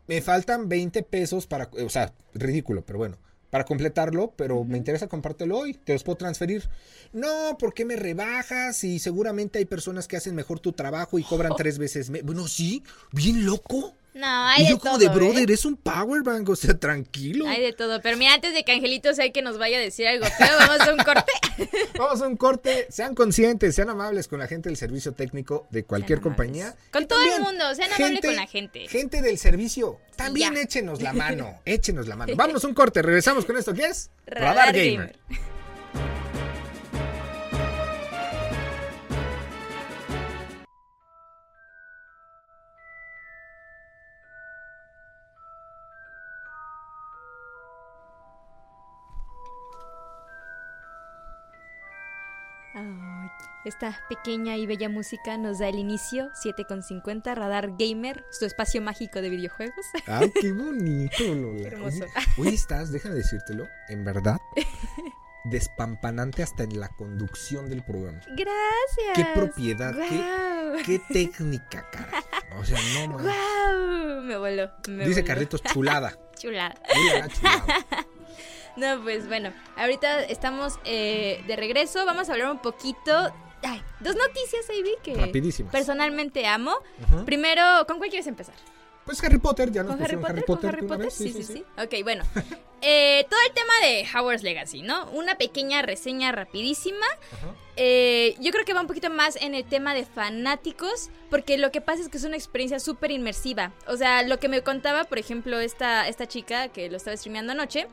Me 0.06 0.22
faltan 0.22 0.68
20 0.70 1.02
pesos 1.02 1.46
para... 1.46 1.70
O 1.84 1.90
sea, 1.90 2.14
ridículo, 2.34 2.82
pero 2.84 2.98
bueno 2.98 3.18
para 3.50 3.64
completarlo, 3.64 4.32
pero 4.36 4.64
me 4.64 4.78
interesa 4.78 5.08
compártelo 5.08 5.58
hoy, 5.58 5.74
te 5.74 5.92
los 5.92 6.04
puedo 6.04 6.16
transferir. 6.16 6.68
No, 7.12 7.58
¿por 7.58 7.74
qué 7.74 7.84
me 7.84 7.96
rebajas? 7.96 8.84
Y 8.84 8.98
seguramente 9.00 9.58
hay 9.58 9.64
personas 9.64 10.06
que 10.08 10.16
hacen 10.16 10.34
mejor 10.34 10.60
tu 10.60 10.72
trabajo 10.72 11.18
y 11.18 11.24
cobran 11.24 11.52
tres 11.56 11.78
veces. 11.78 12.10
Bueno, 12.24 12.46
sí, 12.48 12.82
bien 13.12 13.44
loco. 13.44 13.94
No, 14.20 14.26
hay 14.26 14.64
de 14.64 14.70
yo 14.70 14.78
como 14.78 14.98
de 14.98 15.08
brother, 15.08 15.50
¿eh? 15.50 15.54
es 15.54 15.64
un 15.64 15.78
power 15.78 16.22
bank, 16.22 16.46
o 16.50 16.54
sea, 16.54 16.78
tranquilo. 16.78 17.48
Hay 17.48 17.62
de 17.62 17.72
todo, 17.72 18.02
pero 18.02 18.18
mira, 18.18 18.34
antes 18.34 18.52
de 18.52 18.64
que 18.64 18.72
Angelito 18.72 19.14
sea 19.14 19.32
que 19.32 19.40
nos 19.40 19.56
vaya 19.56 19.78
a 19.78 19.80
decir 19.80 20.06
algo 20.06 20.26
feo, 20.26 20.58
vamos 20.58 20.80
a 20.86 20.92
un 20.92 20.98
corte. 20.98 21.32
vamos 21.98 22.20
a 22.20 22.26
un 22.26 22.36
corte, 22.36 22.86
sean 22.90 23.14
conscientes, 23.14 23.74
sean 23.74 23.88
amables 23.88 24.28
con 24.28 24.38
la 24.38 24.46
gente 24.46 24.68
del 24.68 24.76
servicio 24.76 25.12
técnico 25.12 25.66
de 25.70 25.84
cualquier 25.84 26.20
compañía. 26.20 26.76
Con 26.92 27.08
todo 27.08 27.22
el 27.22 27.40
mundo, 27.40 27.74
sean 27.74 27.90
amables 27.94 28.20
con 28.20 28.36
la 28.36 28.46
gente. 28.46 28.86
Gente 28.88 29.22
del 29.22 29.38
servicio, 29.38 29.98
también 30.16 30.54
échenos 30.58 31.00
la 31.00 31.14
mano, 31.14 31.58
échenos 31.64 32.06
la 32.06 32.16
mano. 32.16 32.34
Vamos 32.36 32.62
a 32.62 32.68
un 32.68 32.74
corte, 32.74 33.00
regresamos 33.00 33.46
con 33.46 33.56
esto, 33.56 33.72
¿qué 33.72 33.86
es? 33.86 34.10
Radar, 34.26 34.74
Gamer. 34.74 35.16
Esta 53.62 54.00
pequeña 54.08 54.56
y 54.56 54.64
bella 54.66 54.88
música 54.88 55.36
nos 55.36 55.58
da 55.58 55.68
el 55.68 55.78
inicio, 55.78 56.30
7.50, 56.42 57.34
Radar 57.34 57.72
Gamer, 57.78 58.24
su 58.30 58.46
espacio 58.46 58.80
mágico 58.80 59.20
de 59.20 59.28
videojuegos. 59.28 59.84
¡Ay, 60.06 60.32
qué 60.40 60.50
bonito, 60.54 61.22
Lola! 61.22 61.68
hermoso. 61.68 62.06
Hoy, 62.38 62.48
estás, 62.48 62.90
déjame 62.90 63.16
decírtelo, 63.16 63.68
en 63.90 64.02
verdad, 64.02 64.38
despampanante 65.44 66.42
hasta 66.42 66.62
en 66.62 66.80
la 66.80 66.88
conducción 66.88 67.68
del 67.68 67.82
programa. 67.82 68.20
Gracias. 68.28 69.14
Qué 69.14 69.26
propiedad, 69.34 69.94
qué, 70.86 70.98
técnica, 71.12 71.86
cara. 71.90 72.24
O 72.58 72.64
sea, 72.64 72.78
no 72.94 73.18
más. 73.18 73.24
¡Wow! 73.24 74.22
Me 74.22 74.38
voló. 74.38 74.70
Dice 74.86 75.22
Carlitos, 75.22 75.62
chulada. 75.64 76.18
chulada. 76.38 76.74
chulada. 77.28 77.66
No, 78.76 79.02
pues 79.02 79.28
bueno, 79.28 79.52
ahorita 79.76 80.22
estamos 80.22 80.78
eh, 80.84 81.44
de 81.46 81.56
regreso. 81.56 82.06
Vamos 82.06 82.30
a 82.30 82.32
hablar 82.32 82.50
un 82.50 82.62
poquito 82.62 83.34
dos 84.00 84.16
noticias, 84.16 84.66
Ivy, 84.76 84.96
que 85.02 85.66
personalmente 85.70 86.46
amo. 86.46 86.74
Primero, 87.24 87.62
¿con 87.86 87.98
cuál 87.98 88.10
quieres 88.10 88.26
empezar? 88.26 88.54
Pues 89.04 89.22
Harry 89.24 89.38
Potter, 89.38 89.72
ya 89.72 89.82
nos 89.82 89.96
¿Con 89.96 90.04
Harry 90.04 90.16
Potter? 90.16 90.44
¿Con 90.44 90.66
Harry 90.66 90.86
Potter? 90.86 91.10
Sí 91.10 91.32
sí, 91.32 91.42
sí, 91.42 91.64
Ok, 91.78 92.02
bueno. 92.02 92.24
Eh, 92.82 93.26
todo 93.28 93.38
el 93.46 93.52
tema 93.52 93.74
de 93.82 94.06
Howard's 94.10 94.42
Legacy, 94.42 94.80
¿no? 94.80 95.10
Una 95.10 95.36
pequeña 95.36 95.82
reseña 95.82 96.32
rapidísima. 96.32 97.04
Eh, 97.76 98.36
yo 98.40 98.50
creo 98.52 98.64
que 98.64 98.72
va 98.72 98.80
un 98.80 98.86
poquito 98.86 99.10
más 99.10 99.36
en 99.36 99.54
el 99.54 99.64
tema 99.64 99.92
de 99.92 100.06
fanáticos, 100.06 101.10
porque 101.28 101.58
lo 101.58 101.72
que 101.72 101.82
pasa 101.82 102.00
es 102.00 102.08
que 102.08 102.16
es 102.16 102.24
una 102.24 102.36
experiencia 102.36 102.80
súper 102.80 103.10
inmersiva. 103.10 103.72
O 103.86 103.98
sea, 103.98 104.22
lo 104.22 104.38
que 104.38 104.48
me 104.48 104.62
contaba, 104.62 105.04
por 105.04 105.18
ejemplo, 105.18 105.60
esta, 105.60 106.08
esta 106.08 106.26
chica 106.26 106.68
que 106.68 106.88
lo 106.88 106.96
estaba 106.96 107.18
streameando 107.18 107.52
anoche, 107.52 107.86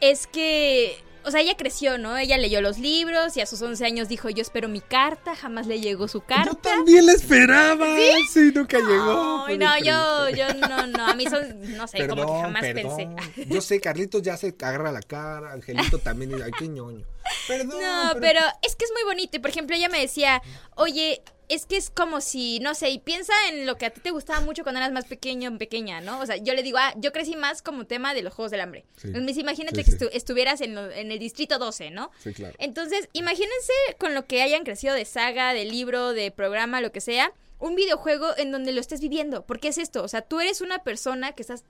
es 0.00 0.28
que 0.28 1.02
o 1.28 1.30
sea, 1.30 1.40
ella 1.42 1.56
creció, 1.56 1.98
¿no? 1.98 2.16
Ella 2.16 2.38
leyó 2.38 2.60
los 2.62 2.78
libros 2.78 3.36
y 3.36 3.42
a 3.42 3.46
sus 3.46 3.60
11 3.60 3.84
años 3.84 4.08
dijo, 4.08 4.30
yo 4.30 4.40
espero 4.40 4.68
mi 4.68 4.80
carta, 4.80 5.36
jamás 5.36 5.66
le 5.66 5.78
llegó 5.78 6.08
su 6.08 6.22
carta. 6.22 6.50
Yo 6.50 6.54
también 6.56 7.04
la 7.04 7.12
esperaba. 7.12 7.86
Sí, 8.30 8.50
nunca 8.54 8.78
llegó. 8.78 9.44
Ay, 9.46 9.58
no, 9.58 9.78
yo, 9.78 10.30
yo 10.30 10.54
no, 10.54 10.86
no, 10.86 11.06
a 11.06 11.14
mí 11.14 11.26
son, 11.26 11.76
no 11.76 11.86
sé, 11.86 12.08
como 12.08 12.26
que 12.26 12.40
jamás 12.42 12.62
pensé. 12.62 13.08
Yo 13.46 13.60
sé, 13.60 13.78
Carlitos 13.78 14.22
ya 14.22 14.36
se 14.36 14.54
agarra 14.60 14.90
la 14.90 15.02
cara, 15.02 15.52
Angelito 15.52 15.98
también, 15.98 16.34
ay, 16.42 16.50
qué 16.58 16.66
ñoño. 16.66 17.04
Perdón. 17.48 17.80
No, 17.80 18.12
pero 18.20 18.40
es 18.62 18.76
que 18.76 18.84
es 18.84 18.92
muy 18.92 19.02
bonito 19.04 19.36
y 19.36 19.40
por 19.40 19.50
ejemplo 19.50 19.74
ella 19.74 19.88
me 19.88 20.00
decía, 20.00 20.40
oye, 20.76 21.22
es 21.48 21.64
que 21.64 21.76
es 21.76 21.90
como 21.90 22.20
si, 22.20 22.60
no 22.60 22.74
sé, 22.74 22.90
y 22.90 22.98
piensa 22.98 23.32
en 23.48 23.66
lo 23.66 23.76
que 23.76 23.86
a 23.86 23.90
ti 23.90 24.00
te 24.00 24.10
gustaba 24.10 24.40
mucho 24.40 24.62
cuando 24.62 24.80
eras 24.80 24.92
más 24.92 25.06
pequeño, 25.06 25.56
pequeña, 25.56 26.00
¿no? 26.00 26.20
O 26.20 26.26
sea, 26.26 26.36
yo 26.36 26.54
le 26.54 26.62
digo, 26.62 26.78
ah, 26.78 26.92
yo 26.96 27.12
crecí 27.12 27.36
más 27.36 27.62
como 27.62 27.86
tema 27.86 28.14
de 28.14 28.22
los 28.22 28.34
Juegos 28.34 28.50
del 28.50 28.60
Hambre. 28.60 28.84
Entonces, 29.02 29.38
imagínate 29.38 29.82
que 29.82 29.90
estuvieras 30.12 30.60
en, 30.60 30.76
en, 30.76 31.10
el 31.10 31.18
Distrito 31.18 31.58
12, 31.58 31.90
¿no? 31.90 32.10
Sí, 32.22 32.34
claro. 32.34 32.54
Entonces, 32.58 33.08
imagínense 33.14 33.72
con 33.98 34.14
lo 34.14 34.26
que 34.26 34.42
hayan 34.42 34.64
crecido 34.64 34.94
de 34.94 35.06
saga, 35.06 35.54
de 35.54 35.64
libro, 35.64 36.12
de 36.12 36.30
programa, 36.30 36.80
lo 36.82 36.92
que 36.92 37.00
sea, 37.00 37.32
un 37.58 37.74
videojuego 37.74 38.36
en 38.36 38.52
donde 38.52 38.72
lo 38.72 38.80
estés 38.80 39.00
viviendo. 39.00 39.46
Porque 39.46 39.68
es 39.68 39.78
esto, 39.78 40.02
o 40.02 40.08
sea, 40.08 40.22
tú 40.22 40.40
eres 40.40 40.60
una 40.60 40.80
persona 40.84 41.32
que 41.32 41.42
estás 41.42 41.64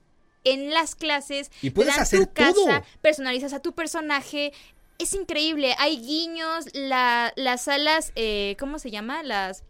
en 0.45 0.71
las 0.71 0.95
clases, 0.95 1.51
y 1.63 1.71
puedes 1.71 1.99
hacer 1.99 2.27
tu 2.27 2.33
casa, 2.33 2.83
personalizas 3.01 3.53
a 3.53 3.61
tu 3.61 3.73
personaje, 3.73 4.53
es 4.99 5.15
increíble. 5.15 5.75
Hay 5.79 5.99
guiños, 5.99 6.67
la, 6.75 7.33
las 7.37 7.63
salas, 7.63 8.13
eh, 8.17 8.57
¿cómo 8.59 8.79
se 8.79 8.91
llama? 8.91 9.23
Las 9.23 9.65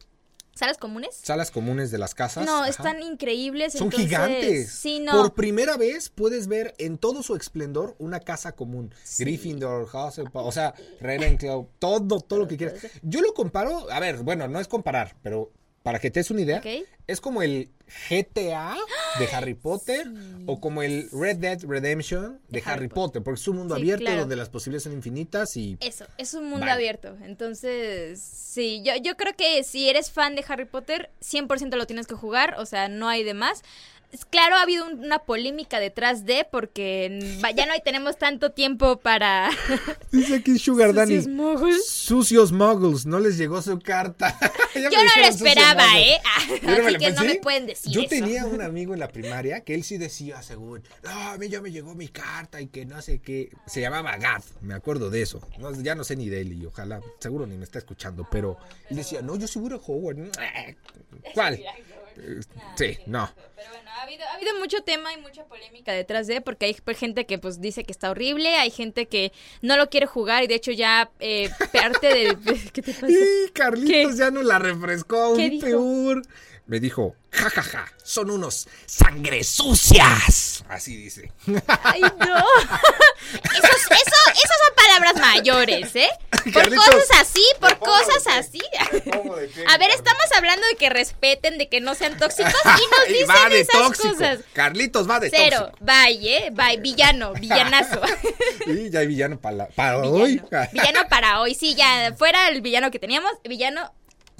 ¿Salas 0.59 0.77
comunes? 0.77 1.15
Salas 1.23 1.53
comunes 1.53 1.93
de 1.93 1.99
las 1.99 2.17
casas. 2.17 2.45
No, 2.45 2.63
Ajá. 2.63 2.69
están 2.69 3.01
increíbles. 3.01 3.75
Son 3.75 3.85
entonces, 3.85 4.09
gigantes. 4.09 4.73
Sí, 4.73 4.99
no. 4.99 5.13
Por 5.13 5.35
primera 5.35 5.77
vez 5.77 6.09
puedes 6.09 6.49
ver 6.49 6.75
en 6.79 6.99
todo 6.99 7.23
su 7.23 7.37
esplendor 7.37 7.95
una 8.01 8.19
casa 8.19 8.57
común. 8.57 8.93
Gryffindor, 9.21 9.85
Hufflepuff, 9.85 10.35
o 10.35 10.51
sea, 10.51 10.75
Ravenclaw, 11.01 11.69
todo, 11.79 12.19
todo 12.19 12.41
lo 12.41 12.49
que 12.49 12.57
quieras. 12.57 12.75
Yo 13.03 13.21
lo 13.21 13.35
comparo, 13.35 13.89
a 13.89 14.01
ver, 14.01 14.17
bueno, 14.25 14.49
no 14.49 14.59
es 14.59 14.67
comparar, 14.67 15.15
pero 15.23 15.53
para 15.83 15.99
que 15.99 16.11
te 16.11 16.21
des 16.21 16.31
una 16.31 16.43
idea, 16.43 16.63
es 17.07 17.21
como 17.21 17.43
el 17.43 17.71
GTA 18.11 18.77
de 19.19 19.27
Harry 19.33 19.55
Potter 19.55 20.07
o 20.47 20.61
como 20.61 20.83
el 20.83 21.09
Red 21.11 21.37
Dead 21.39 21.59
Redemption 21.67 22.41
de, 22.49 22.63
Harry 22.67 22.89
Potter, 22.89 23.23
porque 23.23 23.41
es 23.41 23.49
un 23.49 23.57
mundo 23.57 23.75
Sí, 23.75 23.81
abierto 23.81 24.05
claro. 24.05 24.21
donde 24.21 24.37
las 24.37 24.51
posibilidades 24.51 24.83
son 24.85 24.93
infinitas 24.93 25.57
y 25.57 25.79
Eso, 25.81 26.07
es 26.19 26.35
un 26.35 26.45
mundo 26.45 26.61
Vale. 26.61 26.73
abierto. 26.73 27.17
Entonces, 27.23 28.21
sí, 28.21 28.83
yo, 28.85 28.93
yo 29.03 29.17
creo 29.17 29.35
que 29.35 29.65
si 29.65 29.89
eres 29.89 30.11
fan 30.11 30.35
de 30.35 30.45
Harry 30.49 30.67
Potter, 30.67 31.11
100% 31.23 31.77
lo 31.77 31.87
tienes 31.87 32.07
que 32.07 32.15
jugar, 32.15 32.57
o 32.59 32.67
sea, 32.67 32.89
no 32.89 33.09
hay 33.09 33.25
de 33.25 33.35
más. 33.35 33.63
Es- 34.13 34.25
Claro, 34.25 34.57
ha 34.57 34.63
habido 34.63 34.87
un- 34.87 35.01
una 35.05 35.19
polémica 35.21 35.81
detrás 35.81 36.25
de, 36.25 36.47
porque 36.51 37.19
ya 37.55 37.67
no 37.67 37.73
hay- 37.73 37.83
tenemos 37.83 38.17
tanto 38.19 38.53
tiempo 38.53 38.97
para... 38.99 39.51
dice 40.13 40.37
aquí 40.37 40.59
Sugar 40.59 40.95
Daddy. 40.95 41.17
Sucios 41.17 41.29
muggles. 41.35 41.87
Sucios 41.89 42.53
muggles, 42.53 43.07
no 43.07 43.21
les 43.21 43.37
llegó 43.39 43.61
su 43.63 43.79
carta. 43.79 44.37
Ya 44.75 44.91
me 44.91 44.95
Yo 44.95 45.03
no 45.03 45.23
lo 45.23 45.29
esperaba. 45.29 45.99
¿eh? 45.99 46.19
Ah, 46.25 46.37
Así 46.87 46.97
que 46.99 47.11
no 47.11 47.23
me 47.25 47.35
pueden 47.37 47.67
decir 47.67 47.91
Yo 47.91 48.03
eso. 48.03 48.11
tenía 48.11 48.45
un 48.47 48.61
amigo 48.63 48.95
en 48.95 49.01
la 49.01 49.09
primaria 49.09 49.63
que 49.63 49.75
él 49.75 49.83
sí 49.83 49.99
decía, 49.99 50.41
según, 50.43 50.85
no, 51.03 51.11
a 51.11 51.37
mí 51.37 51.49
ya 51.49 51.61
me 51.61 51.73
llegó 51.73 51.97
mi 51.97 52.07
carta 52.07 52.61
y 52.61 52.69
que 52.69 52.87
no 52.87 53.03
sé 53.03 53.19
qué. 53.19 53.51
Se 53.67 53.81
llamaba 53.81 54.17
Gad, 54.19 54.43
me 54.61 54.75
acuerdo 54.75 55.11
de 55.11 55.23
eso. 55.23 55.41
No, 55.59 55.73
ya 55.83 55.97
no 55.97 56.05
sé 56.05 56.15
ni 56.15 56.29
de 56.29 56.43
él 56.43 56.53
y 56.53 56.65
ojalá, 56.67 57.01
seguro 57.19 57.47
ni 57.47 57.57
me 57.57 57.65
está 57.65 57.79
escuchando, 57.79 58.29
pero 58.31 58.57
él 58.89 58.99
decía, 58.99 59.21
no, 59.21 59.35
yo 59.37 59.49
a 59.77 59.81
Hogwarts. 59.85 60.39
¿Cuál? 61.35 61.61
Sí, 62.77 62.99
no. 63.07 63.31
Pero 63.57 63.71
bueno, 63.71 63.91
ha 63.91 64.03
habido, 64.03 64.25
ha 64.25 64.35
habido 64.35 64.59
mucho 64.59 64.83
tema 64.83 65.13
y 65.13 65.17
mucha 65.19 65.45
polémica 65.45 65.93
detrás 65.93 66.27
de, 66.27 66.41
porque 66.41 66.67
hay 66.67 66.75
pues, 66.75 66.99
gente 66.99 67.27
que 67.27 67.39
pues 67.39 67.61
dice 67.61 67.85
que 67.85 67.93
está 67.93 68.11
horrible, 68.11 68.57
hay 68.57 68.71
gente 68.71 69.07
que 69.07 69.33
no 69.63 69.77
lo 69.77 69.91
quiere 69.91 70.07
jugar 70.07 70.45
y 70.45 70.47
de 70.47 70.55
hecho 70.55 70.73
ya 70.73 71.11
eh, 71.21 71.51
parte 71.73 72.09
de... 72.09 72.37
¿Qué 72.73 72.83
te 72.83 72.93
pasa? 72.93 73.09
Y 73.09 73.51
Carlitos 73.53 74.13
¿Qué? 74.13 74.19
ya 74.19 74.31
no 74.31 74.43
la 74.43 74.59
refrescó 74.59 75.17
aún 75.17 75.37
¿Qué 75.37 75.51
dijo? 75.51 75.67
Me 76.69 76.79
dijo, 76.81 77.17
jajaja, 77.33 77.91
son 78.05 78.31
unos 78.31 78.69
sangre 78.87 79.43
sucias. 79.43 80.63
Así 80.69 80.97
dice. 80.97 81.33
Ay, 81.83 82.03
no. 82.03 82.09
Esos, 83.33 83.81
eso, 83.91 84.31
esas 84.33 84.59
son 84.65 84.75
palabras 84.77 85.15
mayores, 85.21 85.97
¿eh? 85.97 86.09
Por 86.31 86.53
Carlitos. 86.53 86.85
cosas 86.87 87.21
así, 87.21 87.43
por 87.61 87.79
¿Cómo 87.79 87.93
cosas 87.93 88.27
así. 88.37 88.61
¿Cómo 89.13 89.37
de 89.37 89.49
qué, 89.49 89.65
A 89.67 89.77
ver, 89.77 89.91
estamos 89.91 90.25
hablando 90.37 90.67
de 90.67 90.77
que 90.77 90.89
respeten, 90.89 91.59
de 91.59 91.69
que 91.69 91.81
no 91.81 91.95
sean 91.95 92.17
tóxicos 92.19 92.53
y 92.55 92.69
nos 92.99 93.09
dicen 93.09 93.29
va 93.29 93.49
de 93.51 93.61
esas 93.61 93.77
tóxico. 93.83 94.15
cosas. 94.15 94.39
Carlitos 94.53 95.09
va 95.09 95.21
de 95.21 95.31
Cero, 95.31 95.71
tóxico. 95.71 95.85
bye, 95.85 96.37
¿eh? 96.37 96.51
Bye, 96.53 96.79
villano, 96.79 97.33
villanazo. 97.35 98.01
Y 98.67 98.89
ya 98.91 99.01
hay 99.01 99.07
villano 99.09 99.39
para, 99.41 99.57
la- 99.57 99.69
para 99.69 99.99
hoy. 99.99 100.41
Villano 100.73 101.01
para 101.09 101.41
hoy, 101.41 101.55
sí, 101.55 101.75
ya 101.75 102.15
fuera 102.17 102.49
el 102.49 102.61
villano 102.63 102.91
que 102.91 102.99
teníamos, 102.99 103.33
villano, 103.45 103.93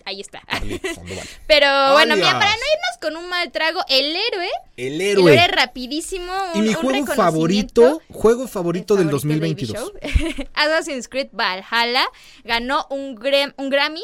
ahí 0.09 0.21
está. 0.21 0.43
Pero 1.47 1.93
bueno, 1.93 2.17
mira, 2.17 2.33
para 2.33 2.51
no 2.51 2.57
irnos 2.57 2.99
con 3.01 3.17
un 3.17 3.29
mal 3.29 3.51
trago, 3.53 3.81
el 3.89 4.15
héroe, 4.17 4.49
El 4.77 4.95
el 4.95 5.01
héroe. 5.01 5.33
héroe 5.35 5.49
rapidísimo, 5.49 6.33
y 6.55 6.59
un- 6.59 6.65
mi 6.65 6.69
un 6.71 6.75
juego 6.75 7.07
favorito, 7.15 8.03
juego 8.11 8.47
favorito 8.49 8.97
del 8.97 9.07
favorito 9.11 9.31
de 9.31 9.31
2022. 9.31 9.93
Baby 9.93 10.33
Show. 10.35 10.47
Assassin's 10.55 11.09
Creed 11.09 11.29
Valhalla 11.33 12.05
ganó 12.45 12.87
un, 12.91 13.19
un 13.57 13.71
Grammy 13.71 14.03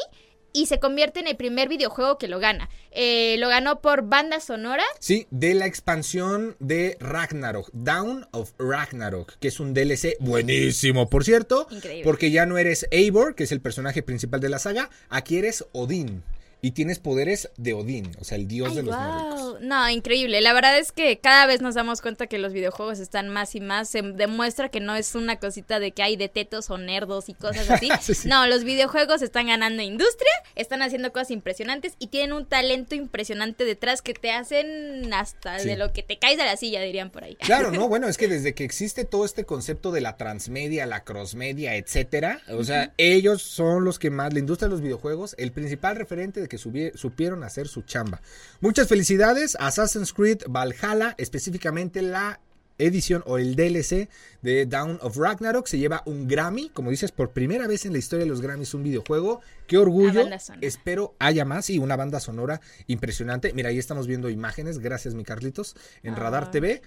y 0.55 0.67
se 0.67 0.79
convierte 0.79 1.19
en 1.19 1.27
el 1.27 1.35
primer 1.35 1.67
videojuego 1.67 2.17
que 2.17 2.29
lo 2.29 2.39
gana. 2.39 2.69
Eh, 2.91 3.35
lo 3.39 3.49
ganó 3.49 3.81
por 3.81 4.03
banda 4.03 4.39
sonora. 4.39 4.85
Sí, 4.99 5.27
de 5.29 5.53
la 5.53 5.65
expansión 5.65 6.55
de 6.59 6.95
Ragnarok, 7.01 7.69
Down 7.73 8.25
of 8.31 8.53
Ragnarok, 8.57 9.33
que 9.39 9.49
es 9.49 9.59
un 9.59 9.73
DLC 9.73 10.15
buenísimo, 10.21 11.09
por 11.09 11.25
cierto, 11.25 11.67
Increíble. 11.69 12.05
porque 12.05 12.31
ya 12.31 12.45
no 12.45 12.57
eres 12.57 12.87
Eivor, 12.91 13.35
que 13.35 13.43
es 13.43 13.51
el 13.51 13.59
personaje 13.59 14.01
principal 14.01 14.39
de 14.39 14.47
la 14.47 14.59
saga, 14.59 14.89
aquí 15.09 15.37
eres 15.37 15.65
Odín 15.73 16.23
y 16.61 16.71
tienes 16.71 16.99
poderes 16.99 17.49
de 17.57 17.73
Odín, 17.73 18.11
o 18.19 18.23
sea, 18.23 18.37
el 18.37 18.47
dios 18.47 18.69
Ay, 18.71 18.75
de 18.77 18.83
los 18.83 18.95
guau. 18.95 19.29
nórdicos. 19.29 19.61
No, 19.61 19.89
increíble. 19.89 20.41
La 20.41 20.53
verdad 20.53 20.77
es 20.79 20.91
que 20.91 21.17
cada 21.19 21.45
vez 21.45 21.61
nos 21.61 21.75
damos 21.75 22.01
cuenta 22.01 22.27
que 22.27 22.37
los 22.39 22.53
videojuegos 22.53 22.99
están 22.99 23.29
más 23.29 23.55
y 23.55 23.61
más. 23.61 23.89
Se 23.89 24.01
demuestra 24.01 24.69
que 24.69 24.79
no 24.79 24.95
es 24.95 25.15
una 25.15 25.37
cosita 25.39 25.79
de 25.79 25.91
que 25.91 26.01
hay 26.03 26.15
de 26.17 26.27
tetos 26.29 26.69
o 26.69 26.77
nerdos 26.77 27.29
y 27.29 27.33
cosas 27.33 27.69
así. 27.69 27.89
Sí, 28.01 28.13
sí. 28.13 28.27
No, 28.27 28.45
los 28.47 28.63
videojuegos 28.63 29.21
están 29.21 29.47
ganando 29.47 29.81
industria, 29.81 30.31
están 30.55 30.81
haciendo 30.81 31.11
cosas 31.11 31.31
impresionantes 31.31 31.93
y 31.99 32.07
tienen 32.07 32.33
un 32.33 32.45
talento 32.45 32.95
impresionante 32.95 33.63
detrás 33.65 34.01
que 34.01 34.13
te 34.13 34.31
hacen 34.31 35.13
hasta 35.13 35.59
Sí. 35.59 35.67
de 35.67 35.77
lo 35.77 35.93
que 35.93 36.03
te 36.03 36.17
caes 36.19 36.37
de 36.37 36.45
la 36.45 36.57
silla, 36.57 36.81
dirían 36.81 37.09
por 37.11 37.23
ahí. 37.23 37.35
Claro, 37.35 37.71
no, 37.71 37.87
bueno, 37.89 38.07
es 38.07 38.17
que 38.17 38.27
desde 38.27 38.53
que 38.53 38.63
existe 38.63 39.05
todo 39.05 39.23
este 39.25 39.45
concepto 39.45 39.91
de 39.91 40.01
la 40.01 40.17
transmedia, 40.17 40.85
la 40.85 41.03
crossmedia, 41.03 41.75
etcétera, 41.75 42.41
o 42.49 42.63
sea, 42.63 42.93
ellos 42.97 43.41
son 43.41 43.85
los 43.85 43.99
que 43.99 44.09
más, 44.09 44.33
la 44.33 44.39
industria 44.39 44.67
de 44.67 44.73
los 44.73 44.81
videojuegos, 44.81 45.35
el 45.37 45.51
principal 45.51 45.95
referente 45.95 46.41
de 46.41 46.44
que 46.47 46.57
supieron 46.57 47.43
hacer 47.43 47.67
su 47.67 47.81
chamba. 47.83 48.21
Muchas 48.61 48.87
felicidades 48.87 49.55
a 49.59 49.67
Assassin's 49.67 50.13
Creed 50.13 50.43
Valhalla, 50.47 51.15
específicamente 51.17 52.01
la 52.01 52.39
edición 52.77 53.23
o 53.25 53.37
el 53.37 53.55
DLC 53.55 54.09
de 54.41 54.65
Down 54.65 54.99
of 55.01 55.17
Ragnarok 55.17 55.67
se 55.67 55.77
lleva 55.77 56.03
un 56.05 56.27
Grammy, 56.27 56.69
como 56.69 56.89
dices, 56.89 57.11
por 57.11 57.31
primera 57.31 57.67
vez 57.67 57.85
en 57.85 57.93
la 57.93 57.99
historia 57.99 58.25
de 58.25 58.29
los 58.29 58.41
Grammys 58.41 58.73
un 58.73 58.83
videojuego. 58.83 59.41
Qué 59.67 59.77
orgullo. 59.77 60.25
Espero 60.61 61.15
haya 61.19 61.45
más 61.45 61.69
y 61.69 61.79
una 61.79 61.95
banda 61.95 62.19
sonora 62.19 62.61
impresionante. 62.87 63.53
Mira, 63.53 63.69
ahí 63.69 63.77
estamos 63.77 64.07
viendo 64.07 64.29
imágenes, 64.29 64.79
gracias 64.79 65.13
mi 65.13 65.23
Carlitos, 65.23 65.75
en 66.03 66.15
Radar. 66.15 66.51
TV. 66.51 66.81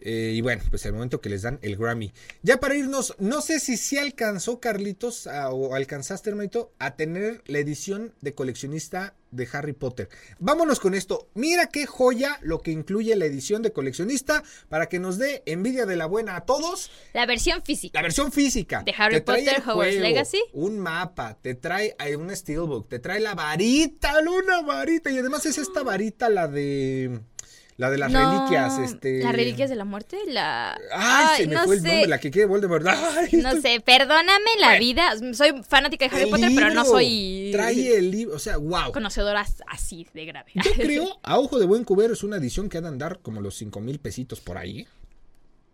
Eh, 0.00 0.32
y 0.34 0.40
bueno, 0.40 0.62
pues 0.70 0.84
el 0.86 0.92
momento 0.92 1.20
que 1.20 1.28
les 1.28 1.42
dan 1.42 1.58
el 1.62 1.76
Grammy. 1.76 2.12
Ya 2.42 2.58
para 2.58 2.74
irnos, 2.76 3.14
no 3.18 3.40
sé 3.42 3.60
si 3.60 3.76
sí 3.76 3.98
alcanzó 3.98 4.60
Carlitos 4.60 5.26
a- 5.26 5.50
o 5.50 5.74
alcanzaste, 5.74 6.30
hermanito, 6.30 6.72
a 6.78 6.96
tener 6.96 7.42
la 7.46 7.58
edición 7.58 8.14
de 8.20 8.34
coleccionista 8.34 9.14
de 9.30 9.48
Harry 9.52 9.72
Potter. 9.74 10.08
Vámonos 10.40 10.80
con 10.80 10.94
esto. 10.94 11.28
Mira 11.34 11.66
qué 11.68 11.86
joya 11.86 12.38
lo 12.42 12.58
que 12.62 12.72
incluye 12.72 13.14
la 13.14 13.26
edición 13.26 13.62
de 13.62 13.72
coleccionista 13.72 14.42
para 14.68 14.88
que 14.88 14.98
nos 14.98 15.18
dé 15.18 15.44
envidia 15.46 15.86
de 15.86 15.94
la 15.94 16.06
buena 16.06 16.34
a 16.34 16.40
todos. 16.46 16.90
La 17.12 17.26
versión 17.26 17.62
física. 17.62 17.96
La 17.98 18.02
versión 18.02 18.32
física. 18.32 18.82
De 18.82 18.92
Harry 18.98 19.20
Potter, 19.20 19.62
Hogwarts 19.64 19.96
Legacy. 19.96 20.40
Un 20.52 20.80
mapa, 20.80 21.38
te 21.40 21.54
trae 21.54 21.94
un 22.18 22.34
steelbook, 22.34 22.88
te 22.88 22.98
trae 22.98 23.20
la 23.20 23.34
varita, 23.36 24.14
una 24.20 24.62
varita. 24.62 25.10
Y 25.10 25.18
además 25.18 25.46
es 25.46 25.58
esta 25.58 25.84
varita 25.84 26.28
la 26.28 26.48
de... 26.48 27.20
La 27.80 27.88
de 27.88 27.96
las 27.96 28.12
No, 28.12 28.20
reliquias, 28.40 28.78
este... 28.78 29.22
¿Las 29.22 29.32
reliquias 29.32 29.70
de 29.70 29.74
la 29.76 29.86
muerte? 29.86 30.18
La... 30.26 30.78
Ay, 30.92 31.44
se 31.44 31.48
me 31.48 31.54
no 31.54 31.64
fue 31.64 31.76
el 31.76 31.82
nombre, 31.82 32.06
la 32.08 32.20
que 32.20 32.30
quiere 32.30 32.44
Voldemort. 32.46 32.86
Ay, 32.86 33.30
No 33.40 33.48
esto- 33.48 33.62
sé, 33.62 33.80
perdóname 33.80 34.50
la 34.58 34.66
Bueno. 34.66 34.80
vida. 34.80 35.14
Soy 35.32 35.62
fanática 35.66 36.06
de 36.06 36.14
Harry 36.14 36.24
el 36.24 36.30
Potter, 36.30 36.50
pero 36.54 36.74
no 36.74 36.84
soy 36.84 37.48
Trae 37.52 37.96
el 37.96 38.10
libro, 38.10 38.36
o 38.36 38.38
sea, 38.38 38.58
wow. 38.58 38.92
conocedora 38.92 39.46
así 39.66 40.06
de 40.12 40.26
grave. 40.26 40.50
Yo 40.56 40.70
creo, 40.76 41.18
a 41.22 41.38
ojo 41.38 41.58
de 41.58 41.64
buen 41.64 41.84
cubero, 41.84 42.12
es 42.12 42.22
una 42.22 42.36
edición 42.36 42.68
que 42.68 42.76
ha 42.76 42.80
de 42.82 42.88
andar 42.88 43.20
como 43.22 43.40
los 43.40 43.56
cinco 43.56 43.80
mil 43.80 43.98
pesitos 43.98 44.40
por 44.40 44.58
ahí. 44.58 44.86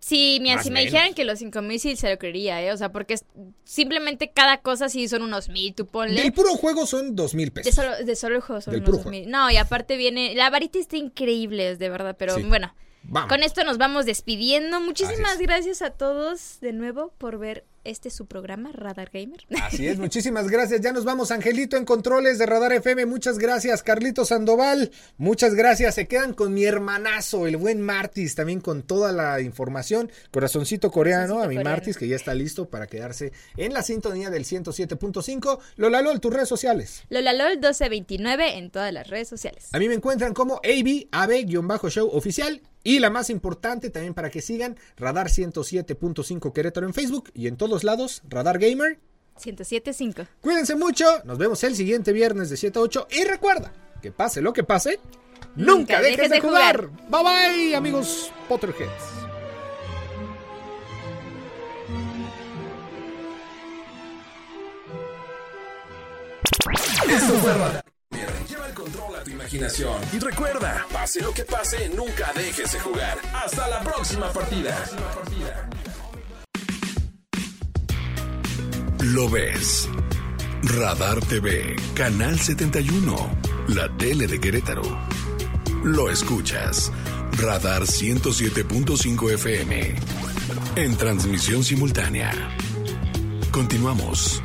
Sí, 0.09 0.39
mira, 0.41 0.63
si 0.63 0.71
me 0.71 0.85
dijeran 0.85 1.15
que 1.15 1.25
los 1.25 1.41
5000 1.41 1.81
sí 1.81 1.97
se 1.97 2.09
lo 2.09 2.17
creería, 2.17 2.63
¿eh? 2.63 2.71
O 2.73 2.77
sea, 2.77 2.93
porque 2.93 3.15
es- 3.15 3.25
simplemente 3.65 4.31
cada 4.31 4.59
cosa 4.59 4.89
sí 4.89 5.09
son 5.09 5.23
unos 5.23 5.49
mil, 5.49 5.75
tú 5.75 5.87
ponle. 5.87 6.23
Del 6.23 6.33
puro 6.33 6.51
juego 6.51 6.87
son 6.87 7.17
dos 7.17 7.35
mil 7.35 7.47
De 7.47 7.51
pesos. 7.51 7.75
solo, 7.75 7.97
de 7.97 8.15
solo 8.15 8.37
el 8.37 8.41
juego 8.41 8.61
son 8.61 8.73
Del 8.75 8.83
unos 8.83 8.91
puro 8.91 9.03
2000. 9.03 9.29
No, 9.29 9.51
y 9.51 9.57
aparte 9.57 9.97
viene. 9.97 10.35
La 10.37 10.49
varita 10.49 10.79
está 10.79 10.97
increíble, 10.97 11.71
es 11.71 11.81
de 11.81 11.89
verdad, 11.89 12.15
pero 12.17 12.37
Sí. 12.37 12.43
bueno. 12.45 12.73
Vamos. 13.03 13.29
Con 13.29 13.43
esto 13.43 13.65
nos 13.65 13.79
vamos 13.79 14.07
despidiendo. 14.07 14.81
Muchísimas 14.81 15.39
gracias 15.39 15.83
a 15.83 15.91
todos 15.91 16.59
de 16.61 16.73
nuevo 16.73 17.13
por 17.19 17.39
ver 17.39 17.65
este 17.87 18.11
su 18.11 18.26
programa, 18.26 18.70
Radar 18.72 19.11
Gamer. 19.12 19.45
Así 19.62 19.87
es, 19.87 19.99
muchísimas 19.99 20.49
gracias. 20.49 20.80
Ya 20.80 20.93
nos 20.93 21.05
vamos, 21.05 21.30
Angelito 21.30 21.76
en 21.76 21.84
controles 21.84 22.39
de 22.39 22.47
Radar 22.47 22.72
FM. 22.72 23.07
Muchas 23.07 23.39
gracias, 23.39 23.82
Carlito 23.82 24.24
Sandoval. 24.24 24.91
Muchas 25.16 25.55
gracias. 25.55 25.95
Se 25.95 26.07
quedan 26.07 26.34
con 26.34 26.55
mi 26.55 26.64
hermanazo, 26.64 27.47
el 27.47 27.57
buen 27.57 27.80
Martis, 27.80 28.34
también 28.34 28.61
con 28.61 28.82
toda 28.82 29.12
la 29.12 29.41
información. 29.41 30.11
Corazoncito 30.30 30.91
coreano 30.91 31.34
Corazoncito 31.34 31.45
a 31.45 31.49
mi 31.49 31.55
coreano. 31.57 31.70
Martis, 31.70 31.97
que 31.97 32.09
ya 32.09 32.16
está 32.16 32.34
listo 32.34 32.68
para 32.68 32.87
quedarse 32.87 33.32
en 33.57 33.72
la 33.72 33.82
sintonía 33.82 34.30
del 34.30 34.45
107.5. 34.45 35.59
Lola 35.76 36.03
Lol, 36.03 36.20
tus 36.20 36.32
redes 36.32 36.49
sociales. 36.49 37.03
LolaLol 37.09 37.53
1229 37.53 38.59
en 38.59 38.70
todas 38.70 38.93
las 38.93 39.09
redes 39.09 39.28
sociales. 39.28 39.68
A 39.72 39.78
mí 39.78 39.89
me 39.89 39.95
encuentran 39.95 40.34
como 40.34 40.57
AB, 40.57 41.09
AB-show 41.11 42.09
oficial. 42.12 42.61
Y 42.87 43.01
la 43.01 43.11
más 43.11 43.30
importante 43.30 43.91
también 43.91 44.14
para 44.14 44.30
que 44.30 44.41
sigan, 44.41 44.76
Radar 44.97 45.26
107.5 45.26 46.53
Querétaro 46.53 46.87
en 46.87 46.95
Facebook 46.95 47.32
y 47.34 47.49
en 47.49 47.57
todos 47.57 47.82
lados, 47.82 48.22
Radar 48.28 48.61
Gamer 48.61 49.01
1075. 49.45 50.22
Cuídense 50.41 50.76
mucho. 50.76 51.05
Nos 51.24 51.37
vemos 51.37 51.64
el 51.64 51.74
siguiente 51.74 52.12
viernes 52.12 52.49
de 52.49 52.57
7 52.57 52.78
a 52.78 52.82
8. 52.82 53.09
Y 53.11 53.24
recuerda, 53.24 53.72
que 54.01 54.12
pase 54.12 54.41
lo 54.41 54.53
que 54.53 54.62
pase, 54.62 55.01
nunca, 55.57 55.72
Nunca 55.97 56.01
dejes, 56.01 56.16
dejes 56.16 56.30
de 56.30 56.37
de 56.37 56.41
jugar. 56.43 56.89
Bye 57.09 57.24
bye, 57.24 57.74
amigos 57.74 58.30
Potterheads. 58.49 58.93
Esto 67.09 67.32
fue 67.41 67.53
Radar. 67.53 67.96
Controla 68.87 69.24
tu 69.24 69.30
imaginación. 69.32 70.01
Y 70.12 70.20
recuerda, 70.20 70.87
pase 70.93 71.20
lo 71.20 71.34
que 71.34 71.43
pase, 71.43 71.89
nunca 71.89 72.32
dejes 72.37 72.72
de 72.72 72.78
jugar. 72.78 73.18
Hasta 73.34 73.66
la 73.66 73.82
próxima 73.82 74.32
partida. 74.32 74.84
Lo 79.01 79.28
ves. 79.28 79.89
Radar 80.62 81.18
TV, 81.18 81.74
Canal 81.95 82.39
71, 82.39 83.16
la 83.66 83.89
tele 83.97 84.28
de 84.28 84.39
Querétaro. 84.39 84.84
Lo 85.82 86.09
escuchas. 86.09 86.93
Radar 87.39 87.82
107.5 87.82 89.32
FM. 89.32 89.97
En 90.76 90.97
transmisión 90.97 91.64
simultánea. 91.64 92.30
Continuamos. 93.51 94.41